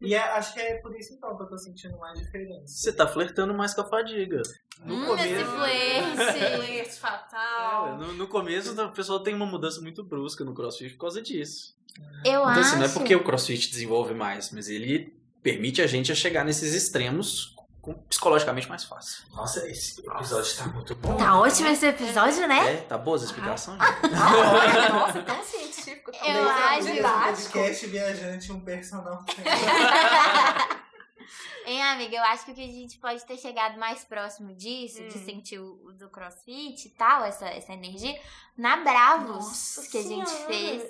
E 0.00 0.14
é- 0.14 0.18
acho 0.32 0.54
que 0.54 0.60
é 0.60 0.74
por 0.76 0.94
isso 0.96 1.12
então 1.14 1.36
que 1.36 1.42
eu 1.42 1.46
tô 1.46 1.58
sentindo 1.58 1.98
mais 1.98 2.18
diferença. 2.18 2.66
Você 2.66 2.92
tá 2.92 3.06
flertando 3.06 3.52
mais 3.52 3.74
com 3.74 3.82
a 3.82 3.84
fadiga. 3.88 4.40
No 4.84 4.94
Hum, 4.94 5.06
começo. 5.06 5.26
esse 5.28 5.44
flerte. 5.44 6.16
Flerte 6.56 6.78
É, 6.80 6.84
fatal. 6.92 7.98
no, 7.98 8.12
no 8.14 8.26
começo, 8.26 8.80
o 8.82 8.92
pessoal 8.92 9.20
tem 9.22 9.34
uma 9.34 9.44
mudança 9.46 9.80
muito 9.80 10.02
brusca 10.02 10.42
no 10.44 10.54
crossfit 10.54 10.94
por 10.94 11.00
causa 11.02 11.20
disso. 11.20 11.76
Eu 12.24 12.40
Então, 12.40 12.44
acho. 12.46 12.60
assim, 12.60 12.76
não 12.76 12.84
é 12.84 12.88
porque 12.88 13.14
o 13.14 13.22
crossfit 13.22 13.70
desenvolve 13.70 14.14
mais, 14.14 14.50
mas 14.52 14.68
ele 14.70 15.14
permite 15.42 15.82
a 15.82 15.86
gente 15.86 16.10
a 16.10 16.14
chegar 16.14 16.44
nesses 16.44 16.72
extremos 16.72 17.46
com- 17.56 17.59
psicologicamente 18.08 18.68
mais 18.68 18.84
fácil. 18.84 19.24
Nossa, 19.32 19.66
esse 19.68 20.00
episódio 20.06 20.56
tá 20.56 20.66
muito 20.66 20.94
bom. 20.96 21.16
Tá 21.16 21.38
ótimo 21.38 21.68
esse 21.68 21.86
episódio, 21.86 22.46
né? 22.46 22.74
É, 22.74 22.76
tá 22.82 22.98
boa 22.98 23.16
essa 23.16 23.24
explicação? 23.26 23.76
Olha, 23.78 24.88
Nossa, 24.90 25.22
tão 25.22 25.42
científico. 25.42 26.12
tão 26.12 26.26
Eu 26.28 26.48
acho- 26.48 26.88
Um 26.88 27.02
podcast 27.26 27.86
viajante, 27.86 28.52
um 28.52 28.60
personal. 28.60 29.24
Hein, 31.66 31.82
amiga, 31.84 32.16
eu 32.16 32.22
acho 32.24 32.46
que 32.46 32.52
o 32.52 32.54
que 32.54 32.64
a 32.64 32.66
gente 32.66 32.98
pode 32.98 33.24
ter 33.26 33.36
chegado 33.36 33.78
mais 33.78 34.02
próximo 34.02 34.52
disso, 34.54 35.06
de 35.06 35.18
Hum. 35.18 35.24
sentir 35.24 35.58
o, 35.60 35.78
o 35.86 35.92
do 35.92 36.08
crossfit 36.08 36.86
e 36.86 36.90
tal, 36.90 37.22
essa, 37.24 37.46
essa 37.48 37.72
energia, 37.72 38.18
na 38.56 38.78
Bravos, 38.78 39.28
Nossa 39.36 39.88
que 39.88 39.98
a 39.98 40.02
gente 40.02 40.28
Senhora. 40.28 40.46
fez. 40.46 40.82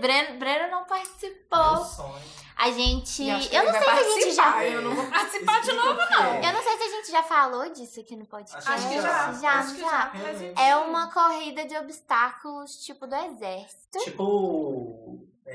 Breno, 0.00 0.38
Breno 0.38 0.70
não 0.70 0.78
Meu 0.80 0.86
participou. 0.86 1.84
sonho. 1.84 2.34
A 2.56 2.70
gente. 2.70 3.26
Eu 3.26 3.64
não 3.64 3.72
sei 3.72 3.82
se 3.82 3.88
a 3.90 4.02
gente 4.20 4.30
já. 4.32 4.64
Eu 4.64 4.80
não 4.82 4.94
vou 4.94 5.06
participar 5.06 5.60
de 5.60 5.72
novo, 5.72 5.98
não. 6.10 6.34
Eu 6.36 6.52
não 6.52 6.62
sei 6.62 6.76
se 6.76 6.82
a 6.84 6.88
gente 6.88 7.10
já 7.10 7.22
falou 7.24 7.68
disso 7.70 7.98
aqui 7.98 8.14
no 8.14 8.24
podcast. 8.26 8.70
Acho 8.70 8.88
que 8.88 9.00
já, 9.02 9.32
Já, 9.32 9.52
acho 9.58 9.74
que 9.74 9.80
já. 9.80 10.12
já. 10.14 10.62
É 10.62 10.76
uma 10.76 11.10
corrida 11.12 11.64
de 11.64 11.76
obstáculos, 11.76 12.76
tipo 12.84 13.08
do 13.08 13.14
exército. 13.16 13.98
Tipo, 14.04 15.03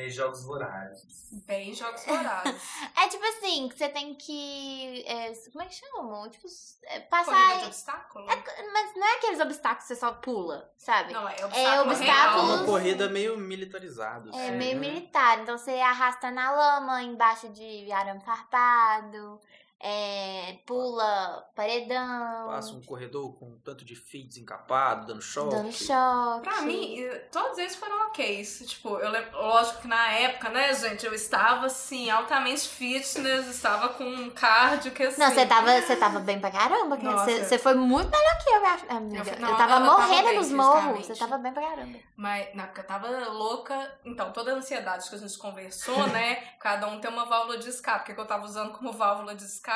é, 0.05 0.09
jogos 0.09 0.43
vorazes. 0.43 1.29
Bem 1.45 1.73
jogos 1.73 2.03
vorazes. 2.05 2.62
É 2.95 3.07
tipo 3.07 3.23
assim, 3.25 3.69
que 3.69 3.77
você 3.77 3.89
tem 3.89 4.13
que. 4.15 5.03
é, 5.07 5.31
como 5.51 5.63
é 5.63 5.67
que 5.67 5.75
chama? 5.75 6.29
Tipo, 6.29 6.47
é, 6.83 6.99
Corrida 6.99 7.03
de 7.03 7.07
passar. 7.09 7.65
obstáculo? 7.67 8.25
Mas 8.25 8.95
não 8.95 9.07
é 9.07 9.15
aqueles 9.17 9.39
obstáculos 9.39 9.83
que 9.88 9.88
você 9.93 9.95
só 9.99 10.12
pula, 10.13 10.69
sabe? 10.77 11.13
Não, 11.13 11.27
é 11.27 11.35
É 11.39 11.45
obstáculo 11.45 11.67
É 11.67 11.81
obstáculos- 11.81 12.43
uma 12.59 12.65
corrida 12.65 13.09
meio 13.09 13.38
militarizada. 13.38 14.29
É 14.33 14.47
assim, 14.47 14.57
meio 14.57 14.75
né? 14.79 14.88
militar. 14.89 15.39
Então 15.39 15.57
você 15.57 15.71
arrasta 15.79 16.29
na 16.31 16.51
lama, 16.51 17.01
embaixo 17.03 17.47
de 17.49 17.91
arame 17.91 18.19
farpado, 18.21 19.39
é, 19.82 20.58
pula 20.65 21.48
paredão, 21.56 22.48
Passa 22.48 22.74
um 22.74 22.82
corredor 22.82 23.34
com 23.38 23.46
um 23.46 23.58
tanto 23.60 23.86
de 23.86 23.96
fio 23.96 24.28
desencapado, 24.28 25.08
dando 25.08 25.22
choque. 25.22 25.56
dando 25.56 25.72
choque. 25.72 26.42
Pra 26.44 26.62
mim, 26.62 27.08
todos 27.32 27.58
eles 27.58 27.76
foram 27.76 28.08
ok. 28.08 28.44
Tipo, 28.65 28.98
eu 29.00 29.10
lembro, 29.10 29.32
lógico 29.38 29.82
que 29.82 29.88
na 29.88 30.12
época, 30.13 30.50
né, 30.50 30.74
gente, 30.74 31.06
eu 31.06 31.13
estava 31.13 31.68
assim, 31.68 32.10
altamente 32.10 32.68
fitness, 32.68 33.48
estava 33.48 33.89
com 33.89 34.04
um 34.04 34.30
cardio 34.30 34.92
que 34.92 35.04
assim. 35.04 35.22
Não, 35.22 35.32
você 35.32 35.46
tava, 35.46 35.82
você 35.82 35.96
tava 35.96 36.20
bem 36.20 36.39
pra 36.39 36.52
caramba. 36.52 36.98
Você, 36.98 37.46
você 37.46 37.58
foi 37.58 37.76
muito 37.76 38.10
melhor 38.12 38.38
que 38.44 38.50
eu, 38.50 38.65
acho, 38.65 38.86
amiga. 38.89 39.30
Eu- 39.30 39.34
Eu, 39.36 39.39
não, 39.39 39.56
tava 39.58 39.74
eu- 39.74 39.80
eu 39.80 39.86
tava 39.86 40.02
morrendo 40.08 40.28
bem 40.28 40.38
nos 40.38 40.52
morros. 40.52 41.06
Você 41.06 41.15
tava 41.15 41.38
bem 41.38 41.54
pra 41.54 41.63
caramba. 41.63 42.00
Mas 42.18 42.54
na 42.56 42.63
época 42.63 42.82
eu 42.82 42.88
tava 42.88 43.08
louca. 43.30 44.00
Então, 44.04 44.32
toda 44.34 44.52
a 44.52 44.56
ansiedade 44.56 45.10
que 45.10 45.15
a 45.15 45.20
gente 45.20 45.38
conversou, 45.38 46.08
né? 46.08 46.36
Cada 46.60 46.88
um 46.88 47.00
tem 47.00 47.10
uma 47.10 47.26
válvula 47.26 47.58
de 47.58 47.70
escape. 47.70 48.12
O 48.12 48.15
que 48.15 48.20
eu 48.20 48.28
tava 48.28 48.44
usando 48.44 48.74
como 48.74 48.92
válvula 48.92 49.34
de 49.36 49.44
escape? 49.46 49.68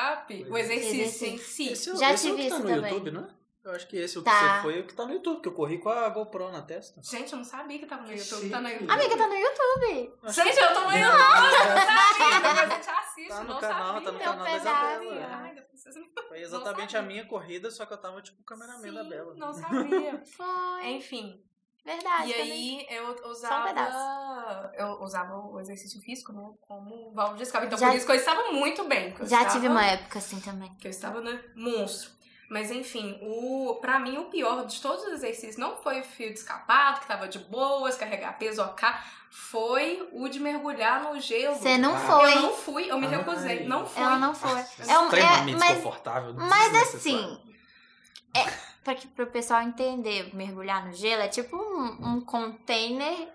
O 0.49 0.57
exercício 0.57 1.27
em 1.27 1.37
si. 1.37 1.69
Esse, 1.69 1.89
é 1.89 1.93
o- 1.93 1.97
Já 1.97 2.11
esse 2.13 2.27
é 2.27 2.31
o 2.31 2.35
tive 2.35 2.43
que 2.43 2.49
tá 2.49 2.55
isso 2.57 2.65
no 2.67 2.75
também. 2.75 2.91
YouTube, 2.93 3.11
não 3.11 3.21
é? 3.25 3.43
Eu 3.65 3.71
acho 3.71 3.87
que 3.87 3.95
esse 3.95 4.19
o 4.19 4.21
que 4.23 4.29
Tá. 4.29 4.55
você 4.57 4.61
foi 4.61 4.79
o 4.81 4.87
que 4.87 4.93
tá 4.93 5.05
no 5.05 5.13
YouTube, 5.13 5.41
que 5.41 5.47
eu 5.47 5.53
corri 5.53 5.77
com 5.77 5.87
a 5.87 6.09
GoPro 6.09 6.51
na 6.51 6.61
testa. 6.61 7.01
Gente, 7.01 7.31
eu 7.31 7.37
não 7.37 7.45
sabia 7.45 7.79
que 7.79 7.85
tava 7.85 8.01
no 8.01 8.09
Que 8.09 8.15
YouTube. 8.15 8.49
Tá 8.49 8.59
no 8.59 8.67
chique. 8.67 8.81
YouTube. 8.83 8.99
Amiga, 9.01 9.17
tá 9.17 9.27
no 9.27 9.35
YouTube. 9.35 10.11
Gente, 10.27 10.57
eu 10.59 10.73
tô 10.73 10.79
no 10.81 10.91
YouTube. 10.91 11.17
Tá 11.17 12.39
mas 12.43 12.59
a 12.59 12.65
gente 12.75 12.89
assiste, 12.89 13.27
Tá 13.29 13.43
no 13.43 13.53
não 13.53 13.59
canal, 13.61 13.85
sabia. 13.93 14.01
tá 14.03 14.11
no 14.11 14.17
Meu 14.17 14.27
canal 14.27 14.45
da 14.45 14.51
pedaço. 14.51 15.03
Isabela. 15.03 15.27
Ai, 15.31 15.55
depois 15.55 15.81
vocês 15.81 15.95
me- 15.95 16.11
Foi 16.27 16.39
exatamente 16.43 16.97
a 16.97 17.01
minha 17.01 17.25
corrida, 17.25 17.71
só 17.71 17.85
que 17.85 17.93
eu 17.93 17.97
tava 17.97 18.21
tipo 18.21 18.41
o 18.41 18.43
cameraman 18.43 18.93
da 18.93 19.03
Bela. 19.05 19.33
Não 19.35 19.53
sabia. 19.53 20.21
Foi. 20.25 20.85
Enfim. 20.89 21.41
Verdade. 21.85 22.29
E 22.29 22.33
também. 22.33 22.51
aí 22.89 22.97
eu 22.97 23.17
Só 23.17 23.27
um 23.27 23.31
usava. 23.31 23.67
pedaço. 23.67 23.97
Eu 24.75 25.01
usava 25.01 25.35
o 25.37 25.59
exercício 25.59 25.99
físico, 26.01 26.31
né? 26.33 26.41
Como 26.67 27.11
válvula 27.13 27.37
de 27.37 27.43
escape. 27.43 27.65
Então 27.67 27.77
Já- 27.77 27.87
por 27.87 27.95
isso 27.95 28.05
que 28.05 28.11
eu 28.11 28.15
estava 28.15 28.51
muito 28.51 28.83
bem. 28.85 29.13
Já 29.21 29.37
estava- 29.39 29.49
tive 29.49 29.67
uma 29.67 29.85
época 29.85 30.19
assim 30.19 30.39
também. 30.39 30.73
Que 30.75 30.87
eu 30.87 30.91
estava, 30.91 31.21
né? 31.21 31.41
Monstro. 31.55 32.11
Mas 32.49 32.69
enfim, 32.69 33.17
o, 33.23 33.75
pra 33.81 33.97
mim 33.99 34.17
o 34.17 34.25
pior 34.25 34.65
de 34.67 34.79
todos 34.79 35.03
os 35.05 35.13
exercícios 35.13 35.57
não 35.57 35.77
foi 35.77 36.01
o 36.01 36.03
fio 36.03 36.27
de 36.31 36.37
escapado, 36.37 36.99
que 36.99 37.07
tava 37.07 37.27
de 37.27 37.39
boas, 37.39 37.95
carregar 37.95 38.37
peso 38.37 38.61
OK, 38.61 38.87
foi 39.31 40.07
o 40.13 40.27
de 40.27 40.39
mergulhar 40.39 41.01
no 41.03 41.19
gelo. 41.19 41.55
Você 41.55 41.77
não 41.79 41.95
Ah. 41.95 41.99
foi. 41.99 42.33
Eu 42.35 42.41
não 42.41 42.53
fui, 42.53 42.91
eu 42.91 42.99
me 42.99 43.07
Ai. 43.07 43.15
recusei. 43.17 43.65
Não 43.65 43.85
fui. 43.87 44.03
Ela 44.03 44.19
não 44.19 44.35
foi. 44.35 44.51
É 44.51 44.99
um, 44.99 45.03
é, 45.03 45.05
Extremamente 45.05 45.57
mas 45.59 45.69
desconfortável. 45.69 46.33
mas 46.35 46.75
assim, 46.93 47.39
é, 48.35 48.43
pra, 48.83 48.93
que, 48.93 49.07
pro 49.07 49.25
pessoal 49.27 49.61
entender, 49.61 50.35
mergulhar 50.35 50.85
no 50.85 50.93
gelo 50.93 51.23
é 51.23 51.27
tipo 51.29 51.55
um, 51.55 52.17
um 52.17 52.21
container. 52.21 53.29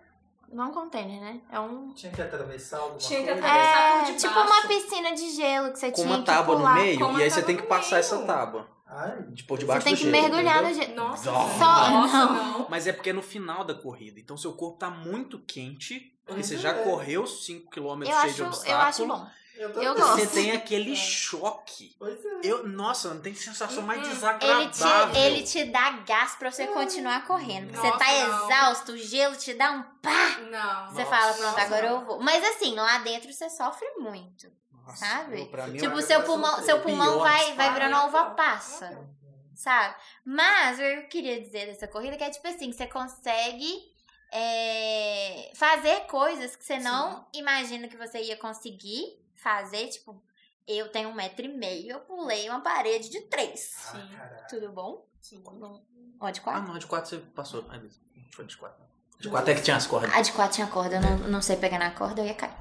Não 0.52 0.64
é 0.64 0.66
um 0.68 0.72
container, 0.72 1.20
né? 1.20 1.40
É 1.50 1.60
um. 1.60 1.92
Tinha 1.92 2.12
que 2.12 2.22
atravessar 2.22 2.78
alguma 2.78 2.98
Tinha 2.98 3.20
que 3.20 3.26
coisa. 3.26 3.40
atravessar. 3.46 3.78
É 3.78 3.90
por 3.98 4.04
debaixo. 4.04 4.28
tipo 4.28 4.40
uma 4.40 4.62
piscina 4.68 5.14
de 5.14 5.30
gelo 5.30 5.72
que 5.72 5.78
você 5.78 5.90
Com 5.90 5.94
tinha 6.02 6.06
uma 6.08 6.18
que 6.18 6.24
tábua 6.24 6.54
no 6.54 6.60
pular. 6.60 6.74
meio, 6.76 6.98
com 6.98 7.04
uma 7.06 7.20
e 7.20 7.22
aí 7.24 7.30
você 7.30 7.42
tem 7.42 7.56
que 7.56 7.62
passar 7.64 7.90
meio. 7.96 8.00
essa 8.00 8.18
tábua. 8.24 8.68
Ai, 8.90 9.22
De 9.32 9.44
por 9.44 9.56
Você 9.56 9.60
debaixo 9.60 9.84
tem 9.84 9.94
que 9.94 10.00
gelo, 10.00 10.12
mergulhar 10.12 10.64
entendeu? 10.64 10.78
no 10.78 10.94
gelo. 10.94 11.08
Nossa. 11.10 11.24
Só- 11.24 11.90
Nossa, 11.90 12.16
não. 12.24 12.58
não. 12.60 12.66
Mas 12.70 12.86
é 12.86 12.92
porque 12.92 13.10
é 13.10 13.12
no 13.12 13.20
final 13.22 13.62
da 13.64 13.74
corrida. 13.74 14.18
Então 14.18 14.36
seu 14.36 14.54
corpo 14.54 14.78
tá 14.78 14.88
muito 14.90 15.38
quente. 15.40 16.14
Porque 16.26 16.42
você 16.42 16.54
Uhum. 16.56 16.60
já 16.60 16.74
correu 16.74 17.24
5km 17.26 18.02
Eu 18.02 18.06
cheio 18.06 18.20
de 18.22 18.42
acho, 18.42 18.44
obstáculo. 18.44 18.74
eu 18.74 18.78
acho 18.86 19.06
bom. 19.06 19.26
Eu, 19.58 19.94
gosto. 19.94 20.16
Você 20.20 20.26
tem 20.28 20.52
aquele 20.52 20.92
É. 20.92 20.96
choque. 20.96 21.94
Pois 21.98 22.24
é. 22.24 22.40
Eu, 22.44 22.66
nossa, 22.68 23.12
não 23.12 23.20
tem 23.20 23.34
sensação 23.34 23.82
mais 23.82 24.00
Uhum. 24.00 24.06
Ele 24.06 24.14
desagradável. 24.14 25.12
te, 25.14 25.18
ele 25.20 25.42
te 25.42 25.64
dá 25.64 25.90
gás 26.06 26.34
pra 26.36 26.50
você 26.50 26.66
continuar 26.68 27.26
correndo. 27.26 27.66
Porque 27.70 27.80
você 27.80 27.86
Nossa, 27.90 27.98
tá 28.04 28.12
não. 28.28 28.44
exausto, 28.44 28.92
o 28.92 28.96
gelo 28.96 29.36
te 29.36 29.54
dá 29.54 29.72
um 29.72 29.82
pá. 30.00 30.38
Não. 30.50 30.86
Você 30.94 31.04
Nossa. 31.04 31.06
fala, 31.06 31.32
pronto, 31.34 31.58
agora 31.58 31.86
eu 31.88 32.04
vou. 32.04 32.20
Mas 32.20 32.44
assim, 32.44 32.74
lá 32.74 32.98
dentro 32.98 33.32
você 33.32 33.48
sofre 33.50 33.86
muito. 33.98 34.46
Nossa, 34.86 35.04
sabe? 35.04 35.36
mim, 35.70 35.78
tipo, 35.78 35.96
eu- 35.98 36.02
seu 36.02 36.20
eu 36.20 36.24
pulmão, 36.26 36.62
seu 36.62 36.80
pulmão 36.80 37.12
Pior 37.14 37.22
vai, 37.24 37.54
vai 37.54 37.72
virando 37.74 37.96
uva 38.06 38.30
passa. 38.30 39.06
Sabe? 39.54 39.94
Mas 40.24 40.76
o 40.78 40.80
que 40.80 40.84
eu 40.84 41.08
queria 41.08 41.40
dizer 41.40 41.66
dessa 41.66 41.86
corrida 41.88 42.14
é 42.14 42.18
que 42.18 42.24
é 42.24 42.30
tipo 42.30 42.46
assim, 42.48 42.72
você 42.72 42.86
consegue 42.86 43.82
é, 44.32 45.50
fazer 45.54 46.00
coisas 46.06 46.54
que 46.54 46.64
você 46.64 46.78
não 46.78 47.26
imagina 47.34 47.88
que 47.88 47.96
você 47.96 48.20
ia 48.22 48.36
conseguir 48.36 49.18
fazer, 49.38 49.88
tipo, 49.88 50.22
Eu 50.66 50.90
tenho 50.92 51.08
um 51.08 51.14
metro 51.14 51.46
e 51.46 51.48
meio, 51.48 51.92
eu 51.92 52.00
pulei 52.00 52.46
uma 52.50 52.60
parede 52.60 53.08
de 53.08 53.22
três. 53.22 53.60
Sim. 53.60 54.06
Ah, 54.20 54.46
Tudo 54.50 54.70
bom? 54.70 55.06
Sim. 55.20 55.42
Ó, 56.20 56.30
de 56.30 56.40
Ah, 56.40 56.42
quatro? 56.42 56.62
não, 56.68 56.74
a 56.74 56.78
de 56.78 56.86
4 56.86 57.08
você 57.08 57.18
passou. 57.34 57.62
Não 57.62 57.88
foi 58.32 58.44
de 58.44 58.56
4. 58.56 58.84
De 59.18 59.28
4 59.30 59.50
é 59.50 59.54
que 59.54 59.62
tinha 59.62 59.76
as 59.76 59.86
cordas. 59.86 60.12
A 60.14 60.20
de 60.20 60.30
quatro 60.32 60.54
tinha 60.56 60.66
corda, 60.66 60.96
eu 60.96 61.00
não, 61.00 61.18
não 61.30 61.42
sei 61.42 61.56
pegar 61.56 61.78
na 61.78 61.90
corda, 61.90 62.20
eu 62.20 62.26
ia 62.26 62.34
cair. 62.34 62.52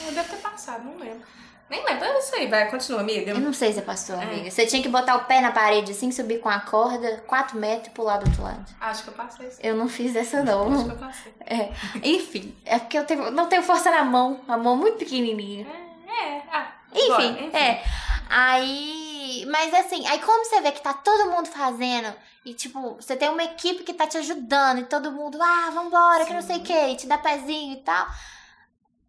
Eu 0.00 0.12
deve 0.12 0.28
ter 0.28 0.42
passado, 0.42 0.84
não 0.84 0.98
lembro. 0.98 1.26
Nem 1.68 1.84
lembro. 1.84 2.04
É 2.04 2.18
isso 2.18 2.34
aí, 2.36 2.46
vai, 2.46 2.70
continua, 2.70 3.00
amiga. 3.00 3.32
Eu 3.32 3.40
não 3.40 3.52
sei 3.52 3.68
se 3.72 3.80
você 3.80 3.82
passou, 3.82 4.16
É. 4.16 4.22
amiga. 4.22 4.50
Você 4.50 4.66
tinha 4.66 4.80
que 4.80 4.88
botar 4.88 5.16
o 5.16 5.24
pé 5.24 5.40
na 5.40 5.50
parede 5.50 5.90
assim, 5.92 6.12
subir 6.12 6.38
com 6.40 6.48
a 6.48 6.60
corda, 6.60 7.24
quatro 7.26 7.58
metros 7.58 7.88
e 7.88 7.90
pular 7.90 8.18
do 8.18 8.26
outro 8.26 8.42
lado. 8.42 8.64
Acho 8.80 9.02
que 9.02 9.08
eu 9.08 9.14
passei 9.14 9.50
sim. 9.50 9.60
Eu 9.62 9.74
não 9.76 9.88
fiz 9.88 10.14
essa, 10.14 10.38
Acho 10.38 10.46
não. 10.46 10.84
que 10.84 10.90
eu 10.92 10.96
passei. 10.96 11.34
É. 11.48 11.70
Enfim, 12.02 12.56
é 12.64 12.78
porque 12.78 12.98
eu 12.98 13.04
tenho, 13.04 13.30
não 13.30 13.46
tenho 13.46 13.62
força 13.62 13.88
na 13.90 14.04
mão, 14.04 14.40
a 14.48 14.56
mão 14.56 14.76
muito 14.76 14.98
pequenininha. 14.98 15.64
É, 16.08 16.42
ah. 16.52 16.72
Enfim, 16.92 17.32
bora, 17.50 17.58
é. 17.58 17.84
Aí. 18.28 19.44
Mas 19.48 19.72
assim, 19.74 20.06
aí 20.06 20.18
como 20.20 20.44
você 20.44 20.60
vê 20.60 20.72
que 20.72 20.80
tá 20.80 20.92
todo 20.92 21.30
mundo 21.30 21.46
fazendo, 21.48 22.12
e 22.44 22.54
tipo, 22.54 22.94
você 22.94 23.14
tem 23.16 23.28
uma 23.28 23.42
equipe 23.44 23.82
que 23.84 23.92
tá 23.94 24.06
te 24.06 24.18
ajudando, 24.18 24.80
e 24.80 24.84
todo 24.84 25.12
mundo, 25.12 25.38
ah, 25.40 25.70
vambora, 25.72 26.24
que 26.24 26.32
não 26.34 26.42
sei 26.42 26.56
o 26.58 26.62
que, 26.62 26.96
te 26.96 27.06
dá 27.06 27.18
pezinho 27.18 27.74
e 27.74 27.80
tal. 27.82 28.06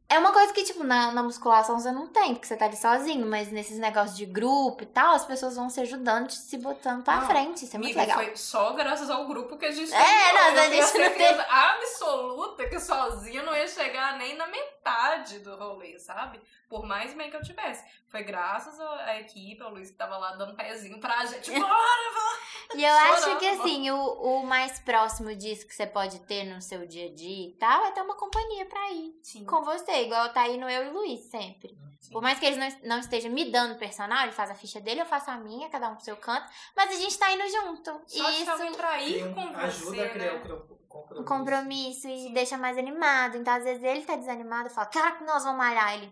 É 0.10 0.18
uma 0.20 0.32
coisa 0.32 0.54
que, 0.54 0.64
tipo, 0.64 0.86
na, 0.86 1.12
na 1.12 1.22
musculação 1.22 1.78
você 1.78 1.92
não 1.92 2.08
tem, 2.08 2.34
porque 2.34 2.48
você 2.48 2.56
tá 2.56 2.64
ali 2.66 2.78
sozinho, 2.78 3.26
mas 3.26 3.52
nesses 3.52 3.78
negócios 3.78 4.16
de 4.16 4.26
grupo 4.26 4.84
e 4.84 4.86
tal, 4.86 5.14
as 5.16 5.26
pessoas 5.26 5.58
vão 5.58 5.70
se 5.70 5.82
ajudando, 5.82 6.30
se 6.32 6.58
botando 6.58 7.04
pra 7.04 7.18
Não, 7.18 7.28
frente. 7.28 7.66
Isso 7.66 7.76
é 7.76 7.80
muito 7.80 7.98
legal. 7.98 8.16
foi 8.18 8.34
só 8.38 8.72
graças 8.72 9.10
ao 9.10 9.28
grupo 9.28 9.58
que 9.58 9.66
a 9.66 9.72
gente 9.72 9.94
É, 9.94 10.02
terminou. 10.02 10.34
nós, 10.34 10.58
a 10.60 10.70
gente 10.70 10.78
não 10.80 10.88
certeza 10.88 11.46
absoluta 11.92 12.70
que 12.70 12.80
sozinha 12.80 13.42
eu 13.42 13.46
não 13.46 13.56
ia 13.56 13.68
chegar 13.68 14.18
nem 14.18 14.36
na 14.38 14.48
metade 14.48 15.40
do 15.40 15.56
rolê, 15.58 15.98
sabe? 16.00 16.40
Por 16.70 16.86
mais 16.86 17.14
bem 17.14 17.30
que 17.30 17.36
eu 17.36 17.42
tivesse. 17.42 17.84
Foi 18.08 18.24
graças 18.24 18.80
à 18.80 19.20
equipe, 19.20 19.62
ao 19.62 19.72
Luiz 19.72 19.90
que 19.92 19.98
tava 19.98 20.18
lá 20.18 20.36
dando 20.36 20.56
pezinho 20.56 21.00
pra 21.00 21.26
gente. 21.26 21.52
Bora, 21.58 21.68
bora! 21.68 22.38
E 22.76 22.84
eu 22.84 22.94
Chorando, 22.94 23.14
acho 23.14 23.38
que 23.40 23.48
assim, 23.48 23.90
o, 23.92 23.96
o 23.98 24.46
mais 24.46 24.78
próximo 24.80 25.34
disso 25.34 25.66
que 25.66 25.74
você 25.74 25.88
pode 25.88 26.20
ter 26.26 26.44
no 26.44 26.62
seu 26.62 26.86
dia 26.86 27.08
a 27.10 27.14
dia 27.14 27.48
e 27.48 27.54
tal 27.54 27.86
é 27.86 27.92
ter 27.92 28.02
uma 28.02 28.16
companhia 28.16 28.66
pra 28.66 28.92
ir 28.92 29.18
Sim. 29.24 29.46
com 29.46 29.64
você, 29.64 29.97
igual 30.04 30.30
tá 30.34 30.48
indo 30.48 30.68
eu 30.70 30.86
e 30.86 30.90
o 30.90 30.94
Luiz 30.94 31.22
sempre. 31.30 31.78
Por 32.12 32.22
mais 32.22 32.40
que 32.40 32.46
eles 32.46 32.58
não, 32.58 32.90
não 32.90 33.00
estejam 33.00 33.30
me 33.32 33.52
dando 33.52 33.78
personal, 33.78 34.24
ele 34.24 34.32
faz 34.32 34.50
a 34.50 34.56
ficha 34.56 34.80
dele, 34.80 35.02
eu 35.02 35.06
faço 35.06 35.30
a 35.30 35.38
minha, 35.38 35.70
cada 35.70 35.90
um 35.90 35.96
pro 35.96 36.06
seu 36.06 36.16
canto, 36.16 36.48
mas 36.76 36.90
a 36.92 36.94
gente 37.00 37.18
tá 37.18 37.32
indo 37.34 37.44
junto. 37.50 38.02
Só 38.08 38.30
e 38.30 38.42
isso 38.42 38.52
alguém 38.52 38.74
pra 38.74 39.02
ir 39.04 39.26
um- 39.28 39.34
com 39.34 39.58
ajuda 39.58 39.96
você, 39.98 40.02
a 40.02 40.10
criar 40.10 40.34
né? 40.34 40.54
o 40.54 40.78
compromisso. 40.88 41.22
um 41.22 41.26
compromisso 41.26 42.08
e 42.08 42.34
deixa 42.34 42.58
mais 42.58 42.78
animado. 42.78 43.36
Então, 43.36 43.54
às 43.54 43.64
vezes, 43.66 43.84
ele 43.84 44.02
tá 44.06 44.16
desanimado 44.16 44.70
e 44.70 44.72
fala, 44.72 44.88
cara, 44.88 45.12
que 45.18 45.24
nós 45.26 45.44
vamos 45.44 45.58
malhar. 45.58 45.96
Ele. 45.96 46.10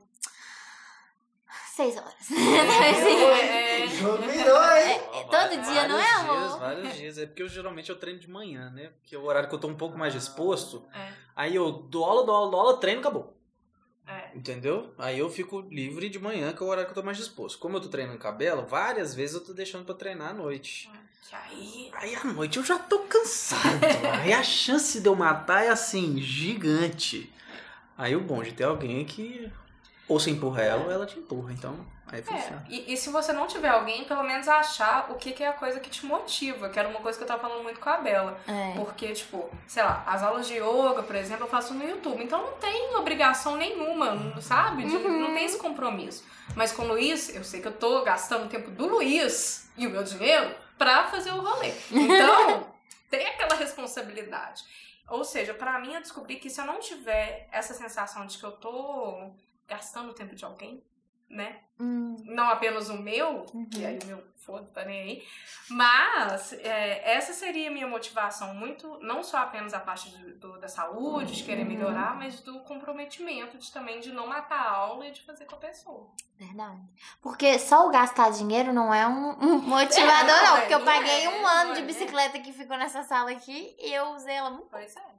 Seis 1.74 1.96
horas. 1.98 2.14
É, 2.32 3.82
é. 3.82 3.86
O 3.86 3.90
jogo 3.90 4.24
virou, 4.24 4.62
hein? 4.78 5.00
É, 5.14 5.24
todo 5.26 5.62
dia, 5.62 5.88
não 5.88 6.00
é, 6.00 6.04
Vários 6.04 6.20
amor? 6.30 6.38
Dias, 6.40 6.56
vários 6.60 6.96
dias. 6.96 7.18
É 7.18 7.26
porque 7.26 7.44
eu 7.44 7.48
geralmente 7.50 7.90
eu 7.90 8.00
treino 8.00 8.20
de 8.20 8.30
manhã, 8.30 8.70
né? 8.72 8.90
Porque 9.00 9.16
é 9.16 9.18
o 9.18 9.24
horário 9.26 9.48
que 9.48 9.56
eu 9.56 9.60
tô 9.60 9.68
um 9.68 9.76
pouco 9.78 9.98
mais 9.98 10.14
disposto. 10.14 10.86
É. 10.94 11.14
Aí 11.36 11.56
eu 11.56 11.72
dou 11.72 12.04
aula, 12.06 12.26
dou 12.26 12.36
aula, 12.36 12.52
dou 12.52 12.60
aula, 12.60 12.78
treino, 12.80 13.00
acabou. 13.02 13.36
É. 14.08 14.38
Entendeu? 14.38 14.94
Aí 14.98 15.18
eu 15.18 15.30
fico 15.30 15.62
livre 15.62 16.10
de 16.10 16.20
manhã, 16.20 16.54
que 16.54 16.62
é 16.62 16.66
o 16.66 16.70
horário 16.70 16.86
que 16.86 16.92
eu 16.92 17.02
tô 17.02 17.06
mais 17.06 17.18
disposto. 17.18 17.58
Como 17.58 17.78
eu 17.78 17.82
tô 17.82 17.90
treinando 17.90 18.20
cabelo, 18.20 18.66
várias 18.66 19.16
vezes 19.16 19.36
eu 19.36 19.44
tô 19.44 19.54
deixando 19.54 19.86
pra 19.86 19.96
treinar 19.96 20.30
à 20.30 20.34
noite. 20.34 20.90
Que 21.28 21.36
aí. 21.36 21.92
Aí 21.94 22.16
à 22.16 22.24
noite 22.24 22.58
eu 22.58 22.64
já 22.64 22.78
tô 22.78 23.00
cansado. 23.00 23.84
aí 24.22 24.32
a 24.32 24.44
chance 24.44 25.00
de 25.02 25.08
eu 25.08 25.16
matar 25.16 25.64
é 25.64 25.70
assim, 25.70 26.22
gigante. 26.22 27.34
Aí 27.98 28.16
o 28.16 28.22
bom 28.22 28.44
de 28.44 28.54
ter 28.54 28.66
alguém 28.66 29.06
que 29.06 29.52
ou 30.08 30.20
você 30.20 30.30
empurra 30.32 30.62
ela 30.62 30.84
ou 30.86 30.92
ela 30.92 31.06
te 31.06 31.18
empurra. 31.20 31.52
Então, 31.52 31.76
aí 32.12 32.22
funciona. 32.22 32.64
É, 32.70 32.72
e, 32.72 32.94
e 32.94 32.98
se 32.98 33.10
você 33.10 33.34
não 33.34 33.48
tiver 33.48 33.70
alguém, 33.70 34.04
pelo 34.06 34.24
menos 34.24 34.48
achar 34.48 35.10
o 35.12 35.16
que, 35.16 35.32
que 35.32 35.44
é 35.44 35.48
a 35.48 35.54
coisa 35.54 35.80
que 35.80 35.90
te 35.90 36.06
motiva, 36.06 36.70
que 36.70 36.78
era 36.78 36.88
uma 36.88 37.00
coisa 37.00 37.18
que 37.18 37.24
eu 37.24 37.28
tava 37.28 37.42
falando 37.42 37.64
muito 37.64 37.80
com 37.80 37.90
a 37.90 37.98
Bela. 37.98 38.38
É. 38.48 38.74
Porque, 38.76 39.12
tipo, 39.14 39.50
sei 39.68 39.84
lá, 39.84 40.04
as 40.06 40.22
aulas 40.22 40.48
de 40.48 40.54
yoga, 40.56 41.02
por 41.04 41.16
exemplo, 41.16 41.46
eu 41.46 41.50
faço 41.50 41.74
no 41.74 41.84
YouTube. 41.84 42.24
Então 42.24 42.42
não 42.42 42.54
tem 42.58 42.96
obrigação 42.96 43.56
nenhuma, 43.56 44.40
sabe? 44.42 44.86
De- 44.86 44.96
Uhum. 44.96 45.20
Não 45.22 45.34
tem 45.34 45.46
esse 45.46 45.58
compromisso. 45.58 46.24
Mas 46.56 46.72
com 46.72 46.84
o 46.84 46.88
Luiz, 46.90 47.34
eu 47.36 47.44
sei 47.44 47.60
que 47.62 47.68
eu 47.68 47.74
tô 47.74 48.04
gastando 48.04 48.46
o 48.46 48.50
tempo 48.50 48.70
do 48.72 48.88
Luiz 48.88 49.70
e 49.78 49.88
o 49.88 49.90
meu 49.90 50.04
dinheiro 50.04 50.54
pra 50.78 51.06
fazer 51.08 51.32
o 51.32 51.42
rolê. 51.42 51.74
Então, 51.92 52.68
tem 53.10 53.26
aquela 53.28 53.56
responsabilidade. 53.56 54.62
Ou 55.10 55.24
seja, 55.24 55.54
pra 55.54 55.80
mim, 55.80 55.94
eu 55.94 56.02
descobri 56.02 56.36
que 56.38 56.50
se 56.50 56.60
eu 56.60 56.66
não 56.66 56.80
tiver 56.80 57.48
essa 57.52 57.74
sensação 57.74 58.26
de 58.26 58.38
que 58.38 58.44
eu 58.44 58.52
tô 58.54 59.32
gastando 59.68 60.10
o 60.12 60.14
tempo 60.14 60.36
de 60.36 60.46
alguém, 60.46 60.84
né? 61.30 61.62
Hum, 61.80 62.16
não 62.24 62.48
apenas 62.50 62.88
o 62.90 62.98
meu, 62.98 63.46
Uhum. 63.54 63.66
que 63.70 63.86
aí 63.86 64.00
o 64.04 64.06
meu 64.06 64.24
foda, 64.38 64.70
tá 64.74 64.86
nem 64.86 65.02
aí. 65.02 65.24
Mas 65.70 66.54
é, 66.54 67.16
essa 67.16 67.34
seria 67.34 67.68
a 67.70 67.72
minha 67.74 67.88
motivação, 67.88 68.54
muito, 68.54 68.98
não 69.00 69.22
só 69.24 69.40
apenas 69.40 69.74
a 69.74 69.80
parte 69.80 70.10
de- 70.12 70.34
do- 70.36 70.58
da 70.60 70.68
saúde, 70.70 71.36
de 71.36 71.44
querer 71.44 71.64
Uhum. 71.64 71.68
melhorar, 71.68 72.16
mas 72.16 72.40
do 72.42 72.60
comprometimento 72.62 73.58
de 73.58 73.72
também 73.74 74.00
de 74.00 74.14
não 74.14 74.28
matar 74.28 74.60
a 74.60 74.72
aula 74.72 75.08
e 75.08 75.12
de 75.12 75.22
fazer 75.24 75.46
com 75.46 75.56
a 75.56 75.60
pessoa. 75.60 76.12
verdade. 76.38 76.82
Porque 77.22 77.58
só 77.58 77.88
o 77.88 77.92
gastar 77.92 78.30
dinheiro 78.30 78.72
não 78.74 78.94
é 78.94 79.08
um, 79.08 79.30
um 79.42 79.58
motivador, 79.64 80.00
É, 80.00 80.24
não, 80.24 80.44
não. 80.46 80.58
é, 80.58 80.60
Porque 80.62 80.74
eu 80.76 80.80
não 80.80 80.86
paguei 80.86 81.26
é, 81.26 81.30
um 81.30 81.48
ano 81.48 81.74
de 81.74 81.80
é. 81.82 81.84
bicicleta 81.86 82.40
que 82.40 82.52
ficou 82.54 82.78
nessa 82.78 83.04
sala 83.04 83.32
aqui 83.32 83.76
e 83.80 83.92
eu 83.94 84.08
usei 84.12 84.34
ela 84.36 84.50
muito. 84.50 84.68
Pois 84.70 84.96
é. 84.96 85.15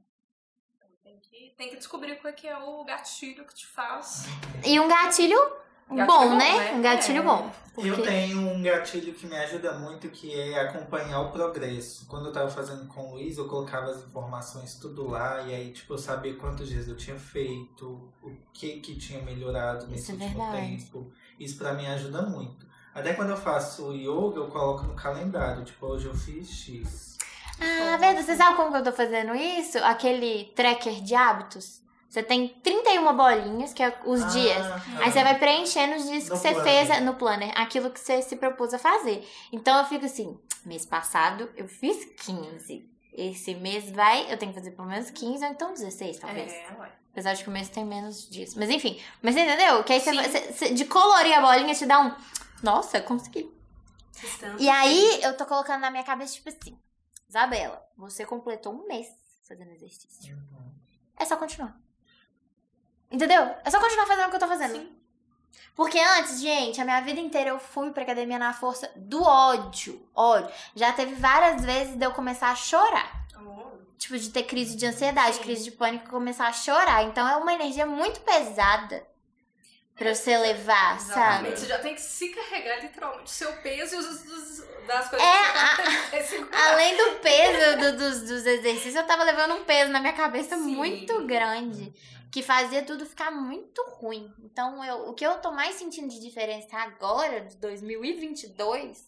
Tem 1.57 1.70
que, 1.70 1.76
descobrir 1.76 2.12
o 2.12 2.32
que 2.34 2.46
é 2.46 2.57
o 2.59 2.84
gatilho 2.84 3.44
que 3.46 3.54
te 3.54 3.66
faz. 3.66 4.24
E 4.64 4.78
um 4.78 4.86
gatilho, 4.88 5.38
Gatilho 5.88 6.07
bom, 6.07 6.28
bom, 6.30 6.36
né? 6.36 6.59
né? 6.59 6.72
Um 6.74 6.82
gatilho 6.82 7.20
É. 7.20 7.22
bom. 7.22 7.50
Eu 7.78 7.94
Porque- 7.94 8.09
tenho 8.11 8.38
um 8.40 8.62
gatilho 8.62 9.12
que 9.14 9.26
me 9.26 9.36
ajuda 9.36 9.72
muito, 9.78 10.09
que 10.11 10.34
é 10.38 10.59
acompanhar 10.61 11.20
o 11.20 11.30
progresso. 11.30 12.07
Quando 12.07 12.26
eu 12.26 12.32
tava 12.32 12.50
fazendo 12.50 12.86
com 12.88 13.09
o 13.09 13.14
Luiz, 13.14 13.36
eu 13.38 13.46
colocava 13.48 13.90
as 13.90 13.98
informações 14.04 14.74
tudo 14.76 15.09
lá, 15.09 15.42
e 15.42 15.54
aí, 15.54 15.72
tipo, 15.72 15.92
eu 15.94 15.98
sabia 15.98 16.34
quantos 16.36 16.68
dias 16.68 16.88
eu 16.88 16.96
tinha 16.96 17.18
feito, 17.18 17.86
o 18.22 18.32
que 18.52 18.80
que 18.80 18.96
tinha 18.96 19.20
melhorado 19.22 19.86
nesse 19.88 20.12
Isso 20.12 20.22
é 20.22 20.24
último 20.26 20.44
verdade. 20.52 20.76
tempo. 20.84 21.12
Isso 21.38 21.59
pra 21.59 21.72
mim 21.74 21.86
ajuda 21.86 22.22
muito. 22.22 22.66
Até 22.94 23.12
quando 23.12 23.30
eu 23.30 23.36
faço 23.36 23.92
yoga, 23.92 24.38
eu 24.38 24.48
coloco 24.48 24.84
no 24.84 24.94
calendário, 24.94 25.64
tipo, 25.64 25.84
hoje 25.86 26.07
eu 26.07 26.14
fiz 26.14 26.48
X. 26.50 27.16
Ah, 27.61 27.96
verdade. 27.96 28.22
Você 28.24 28.36
sabe 28.36 28.57
como 28.57 28.70
que 28.70 28.78
eu 28.78 28.84
tô 28.84 28.92
fazendo 28.92 29.34
isso? 29.34 29.78
Aquele 29.78 30.52
tracker 30.54 31.02
de 31.02 31.14
hábitos. 31.14 31.80
Você 32.09 32.22
tem 32.22 32.48
31 32.62 33.14
bolinhas, 33.14 33.72
que 33.74 33.82
é 33.82 33.94
os 34.04 34.22
Ah, 34.22 34.26
dias. 34.28 34.66
Aí 35.02 35.11
você 35.12 35.22
vai 35.22 35.38
preenchendo 35.38 35.96
os 35.96 36.09
dias 36.09 36.24
que 36.24 36.30
No 36.30 36.36
você 36.36 36.52
planner. 36.54 36.86
fez 36.86 37.02
no 37.02 37.14
planner, 37.14 37.52
aquilo 37.54 37.90
que 37.90 38.00
você 38.00 38.22
se 38.22 38.36
propôs 38.36 38.72
a 38.72 38.78
fazer. 38.78 39.26
Então 39.52 39.76
eu 39.78 39.84
fico 39.84 40.07
assim, 40.07 40.38
mês 40.64 40.86
passado 40.86 41.50
eu 41.57 41.68
fiz 41.68 42.04
15. 42.24 42.88
Esse 43.12 43.54
mês 43.54 43.90
vai, 43.90 44.30
eu 44.32 44.36
tenho 44.38 44.52
que 44.52 44.59
fazer 44.59 44.70
pelo 44.72 44.88
menos 44.88 45.11
15 45.11 45.44
ou 45.44 45.50
então 45.50 45.72
16, 45.74 46.18
talvez. 46.18 46.52
É, 46.52 46.66
ué. 46.78 46.90
Apesar 47.12 47.32
de 47.34 47.42
que 47.42 47.48
o 47.48 47.52
mês 47.52 47.68
tem 47.70 47.84
menos 47.84 48.28
dias. 48.28 48.54
Mas 48.54 48.68
enfim, 48.70 49.00
mas 49.22 49.34
você 49.34 49.40
entendeu? 49.40 49.82
Que 49.84 49.94
aí 49.94 50.00
você, 50.00 50.12
você- 50.12 50.52
você- 50.52 50.74
de 50.74 50.84
colorir 50.84 51.36
a 51.36 51.40
bolinha 51.40 51.74
te 51.74 51.86
dá 51.86 52.00
um. 52.00 52.14
Nossa, 52.62 53.00
consegui. 53.00 53.50
E 54.59 54.68
aí 54.68 55.20
eu 55.22 55.36
tô 55.36 55.44
colocando 55.46 55.80
na 55.80 55.90
minha 55.90 56.04
cabeça, 56.04 56.34
tipo 56.34 56.48
assim, 56.50 56.78
Isabela, 57.29 57.83
você 57.97 58.24
completou 58.24 58.72
um 58.72 58.87
mês 58.87 59.09
fazendo 59.47 59.70
exercício. 59.72 60.39
É 61.16 61.24
só 61.24 61.37
continuar. 61.37 61.79
Entendeu? 63.11 63.55
É 63.64 63.70
só 63.70 63.81
continuar 63.81 64.07
fazendo 64.07 64.27
o 64.27 64.31
que 64.31 64.37
eu 64.37 64.41
tô 64.41 64.49
fazendo. 64.49 64.72
Sim. 64.72 64.97
Porque 65.74 65.99
antes, 65.99 66.41
gente, 66.41 66.81
a 66.81 66.85
minha 66.85 67.01
vida 67.01 67.20
inteira 67.20 67.51
eu 67.51 67.59
fui 67.59 67.91
pra 67.91 68.03
academia 68.03 68.39
na 68.39 68.53
força 68.53 68.91
do 68.97 69.22
ódio. 69.22 70.09
Ódio. 70.14 70.51
Já 70.74 70.93
teve 70.93 71.14
várias 71.14 71.64
vezes 71.64 71.97
de 71.97 72.05
eu 72.05 72.12
começar 72.12 72.51
a 72.51 72.55
chorar. 72.55 73.27
Tipo, 73.99 74.18
de 74.18 74.29
ter 74.31 74.43
crise 74.43 74.77
de 74.77 74.85
ansiedade, 74.85 75.37
Sim. 75.37 75.43
crise 75.43 75.64
de 75.64 75.70
pânico 75.70 76.07
e 76.07 76.11
começar 76.11 76.47
a 76.47 76.53
chorar. 76.53 77.05
Então 77.05 77.27
é 77.27 77.37
uma 77.37 77.53
energia 77.53 77.87
muito 77.87 78.20
pesada 78.20 79.07
pra 79.97 80.14
você 80.14 80.36
levar, 80.36 80.97
Exatamente. 80.97 81.14
sabe? 81.14 81.51
Você 81.61 81.66
já 81.66 81.78
tem 81.78 81.94
que 81.94 82.01
se 82.01 82.28
carregar 82.28 82.80
literalmente 82.82 83.24
o 83.24 83.28
seu 83.28 83.53
peso 83.62 83.94
e 83.94 83.99
os, 83.99 84.86
das 84.86 85.09
coisas 85.09 85.26
É, 85.26 85.76
que 85.76 85.82
você 85.82 86.11
vai 86.11 86.22
segurar. 86.22 86.72
Além 86.72 86.97
do 86.97 87.11
peso 87.20 87.76
do- 87.80 87.97
dos, 87.99 88.20
dos 88.22 88.47
exercícios, 88.47 88.94
eu 88.94 89.07
tava 89.07 89.24
levando 89.24 89.55
um 89.55 89.64
peso 89.64 89.90
na 89.90 90.01
minha 90.01 90.12
cabeça 90.12 90.57
Sim. 90.57 90.74
muito 90.76 91.26
grande. 91.26 91.92
Que 92.30 92.42
fazia 92.42 92.82
tudo 92.82 93.07
ficar 93.07 93.30
muito 93.30 93.82
ruim. 93.92 94.30
Então, 94.40 94.84
eu, 94.84 95.09
o 95.09 95.14
que 95.14 95.24
eu 95.26 95.38
tô 95.38 95.51
mais 95.53 95.76
sentindo 95.76 96.09
de 96.09 96.20
diferença 96.20 96.76
agora, 96.76 97.40
de 97.40 97.57
2022, 97.57 99.07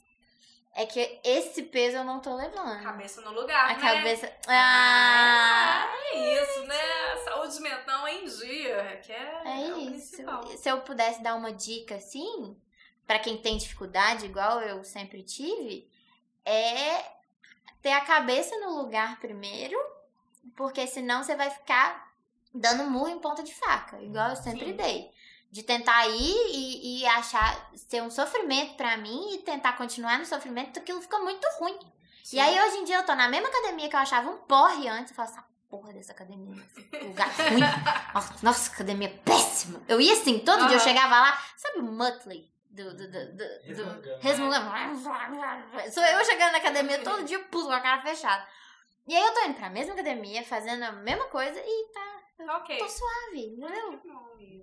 é 0.75 0.87
que 0.87 1.21
esse 1.25 1.63
peso 1.65 1.97
eu 1.99 2.05
não 2.05 2.21
tô 2.21 2.35
levando. 2.35 2.83
Cabeça 2.83 3.21
no 3.23 3.33
lugar, 3.33 3.71
A 3.71 3.75
né? 3.75 3.81
cabeça. 3.81 4.33
Ah! 4.47 5.93
É 6.13 6.43
isso, 6.43 6.63
né? 6.67 7.17
Saúde 7.25 7.61
mental 7.61 8.07
em 8.09 8.25
dia, 8.25 9.01
que 9.05 9.13
é, 9.13 9.43
É 9.45 9.67
é 9.69 9.75
o 9.75 9.79
isso. 9.79 9.87
principal. 10.17 10.47
Se 10.47 10.69
eu 10.69 10.81
pudesse 10.83 11.23
dar 11.23 11.35
uma 11.35 11.53
dica 11.53 11.97
assim, 11.97 12.57
pra 13.07 13.19
quem 13.19 13.39
tem 13.39 13.57
dificuldade, 13.57 14.27
igual 14.27 14.61
eu 14.61 14.83
sempre 14.85 15.23
tive, 15.23 15.89
é 16.45 17.05
ter 17.83 17.93
a 17.93 18.01
cabeça 18.01 18.57
no 18.59 18.81
lugar 18.83 19.19
primeiro, 19.21 19.79
porque 20.57 20.87
senão 20.87 21.23
você 21.23 21.35
vai 21.35 21.51
ficar 21.51 22.13
dando 22.55 22.85
murro 22.85 23.09
em 23.09 23.19
ponta 23.19 23.43
de 23.43 23.55
faca, 23.55 24.01
igual 24.01 24.31
eu 24.31 24.37
sempre 24.37 24.67
Sim. 24.67 24.77
dei. 24.77 25.11
De 25.51 25.63
tentar 25.63 26.07
ir 26.09 26.37
e, 26.51 27.01
e 27.01 27.07
achar 27.07 27.71
ser 27.75 28.03
um 28.03 28.11
sofrimento 28.11 28.75
pra 28.75 28.97
mim 28.97 29.35
e 29.35 29.39
tentar 29.39 29.73
continuar 29.75 30.19
no 30.19 30.27
sofrimento, 30.27 30.79
aquilo 30.79 31.01
fica 31.01 31.19
muito 31.19 31.47
ruim. 31.59 31.79
Sim. 32.23 32.37
E 32.37 32.41
aí, 32.41 32.61
hoje 32.61 32.77
em 32.79 32.85
dia, 32.85 32.97
eu 32.97 33.07
tô 33.07 33.15
na 33.15 33.29
mesma 33.29 33.49
academia 33.49 33.89
que 33.89 33.97
eu 33.97 34.01
achava 34.01 34.29
um 34.31 34.37
porre 34.39 34.87
antes. 34.89 35.11
Eu 35.11 35.17
falo, 35.17 35.31
essa 35.31 35.45
porra 35.71 35.93
dessa 35.95 36.13
academia, 36.13 36.63
esse 36.67 37.05
lugar 37.05 37.29
ruim. 37.29 37.61
Nossa, 38.43 38.71
academia 38.73 39.09
péssima. 39.25 39.81
Eu 39.89 39.99
ia 40.01 40.13
assim, 40.13 40.39
todo 40.41 40.67
dia 40.67 40.77
eu 40.77 40.81
chegava 40.81 41.19
lá. 41.21 41.43
Sabe 41.57 41.79
o 41.79 41.83
Muttley? 41.85 42.51
Do, 42.71 42.95
do, 42.95 43.11
do, 43.11 43.33
do, 43.33 44.03
do 44.03 44.19
resmungando. 44.21 44.67
Sou 45.91 46.05
eu 46.05 46.25
chegando 46.25 46.53
na 46.53 46.59
academia 46.59 47.03
todo 47.03 47.25
dia, 47.25 47.39
puto, 47.39 47.67
com 47.67 47.73
a 47.73 47.81
cara 47.81 48.03
fechada. 48.03 48.47
E 49.07 49.17
aí 49.17 49.23
eu 49.25 49.33
tô 49.33 49.41
indo 49.47 49.55
pra 49.55 49.71
mesma 49.71 49.95
academia, 49.95 50.45
fazendo 50.45 50.83
a 50.85 50.93
mesma 50.93 51.25
coisa 51.25 51.59
e 51.59 51.93
tá. 51.95 52.18
Ok. 52.41 52.79
Tô 52.79 52.89
suave, 52.89 53.47
entendeu? 53.47 54.01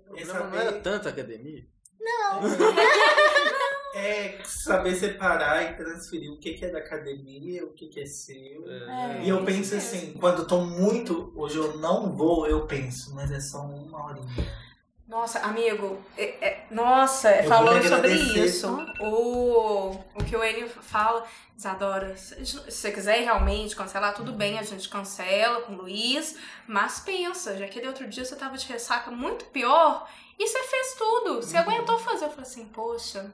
O 0.08 0.14
problema 0.14 0.50
não 0.50 0.58
era 0.58 0.80
tanta 0.80 1.08
academia? 1.10 1.64
Não. 2.00 2.40
é 3.94 4.38
saber 4.44 4.94
separar 4.94 5.62
e 5.62 5.76
transferir 5.76 6.30
o 6.30 6.38
que 6.38 6.62
é 6.64 6.70
da 6.70 6.78
academia, 6.78 7.64
o 7.64 7.72
que 7.72 8.00
é 8.00 8.06
seu. 8.06 8.70
É, 8.70 9.24
e 9.24 9.28
eu 9.28 9.44
penso 9.44 9.74
assim, 9.74 10.12
quando 10.14 10.42
eu 10.42 10.46
tô 10.46 10.60
muito, 10.60 11.32
hoje 11.34 11.56
eu 11.56 11.78
não 11.78 12.14
vou, 12.14 12.46
eu 12.46 12.66
penso, 12.66 13.14
mas 13.14 13.30
é 13.30 13.40
só 13.40 13.60
uma 13.62 14.06
horinha. 14.06 14.65
Nossa, 15.08 15.38
amigo, 15.38 16.02
é, 16.18 16.24
é, 16.44 16.66
nossa, 16.68 17.30
eu 17.30 17.48
falando 17.48 17.88
sobre 17.88 18.12
isso, 18.12 18.66
o, 19.00 19.92
o 20.14 20.24
que 20.24 20.36
o 20.36 20.42
Enio 20.42 20.68
fala, 20.68 21.24
Isadora, 21.56 22.16
se 22.16 22.58
você 22.58 22.90
quiser 22.90 23.20
realmente 23.20 23.76
cancelar, 23.76 24.14
tudo 24.14 24.32
bem, 24.32 24.58
a 24.58 24.64
gente 24.64 24.88
cancela 24.88 25.60
com 25.60 25.74
o 25.74 25.76
Luiz, 25.76 26.36
mas 26.66 26.98
pensa, 26.98 27.56
já 27.56 27.68
que 27.68 27.78
ele 27.78 27.86
outro 27.86 28.08
dia 28.08 28.24
você 28.24 28.34
tava 28.34 28.58
de 28.58 28.66
ressaca 28.66 29.12
muito 29.12 29.44
pior 29.46 30.08
e 30.36 30.44
você 30.44 30.60
fez 30.64 30.94
tudo, 30.94 31.36
você 31.36 31.54
uhum. 31.56 31.62
aguentou 31.62 31.98
fazer. 32.00 32.24
Eu 32.24 32.30
falei 32.30 32.42
assim, 32.42 32.64
poxa, 32.66 33.32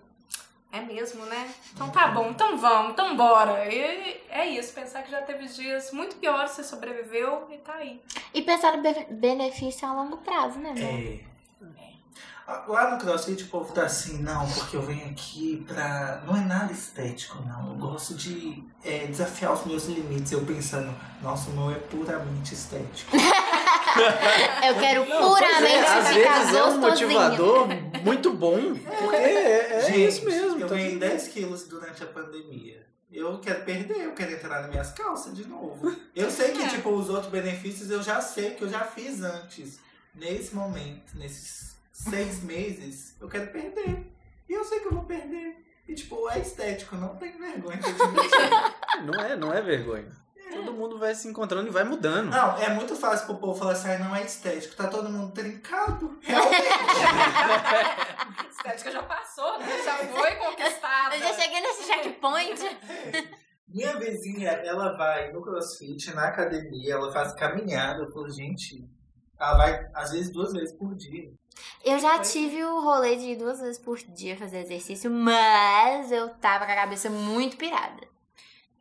é 0.70 0.80
mesmo, 0.82 1.24
né? 1.24 1.54
Então 1.72 1.88
tá 1.88 2.08
bom, 2.08 2.28
então 2.28 2.58
vamos, 2.58 2.92
então 2.92 3.16
bora. 3.16 3.66
E 3.72 4.20
é 4.28 4.46
isso, 4.46 4.74
pensar 4.74 5.02
que 5.02 5.10
já 5.10 5.22
teve 5.22 5.46
dias 5.46 5.90
muito 5.90 6.16
piores, 6.16 6.50
você 6.50 6.64
sobreviveu 6.64 7.48
e 7.50 7.56
tá 7.56 7.76
aí. 7.76 7.98
E 8.34 8.42
pensar 8.42 8.76
no 8.76 8.82
benefício 9.10 9.88
a 9.88 9.94
longo 9.94 10.18
prazo, 10.18 10.58
né, 10.58 10.70
amor? 10.70 11.28
É. 11.28 11.31
Lá 12.68 12.90
no 12.90 12.98
CrossFit 12.98 13.44
o 13.44 13.48
povo 13.48 13.72
tá 13.72 13.84
assim, 13.84 14.18
não, 14.22 14.48
porque 14.48 14.76
eu 14.76 14.82
venho 14.82 15.10
aqui 15.10 15.64
pra. 15.66 16.22
Não 16.26 16.36
é 16.36 16.40
nada 16.40 16.72
estético, 16.72 17.42
não. 17.46 17.68
Eu 17.68 17.74
gosto 17.76 18.14
de 18.14 18.62
é, 18.84 19.06
desafiar 19.06 19.52
os 19.52 19.64
meus 19.64 19.86
limites. 19.86 20.32
Eu 20.32 20.44
pensando, 20.44 20.94
nossa, 21.22 21.50
o 21.50 21.54
meu 21.54 21.70
é 21.70 21.78
puramente 21.78 22.54
estético. 22.54 23.10
eu 23.16 24.74
quero 24.78 25.08
não, 25.08 25.34
puramente 25.34 25.66
é, 25.66 25.88
Às 25.88 26.08
vezes 26.08 26.54
é 26.54 26.64
um 26.64 26.78
motivador 26.78 27.68
muito 28.04 28.32
bom, 28.32 28.74
porque 28.98 29.16
é, 29.16 29.78
é 29.78 29.80
Gente, 29.86 30.08
isso 30.08 30.24
mesmo. 30.24 30.60
Eu 30.60 30.68
tá 30.68 30.74
ganhei 30.74 30.98
10 30.98 31.28
quilos 31.28 31.64
durante 31.64 32.02
a 32.02 32.06
pandemia. 32.06 32.86
Eu 33.12 33.38
quero 33.40 33.62
perder, 33.64 34.06
eu 34.06 34.12
quero 34.12 34.32
entrar 34.32 34.62
nas 34.62 34.70
minhas 34.70 34.92
calças 34.92 35.34
de 35.34 35.46
novo. 35.46 35.94
Eu 36.16 36.30
sei 36.30 36.52
que, 36.52 36.62
é. 36.62 36.68
tipo, 36.68 36.88
os 36.90 37.10
outros 37.10 37.30
benefícios 37.30 37.90
eu 37.90 38.02
já 38.02 38.20
sei 38.22 38.54
que 38.54 38.62
eu 38.62 38.68
já 38.68 38.80
fiz 38.80 39.22
antes. 39.22 39.78
Nesse 40.14 40.54
momento, 40.54 41.14
nesses 41.14 41.71
seis 41.92 42.42
meses, 42.42 43.16
eu 43.20 43.28
quero 43.28 43.52
perder. 43.52 44.12
E 44.48 44.52
eu 44.52 44.64
sei 44.64 44.80
que 44.80 44.86
eu 44.86 44.94
vou 44.94 45.04
perder. 45.04 45.62
E, 45.86 45.94
tipo, 45.94 46.28
é 46.30 46.38
estético, 46.38 46.96
não 46.96 47.16
tem 47.16 47.36
vergonha 47.38 47.78
de 47.78 47.86
admitir. 47.86 49.04
não 49.04 49.24
é, 49.24 49.36
não 49.36 49.52
é 49.52 49.60
vergonha. 49.60 50.10
É. 50.36 50.50
Todo 50.50 50.72
mundo 50.72 50.98
vai 50.98 51.14
se 51.14 51.28
encontrando 51.28 51.68
e 51.68 51.72
vai 51.72 51.84
mudando. 51.84 52.30
Não, 52.30 52.56
é 52.58 52.70
muito 52.70 52.96
fácil 52.96 53.26
pro 53.26 53.36
povo 53.36 53.58
falar 53.58 53.72
assim, 53.72 53.98
não 53.98 54.14
é 54.14 54.22
estético, 54.22 54.74
tá 54.74 54.88
todo 54.88 55.10
mundo 55.10 55.32
trincado. 55.32 56.18
Realmente. 56.22 56.62
estética 58.50 58.90
já 58.90 59.02
passou, 59.02 59.58
né? 59.58 59.66
Já 59.84 59.96
foi 59.98 60.36
conquistada. 60.36 61.16
Eu 61.16 61.20
já 61.20 61.34
cheguei 61.34 61.60
nesse 61.60 61.84
checkpoint. 61.84 62.64
É. 62.64 63.42
Minha 63.68 63.98
vizinha, 63.98 64.50
ela 64.50 64.96
vai 64.96 65.32
no 65.32 65.42
crossfit, 65.42 66.14
na 66.14 66.28
academia, 66.28 66.92
ela 66.94 67.10
faz 67.10 67.32
caminhada. 67.34 68.06
Falo, 68.12 68.28
gente, 68.28 68.86
ela 69.40 69.56
vai 69.56 69.90
às 69.94 70.12
vezes 70.12 70.30
duas 70.30 70.52
vezes 70.52 70.76
por 70.76 70.94
dia. 70.94 71.32
Eu 71.84 71.98
já 71.98 72.18
tive 72.20 72.64
o 72.64 72.80
rolê 72.80 73.16
de 73.16 73.36
duas 73.36 73.60
vezes 73.60 73.78
por 73.78 73.98
dia 73.98 74.36
fazer 74.36 74.60
exercício, 74.60 75.10
mas 75.10 76.12
eu 76.12 76.28
tava 76.36 76.64
com 76.64 76.72
a 76.72 76.76
cabeça 76.76 77.10
muito 77.10 77.56
pirada. 77.56 78.06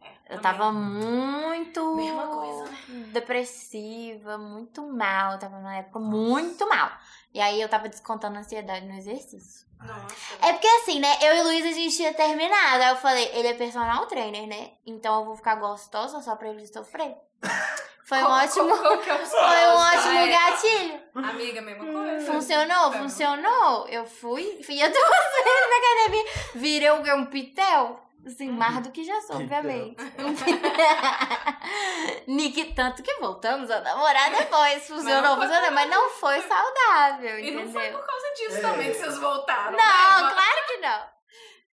É, 0.01 0.35
eu 0.35 0.41
tava 0.41 0.71
muito 0.71 1.95
né? 1.95 3.07
depressiva, 3.11 4.37
muito 4.37 4.85
mal. 4.87 5.33
Eu 5.33 5.39
tava 5.39 5.57
numa 5.57 5.75
época 5.75 5.99
muito 5.99 6.67
mal. 6.67 6.91
E 7.33 7.39
aí 7.39 7.61
eu 7.61 7.69
tava 7.69 7.89
descontando 7.89 8.37
a 8.37 8.41
ansiedade 8.41 8.85
no 8.85 8.93
exercício. 8.93 9.67
Nossa. 9.79 10.15
É 10.41 10.53
porque 10.53 10.67
assim, 10.67 10.99
né? 10.99 11.17
Eu 11.21 11.37
e 11.37 11.43
Luiz 11.43 11.65
a 11.65 11.71
gente 11.71 11.95
tinha 11.95 12.13
terminado. 12.13 12.83
Aí 12.83 12.89
eu 12.89 12.97
falei, 12.97 13.31
ele 13.33 13.47
é 13.47 13.53
personal 13.53 14.05
trainer, 14.05 14.47
né? 14.47 14.73
Então 14.85 15.19
eu 15.19 15.25
vou 15.25 15.35
ficar 15.35 15.55
gostosa 15.55 16.21
só 16.21 16.35
pra 16.35 16.49
ele 16.49 16.67
sofrer. 16.67 17.15
Foi 18.11 18.21
um 18.23 18.25
ótimo. 18.25 18.73
é 18.73 18.77
foi 19.25 19.67
um 19.67 19.77
ótimo 19.77 20.27
gatilho. 20.27 20.99
Amiga, 21.15 21.61
mesma 21.61 21.85
coisa. 21.85 22.33
Funcionou, 22.33 22.91
funcionou. 22.91 23.87
Eu 23.87 24.05
fui, 24.05 24.61
fui 24.65 24.75
duas 24.83 24.91
vezes 24.91 25.69
na 25.69 25.77
academia. 25.77 26.25
Virei 26.55 26.91
um, 26.91 27.21
um 27.21 27.25
pitel. 27.27 28.05
Assim, 28.25 28.49
mais 28.49 28.83
do 28.83 28.91
que 28.91 29.05
já 29.05 29.21
sou, 29.21 29.37
obviamente. 29.37 29.95
Nick, 32.27 32.73
tanto 32.75 33.01
que 33.01 33.13
voltamos 33.15 33.71
a 33.71 33.79
namorar 33.79 34.29
depois. 34.29 34.85
Funcionou, 34.85 35.37
funcionou, 35.37 35.71
mas 35.71 35.89
não 35.89 36.09
foi 36.09 36.41
saudável, 36.41 37.39
e 37.39 37.49
entendeu? 37.49 37.65
Não 37.65 37.71
foi 37.71 37.91
por 37.91 38.05
causa 38.05 38.27
disso 38.35 38.57
é. 38.57 38.61
também 38.61 38.91
que 38.91 38.97
vocês 38.97 39.17
voltaram. 39.17 39.71
Não, 39.71 39.77
né? 39.77 40.33
claro 40.33 40.67
que 40.67 40.77
não. 40.77 41.21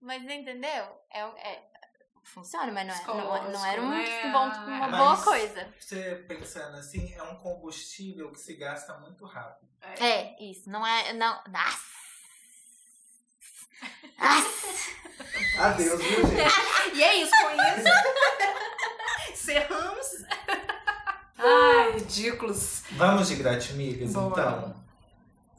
Mas 0.01 0.23
entendeu? 0.23 0.85
É, 1.11 1.19
é, 1.19 1.66
funciona, 2.27 2.71
mas 2.71 2.87
não, 2.87 2.95
é, 2.95 3.07
não, 3.07 3.51
não 3.51 3.65
era 3.65 3.81
um, 3.81 3.89
né? 3.89 4.31
bom, 4.31 4.45
uma 4.45 4.87
mas 4.87 4.97
boa 4.97 5.17
coisa. 5.17 5.73
Você 5.79 6.25
pensando 6.27 6.77
assim, 6.77 7.13
é 7.13 7.23
um 7.23 7.35
combustível 7.37 8.31
que 8.31 8.39
se 8.39 8.55
gasta 8.55 8.97
muito 8.99 9.25
rápido. 9.25 9.67
É, 9.81 10.35
é 10.35 10.43
isso. 10.43 10.69
Não 10.69 10.85
é. 10.85 11.13
Não. 11.13 11.41
Nossa! 11.47 11.97
Nossa! 14.19 14.67
Adeus, 15.59 16.01
viu, 16.01 16.27
gente? 16.27 16.93
e 16.95 17.03
é 17.03 17.15
isso, 17.15 17.31
com 17.31 17.51
isso. 17.51 19.43
Cerramos. 19.43 20.07
Ai, 21.37 21.91
ridículos. 21.93 22.83
Vamos 22.91 23.27
de 23.27 23.35
gratimigas, 23.35 24.09
então. 24.09 24.75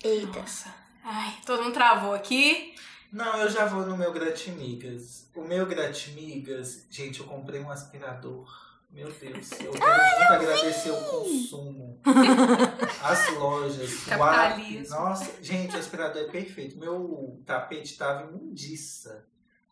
Eita. 0.03 0.41
Nossa. 0.41 0.75
Ai, 1.05 1.39
todo 1.47 1.63
mundo 1.63 1.75
travou 1.75 2.15
aqui. 2.15 2.75
Não, 3.13 3.39
eu 3.39 3.49
já 3.49 3.65
vou 3.65 3.87
no 3.87 3.97
meu 3.97 4.13
Gratimigas. 4.13 5.31
O 5.35 5.43
meu 5.43 5.67
Gratimigas, 5.67 6.87
gente, 6.91 7.21
eu 7.21 7.27
comprei 7.27 7.61
um 7.61 7.71
aspirador. 7.71 8.47
Meu 8.91 9.13
Deus, 9.13 9.51
eu 9.53 9.73
quero 9.73 10.19
muito 10.19 10.33
agradecer 10.33 10.91
o 10.91 11.05
consumo. 11.05 12.01
As 13.03 13.35
lojas. 13.35 14.05
Capitalismo. 14.05 14.97
Nossa, 14.97 15.43
gente, 15.43 15.77
o 15.77 15.79
aspirador 15.79 16.23
é 16.23 16.29
perfeito. 16.29 16.79
Meu 16.79 17.43
tapete 17.45 17.97
tava 17.99 18.29
imundiça. 18.29 19.27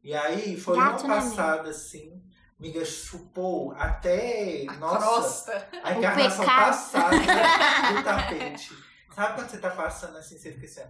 E 0.04 0.14
aí, 0.14 0.60
foi 0.60 0.76
Gato 0.76 1.04
ano 1.04 1.14
passado, 1.14 1.68
assim, 1.68 2.22
miga 2.60 2.84
chupou 2.84 3.72
até. 3.72 4.66
A 4.68 4.74
nossa, 4.74 5.50
crosta. 5.52 5.68
a 5.82 5.92
encarnação 5.94 6.44
passada 6.44 7.16
do 7.16 8.04
tapete. 8.04 8.76
Sabe 9.14 9.34
quando 9.34 9.48
você 9.48 9.58
tá 9.58 9.70
passando 9.70 10.18
assim, 10.18 10.38
você 10.38 10.52
fica 10.52 10.66
assim, 10.66 10.80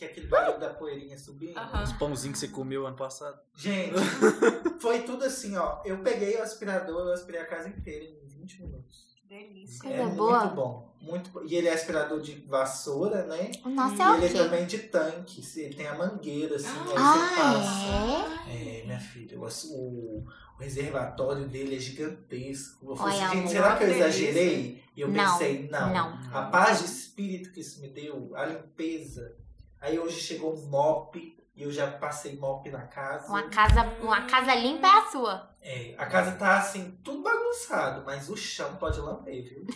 que 0.00 0.06
é 0.06 0.08
aquele 0.08 0.28
barulho 0.28 0.58
da 0.58 0.70
poeirinha 0.70 1.18
subindo. 1.18 1.58
Uhum. 1.58 1.82
Os 1.82 1.92
pãozinhos 1.92 2.40
que 2.40 2.46
você 2.46 2.48
comeu 2.48 2.86
ano 2.86 2.96
passado. 2.96 3.38
Gente, 3.54 3.92
foi 4.80 5.02
tudo 5.02 5.24
assim, 5.24 5.56
ó. 5.56 5.82
Eu 5.84 5.98
peguei 5.98 6.36
o 6.36 6.42
aspirador, 6.42 7.06
eu 7.06 7.12
aspirei 7.12 7.42
a 7.42 7.44
casa 7.44 7.68
inteira 7.68 8.06
em 8.06 8.26
20 8.26 8.62
minutos. 8.62 9.10
Delícia. 9.28 9.86
É 9.88 10.06
boa. 10.06 10.40
muito 10.40 10.54
bom. 10.54 10.96
Muito 11.02 11.30
bom. 11.30 11.42
E 11.44 11.54
ele 11.54 11.68
é 11.68 11.74
aspirador 11.74 12.20
de 12.20 12.34
vassoura, 12.48 13.26
né? 13.26 13.50
Nossa, 13.62 13.94
e 13.94 14.00
é 14.00 14.16
ele 14.16 14.26
okay. 14.26 14.40
é 14.40 14.44
também 14.44 14.66
de 14.66 14.78
tanque. 14.78 15.60
Ele 15.60 15.74
tem 15.74 15.86
a 15.86 15.94
mangueira, 15.94 16.56
assim, 16.56 16.68
aí 16.68 16.94
ah, 16.96 17.12
você 17.12 17.40
passa. 17.40 18.50
É? 18.50 18.78
é, 18.78 18.84
minha 18.86 19.00
filha. 19.00 19.38
O, 19.38 19.44
o, 19.44 20.24
o 20.24 20.58
reservatório 20.58 21.46
dele 21.46 21.76
é 21.76 21.78
gigantesco. 21.78 22.90
Eu 22.90 22.96
falei 22.96 23.20
assim, 23.20 23.36
gente, 23.36 23.50
será 23.50 23.76
que 23.76 23.84
eu 23.84 23.90
exagerei? 23.90 24.82
E 24.96 25.00
eu 25.02 25.08
não, 25.08 25.30
pensei, 25.30 25.68
não. 25.70 25.92
não. 25.92 26.18
A 26.32 26.46
paz 26.46 26.78
de 26.78 26.86
espírito 26.86 27.52
que 27.52 27.60
isso 27.60 27.82
me 27.82 27.88
deu, 27.88 28.34
a 28.34 28.46
limpeza 28.46 29.36
Aí 29.80 29.98
hoje 29.98 30.20
chegou 30.20 30.54
um 30.54 30.66
mop 30.66 31.16
e 31.56 31.62
eu 31.62 31.72
já 31.72 31.90
passei 31.90 32.36
mop 32.36 32.68
na 32.70 32.86
casa. 32.86 33.28
Uma 33.28 33.48
casa, 33.48 33.82
uma 34.02 34.26
casa 34.26 34.54
limpa 34.54 34.86
é 34.86 34.90
a 34.90 35.10
sua. 35.10 35.56
É, 35.62 35.94
a 35.96 36.06
casa 36.06 36.32
tá 36.32 36.58
assim, 36.58 36.98
tudo 37.02 37.22
bagunçado, 37.22 38.04
mas 38.04 38.28
o 38.28 38.36
chão 38.36 38.76
pode 38.76 39.00
lamber, 39.00 39.42
viu? 39.42 39.66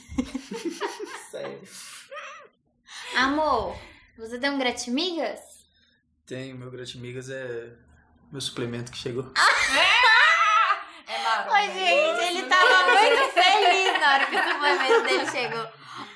Sério. 1.31 1.61
Amor, 3.17 3.77
você 4.19 4.39
tem 4.39 4.51
um 4.51 4.59
gratimigas? 4.59 5.41
Tenho, 6.27 6.57
meu 6.57 6.71
gratimigas 6.71 7.31
é 7.31 7.75
meu 8.31 8.41
suplemento 8.41 8.93
que 8.93 8.99
chegou. 8.99 9.33
é. 9.33 10.05
Oi, 11.51 11.73
gente, 11.73 12.25
ele 12.25 12.49
tava 12.49 12.93
muito 12.93 13.33
feliz 13.33 14.01
na 14.01 14.15
hora 14.15 14.27
que 14.27 14.37
o 14.37 14.53
suplemento 14.53 15.03
dele 15.03 15.31
chegou. 15.31 15.69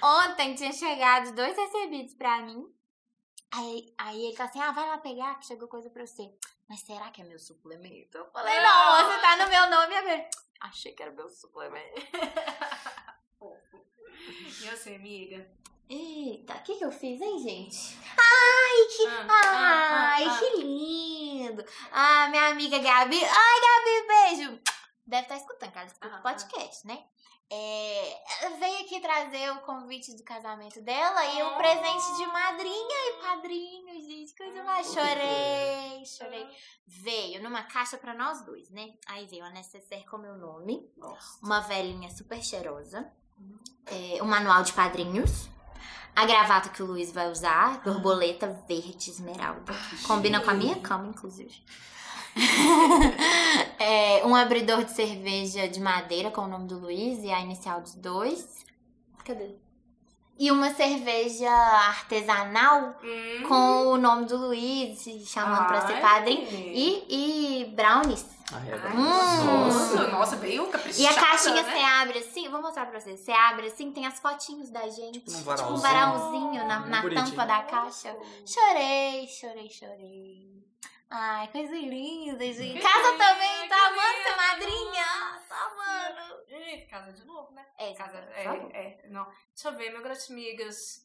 Ontem 0.03 0.55
tinha 0.55 0.73
chegado 0.73 1.35
dois 1.35 1.57
recebidos 1.57 2.15
pra 2.15 2.43
mim 2.43 2.78
Aí, 3.51 3.95
aí 3.97 4.27
ele 4.27 4.37
tá 4.37 4.45
assim, 4.45 4.61
ah, 4.61 4.73
vai 4.73 4.87
lá 4.87 4.99
pegar 4.99 5.37
que 5.37 5.47
chegou 5.47 5.67
coisa 5.69 5.89
pra 5.89 6.07
você. 6.07 6.31
Mas 6.69 6.81
será 6.81 7.11
que 7.11 7.23
é 7.23 7.25
meu 7.25 7.39
suplemento? 7.39 8.19
Eu 8.19 8.27
falei, 8.27 8.61
não, 8.61 8.97
você 8.97 9.19
tá 9.21 9.37
no 9.37 9.49
meu 9.49 9.71
nome. 9.71 9.95
E 9.95 10.29
achei 10.61 10.93
que 10.93 11.03
era 11.03 11.13
meu 11.13 11.31
suplemento. 11.31 12.03
e 14.63 14.69
você, 14.69 14.95
amiga? 14.95 15.51
Eita, 15.89 16.53
o 16.55 16.63
que 16.63 16.77
que 16.77 16.85
eu 16.85 16.93
fiz, 16.93 17.19
hein, 17.19 17.39
gente? 17.39 17.99
Ai, 18.19 18.87
que, 18.95 19.07
ah, 19.07 19.27
ah 19.31 20.13
ai, 20.13 20.25
ah, 20.25 20.35
ah, 20.35 20.39
que 20.39 20.57
lindo. 20.59 21.65
Ah, 21.91 22.29
minha 22.29 22.49
amiga 22.49 22.79
Gabi. 22.79 23.25
Ai, 23.25 23.61
Gabi, 23.61 24.07
beijo. 24.07 24.61
Deve 25.07 25.23
estar 25.23 25.37
tá 25.37 25.41
escutando, 25.41 25.75
ela 25.75 25.87
escuta 25.87 26.19
o 26.19 26.23
podcast, 26.23 26.87
né? 26.87 27.07
É, 27.51 28.23
veio 28.59 28.81
aqui 28.83 29.01
trazer 29.01 29.51
o 29.53 29.61
convite 29.61 30.15
do 30.15 30.23
casamento 30.23 30.83
dela 30.83 31.25
e 31.25 31.43
um 31.43 31.57
presente 31.57 32.17
de 32.19 32.27
madrinha 32.27 32.97
e 33.09 33.23
padrinho, 33.23 33.95
gente. 34.07 34.35
Coisa 34.37 34.63
mais. 34.63 34.87
Chorei, 34.93 36.05
chorei. 36.05 36.47
Veio 36.87 37.43
numa 37.43 37.63
caixa 37.63 37.97
para 37.97 38.13
nós 38.13 38.45
dois, 38.45 38.69
né? 38.71 38.93
Aí 39.07 39.25
veio 39.27 39.45
a 39.45 39.51
necessaire 39.51 40.05
com 40.05 40.19
meu 40.19 40.37
nome, 40.37 40.91
Nossa. 40.97 41.39
uma 41.43 41.61
velhinha 41.61 42.11
super 42.11 42.43
cheirosa, 42.43 43.11
é, 43.87 44.23
um 44.23 44.27
manual 44.27 44.63
de 44.63 44.75
padrinhos. 44.75 45.49
A 46.15 46.27
gravata 46.27 46.69
que 46.69 46.83
o 46.83 46.87
Luiz 46.87 47.13
vai 47.13 47.31
usar, 47.31 47.81
borboleta 47.83 48.49
verde 48.67 49.09
esmeralda. 49.09 49.73
Combina 50.07 50.41
com 50.41 50.51
a 50.51 50.55
minha 50.55 50.81
cama, 50.81 51.07
inclusive. 51.07 51.65
um 54.29 54.37
abridor 54.37 54.85
de 54.85 54.93
cerveja 54.93 55.67
de 55.67 55.81
madeira 55.81 56.31
com 56.31 56.43
o 56.43 56.49
nome 56.49 56.69
do 56.69 56.79
Luiz 56.79 57.23
e 57.25 57.31
a 57.31 57.41
inicial 57.41 57.81
dos 57.81 57.95
dois. 57.95 58.65
Cadê? 59.25 59.57
E 60.39 60.53
uma 60.53 60.73
cerveja 60.73 61.51
artesanal 61.51 62.95
hum. 63.03 63.43
com 63.49 63.87
o 63.89 63.97
nome 63.97 64.27
do 64.27 64.37
Luiz, 64.37 65.03
chamando 65.27 65.63
Ai. 65.63 65.67
pra 65.67 65.87
ser 65.87 66.01
padrinho. 66.01 66.47
E, 66.49 67.63
e 67.63 67.65
brownies. 67.75 68.25
Ah, 68.53 68.63
é 68.67 68.77
hum. 68.77 69.03
Nossa, 69.03 70.09
nossa, 70.09 70.37
veio 70.37 70.69
caprichada, 70.69 71.03
E 71.03 71.07
a 71.07 71.15
caixinha 71.15 71.63
né? 71.63 71.73
você 71.73 71.79
abre 71.79 72.19
assim, 72.21 72.49
vou 72.49 72.63
mostrar 72.63 72.87
pra 72.87 73.01
vocês. 73.01 73.19
Você 73.19 73.33
abre 73.33 73.67
assim, 73.67 73.91
tem 73.91 74.07
as 74.07 74.21
fotinhos 74.21 74.71
da 74.71 74.89
gente. 74.89 75.21
Tipo 75.21 75.33
um 75.33 75.43
varalzinho, 75.43 75.57
tipo 75.57 75.73
um 75.73 75.81
varalzinho 75.81 76.67
na, 76.67 76.87
na 76.87 77.03
tampa 77.03 77.45
da 77.45 77.63
caixa. 77.63 78.17
Chorei, 78.47 79.27
chorei, 79.27 79.69
chorei. 79.69 80.59
Ai, 81.11 81.49
coisa 81.49 81.75
linda, 81.75 82.45
gente. 82.53 82.81
Casa 82.83 83.17
também, 83.17 83.69
tá 83.69 83.87
amando 83.87 84.23
ser 84.23 84.37
madrinha? 84.37 85.41
Tá 85.49 85.73
amando. 85.73 86.45
Gente, 86.47 86.87
casa 86.87 87.13
de 87.13 87.25
novo, 87.25 87.51
né? 87.53 87.65
É, 87.79 87.95
casa. 87.95 88.19
É, 88.19 88.45
é, 88.45 89.09
não. 89.09 89.25
Deixa 89.55 89.69
eu 89.69 89.77
ver, 89.77 89.91
meu 89.91 90.03
amigas. 90.31 91.05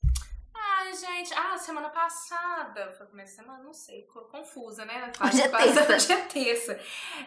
Ai, 0.66 0.94
gente. 0.94 1.34
Ah, 1.34 1.58
semana 1.58 1.90
passada. 1.90 2.94
Foi 2.98 3.06
começo 3.08 3.32
de 3.32 3.42
semana? 3.42 3.64
Não 3.64 3.74
sei. 3.74 4.08
Confusa, 4.32 4.86
né? 4.86 5.12
Quase, 5.18 5.42
hoje 5.42 5.42
é 5.42 5.50
terça. 5.50 5.94
Hoje 5.94 6.14
é 6.14 6.18
terça. 6.18 6.80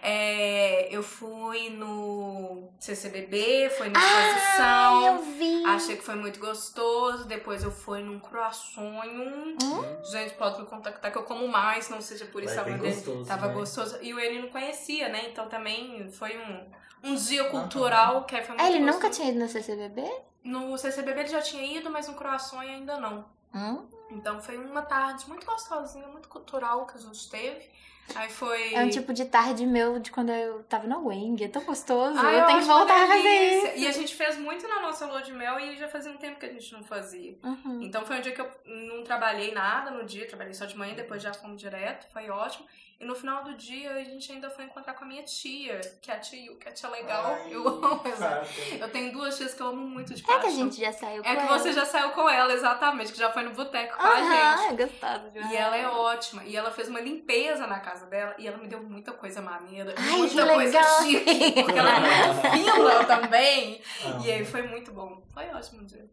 É, 0.03 0.89
eu 0.95 1.03
fui 1.03 1.71
no 1.71 2.73
CCBB, 2.81 3.71
foi 3.77 3.89
na 3.91 3.99
exposição. 3.99 4.65
Ah, 4.65 5.03
eu 5.07 5.23
vi. 5.23 5.65
Achei 5.67 5.97
que 5.97 6.03
foi 6.03 6.15
muito 6.15 6.41
gostoso. 6.41 7.27
Depois 7.27 7.63
eu 7.63 7.71
fui 7.71 8.03
num 8.03 8.19
croissonho. 8.19 9.57
Hum? 9.63 10.03
Gente, 10.11 10.35
pode 10.35 10.61
me 10.61 10.67
contactar 10.67 11.13
que 11.13 11.19
eu 11.19 11.25
como 11.25 11.47
mais, 11.47 11.89
não 11.89 12.01
seja 12.01 12.25
por 12.27 12.43
isso. 12.43 12.55
Tava, 12.55 12.71
gostoso, 12.77 13.25
tava 13.27 13.49
né? 13.49 13.55
gostoso. 13.55 13.99
E 14.01 14.15
o 14.15 14.19
ele 14.19 14.41
não 14.41 14.49
conhecia, 14.49 15.09
né? 15.09 15.29
Então 15.31 15.49
também 15.49 16.11
foi 16.11 16.39
um, 16.39 17.11
um 17.11 17.15
dia 17.15 17.45
cultural 17.51 18.25
que 18.25 18.37
foi 18.37 18.49
muito 18.49 18.61
ah, 18.61 18.69
ele 18.69 18.79
gostoso. 18.79 18.97
nunca 18.97 19.11
tinha 19.11 19.29
ido 19.31 19.39
no 19.39 19.49
CCBB? 19.49 20.03
No 20.47 20.79
CCBB 20.79 21.21
ele 21.21 21.29
já 21.29 21.43
tinha 21.43 21.79
ido, 21.79 21.91
mas 21.91 22.09
no 22.09 22.15
croissant 22.15 22.61
ainda 22.61 22.99
não. 22.99 23.25
Hum? 23.55 23.87
Então 24.11 24.41
foi 24.41 24.57
uma 24.57 24.83
tarde 24.83 25.29
muito 25.29 25.45
gostosinha, 25.45 26.07
muito 26.09 26.29
cultural 26.29 26.87
que 26.87 26.97
a 26.97 27.01
gente 27.01 27.29
teve. 27.29 27.69
Aí 28.15 28.31
foi. 28.31 28.73
É 28.73 28.85
um 28.85 28.89
tipo 28.89 29.13
de 29.13 29.25
tarde 29.25 29.67
meu 29.67 29.99
de 29.99 30.13
quando 30.13 30.31
eu 30.31 30.63
tava 30.65 30.87
na 30.87 30.99
Wing. 30.99 31.43
É 31.43 31.49
tão 31.49 31.65
gostoso. 31.65 32.17
Ai, 32.19 32.37
eu, 32.37 32.41
eu 32.41 32.47
tenho 32.47 32.61
que 32.61 32.67
voltar 32.67 33.03
a 33.03 33.07
fazer 33.07 33.29
isso. 33.29 33.67
E 33.79 33.87
a 33.87 33.93
gente 33.93 34.15
fez 34.15 34.39
muito 34.39 34.67
na 34.69 34.81
nossa 34.81 35.07
lua 35.07 35.23
de 35.23 35.33
mel 35.33 35.59
e 35.59 35.77
já 35.77 35.89
fazia 35.89 36.13
um 36.13 36.17
tempo 36.17 36.39
que 36.39 36.47
a 36.47 36.53
gente 36.53 36.73
não 36.73 36.85
fazia. 36.85 37.37
Uhum. 37.43 37.83
Então 37.83 38.05
foi 38.07 38.19
um 38.19 38.21
dia 38.21 38.33
que 38.33 38.41
eu 38.41 38.51
não 38.65 39.03
trabalhei 39.03 39.53
nada 39.53 39.91
no 39.91 40.05
dia, 40.05 40.29
trabalhei 40.29 40.55
só 40.55 40.67
de 40.67 40.77
manhã, 40.77 40.95
depois 40.95 41.21
já 41.21 41.35
fomos 41.35 41.61
direto, 41.61 42.07
foi 42.13 42.31
ótimo. 42.31 42.67
E 42.99 43.05
no 43.05 43.15
final 43.15 43.45
do 43.45 43.55
dia 43.55 43.93
a 43.93 44.03
gente 44.05 44.33
ainda 44.33 44.49
foi 44.49 44.65
encontrar 44.65 44.95
com 44.95 45.05
a 45.05 45.07
minha 45.07 45.23
tia, 45.23 45.79
que 46.01 46.11
é 46.11 46.15
a 46.15 46.19
tia, 46.19 46.55
que 46.55 46.67
é 46.67 46.71
a 46.71 46.75
tia 46.75 46.89
legal. 46.89 47.27
Ai, 47.27 47.55
eu 47.55 47.69
amo 47.69 48.03
ela. 48.07 48.43
Eu 48.81 48.91
tenho 48.91 49.13
duas 49.13 49.37
tias 49.37 49.53
que 49.53 49.61
eu 49.61 49.67
amo 49.67 49.87
muito 49.87 50.15
de 50.15 50.23
paixão. 50.23 50.39
É 50.39 50.43
que 50.43 50.47
a 50.47 50.51
gente 50.51 50.81
já 50.81 50.93
saiu 50.93 51.23
com 51.23 51.29
ela. 51.29 51.39
É 51.39 51.47
que 51.47 51.53
você 51.53 51.73
já 51.75 51.85
saiu 51.85 52.11
com 52.13 52.29
ela, 52.29 52.55
exatamente, 52.55 53.13
que 53.13 53.19
já 53.19 53.31
foi 53.31 53.43
no 53.43 53.51
boteco 53.51 53.99
com 53.99 54.03
a 54.03 54.17
gente. 54.17 54.83
É 54.83 54.87
gostoso 54.87 55.31
demais. 55.31 55.53
E 55.53 55.57
ela 55.57 55.77
é 55.77 55.87
ótima. 55.87 56.45
E 56.45 56.57
ela 56.57 56.71
fez 56.71 56.89
uma 56.89 57.01
limpeza 57.01 57.67
na 57.67 57.81
casa 57.81 58.07
dela 58.07 58.35
e 58.39 58.49
ela 58.49 58.57
me 58.57 58.67
deu 58.67 58.83
muita 58.83 59.13
coisa 59.13 59.43
maneira. 59.43 59.95
Ai, 59.95 60.17
muita 60.17 60.47
coisa 60.47 60.83
chique. 61.03 61.63
Porque 61.63 61.79
ela 61.79 61.91
é 61.91 62.27
muito 62.27 62.51
fina 62.51 63.05
também. 63.05 63.83
E 64.25 64.33
aí 64.33 64.45
foi 64.45 64.63
muito 64.63 64.91
bom. 64.93 65.23
Foi 65.35 65.45
ótimo 65.51 65.83
o 65.83 65.85
dia 65.85 66.09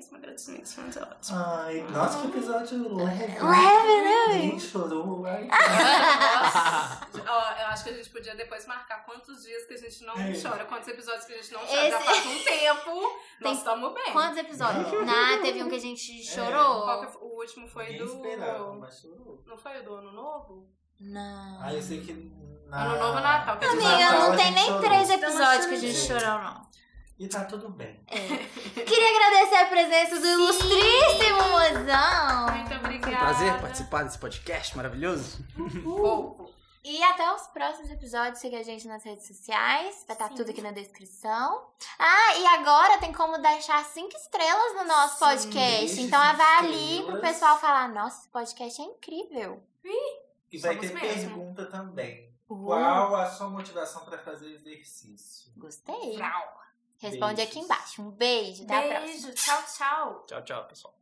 isso, 0.00 0.14
agradecimentos 0.14 0.72
foi 0.72 0.84
muito 0.84 0.98
ótimo. 0.98 1.38
Ai, 1.38 1.82
nossa, 1.90 2.20
que 2.20 2.26
episódio 2.28 2.96
leve. 2.96 3.22
Leve, 3.22 3.42
né? 3.42 4.24
A 4.26 4.32
gente 4.32 4.60
chorou. 4.60 5.24
Ai. 5.26 5.48
Ó, 7.28 7.60
eu 7.60 7.66
acho 7.68 7.84
que 7.84 7.90
a 7.90 7.92
gente 7.92 8.10
podia 8.10 8.34
depois 8.34 8.66
marcar 8.66 9.04
quantos 9.04 9.42
dias 9.42 9.66
que 9.66 9.74
a 9.74 9.76
gente 9.76 10.04
não 10.04 10.14
é. 10.14 10.32
chora, 10.40 10.64
quantos 10.64 10.88
episódios 10.88 11.24
que 11.24 11.34
a 11.34 11.36
gente 11.36 11.52
não 11.52 11.60
chora. 11.60 11.88
Esse... 11.88 11.90
Já 11.90 12.00
faz 12.00 12.26
um 12.26 12.44
tempo, 12.44 13.20
nós 13.40 13.58
estamos 13.58 13.94
bem. 13.94 14.12
Quantos 14.12 14.38
episódios? 14.38 14.90
Não, 15.10 15.42
teve 15.42 15.62
um 15.62 15.68
que 15.68 15.76
a 15.76 15.80
gente 15.80 16.24
chorou. 16.24 16.88
É. 16.90 17.06
o 17.20 17.38
último 17.38 17.68
foi 17.68 17.84
Ninguém 17.84 18.06
do... 18.06 18.12
esperava, 18.12 18.72
mas 18.74 19.00
chorou. 19.00 19.42
Não 19.46 19.56
foi 19.56 19.80
o 19.80 19.84
do 19.84 19.94
Ano 19.94 20.12
Novo? 20.12 20.68
Não. 21.00 21.62
Ah, 21.62 21.72
eu 21.72 21.82
sei 21.82 22.00
que... 22.00 22.12
Na... 22.66 22.84
Ano 22.84 22.98
Novo 22.98 23.20
Natal. 23.20 23.58
Que 23.58 23.64
Amiga, 23.64 23.88
Natal, 23.88 24.30
não 24.30 24.36
tem 24.36 24.52
nem 24.52 24.66
chorou. 24.66 24.80
três 24.82 25.10
episódios 25.10 25.66
que 25.66 25.74
a 25.74 25.78
gente 25.78 25.98
chorou, 25.98 26.38
não. 26.38 26.70
E 27.20 27.28
tá 27.28 27.44
tudo 27.44 27.68
bem. 27.68 28.02
É. 28.06 28.16
Queria 28.82 29.10
agradecer 29.10 29.56
a 29.56 29.66
presença 29.66 30.16
do 30.16 30.22
Sim. 30.22 30.32
ilustríssimo 30.32 31.42
mozão. 31.50 32.56
Muito 32.56 32.74
obrigada. 32.76 33.02
Foi 33.02 33.12
um 33.12 33.18
prazer 33.18 33.60
participar 33.60 34.04
desse 34.04 34.18
podcast 34.18 34.74
maravilhoso. 34.74 35.44
Uhul. 35.84 36.50
E 36.82 37.02
até 37.02 37.30
os 37.34 37.42
próximos 37.48 37.90
episódios. 37.90 38.38
Siga 38.38 38.60
a 38.60 38.62
gente 38.62 38.88
nas 38.88 39.04
redes 39.04 39.26
sociais. 39.26 40.02
Vai 40.08 40.16
estar 40.16 40.30
tá 40.30 40.34
tudo 40.34 40.50
aqui 40.50 40.62
na 40.62 40.72
descrição. 40.72 41.68
Ah, 41.98 42.38
e 42.38 42.46
agora 42.46 42.96
tem 42.96 43.12
como 43.12 43.36
deixar 43.36 43.84
cinco 43.84 44.16
estrelas 44.16 44.76
no 44.76 44.84
nosso 44.84 45.18
Sim, 45.18 45.24
podcast. 45.26 46.00
Então 46.00 46.18
avalie 46.18 47.02
pro 47.02 47.20
pessoal 47.20 47.60
falar: 47.60 47.90
nossa, 47.90 48.20
esse 48.20 48.28
podcast 48.30 48.80
é 48.80 48.84
incrível. 48.86 49.62
E 50.50 50.56
vai 50.56 50.78
ter 50.78 50.94
mesmo. 50.94 51.34
pergunta 51.34 51.66
também. 51.66 52.32
Uhum. 52.48 52.64
Qual 52.64 53.14
a 53.14 53.26
sua 53.26 53.50
motivação 53.50 54.06
para 54.06 54.16
fazer 54.16 54.54
exercício? 54.54 55.52
Gostei. 55.58 56.16
Responde 57.00 57.36
Beijos. 57.36 57.56
aqui 57.56 57.64
embaixo. 57.64 58.02
Um 58.02 58.10
beijo. 58.10 58.64
Até 58.64 58.80
beijo. 58.80 58.94
a 58.94 59.00
próxima. 59.00 59.32
Tchau, 59.32 59.62
tchau. 59.76 60.26
Tchau, 60.26 60.44
tchau, 60.44 60.64
pessoal. 60.68 60.99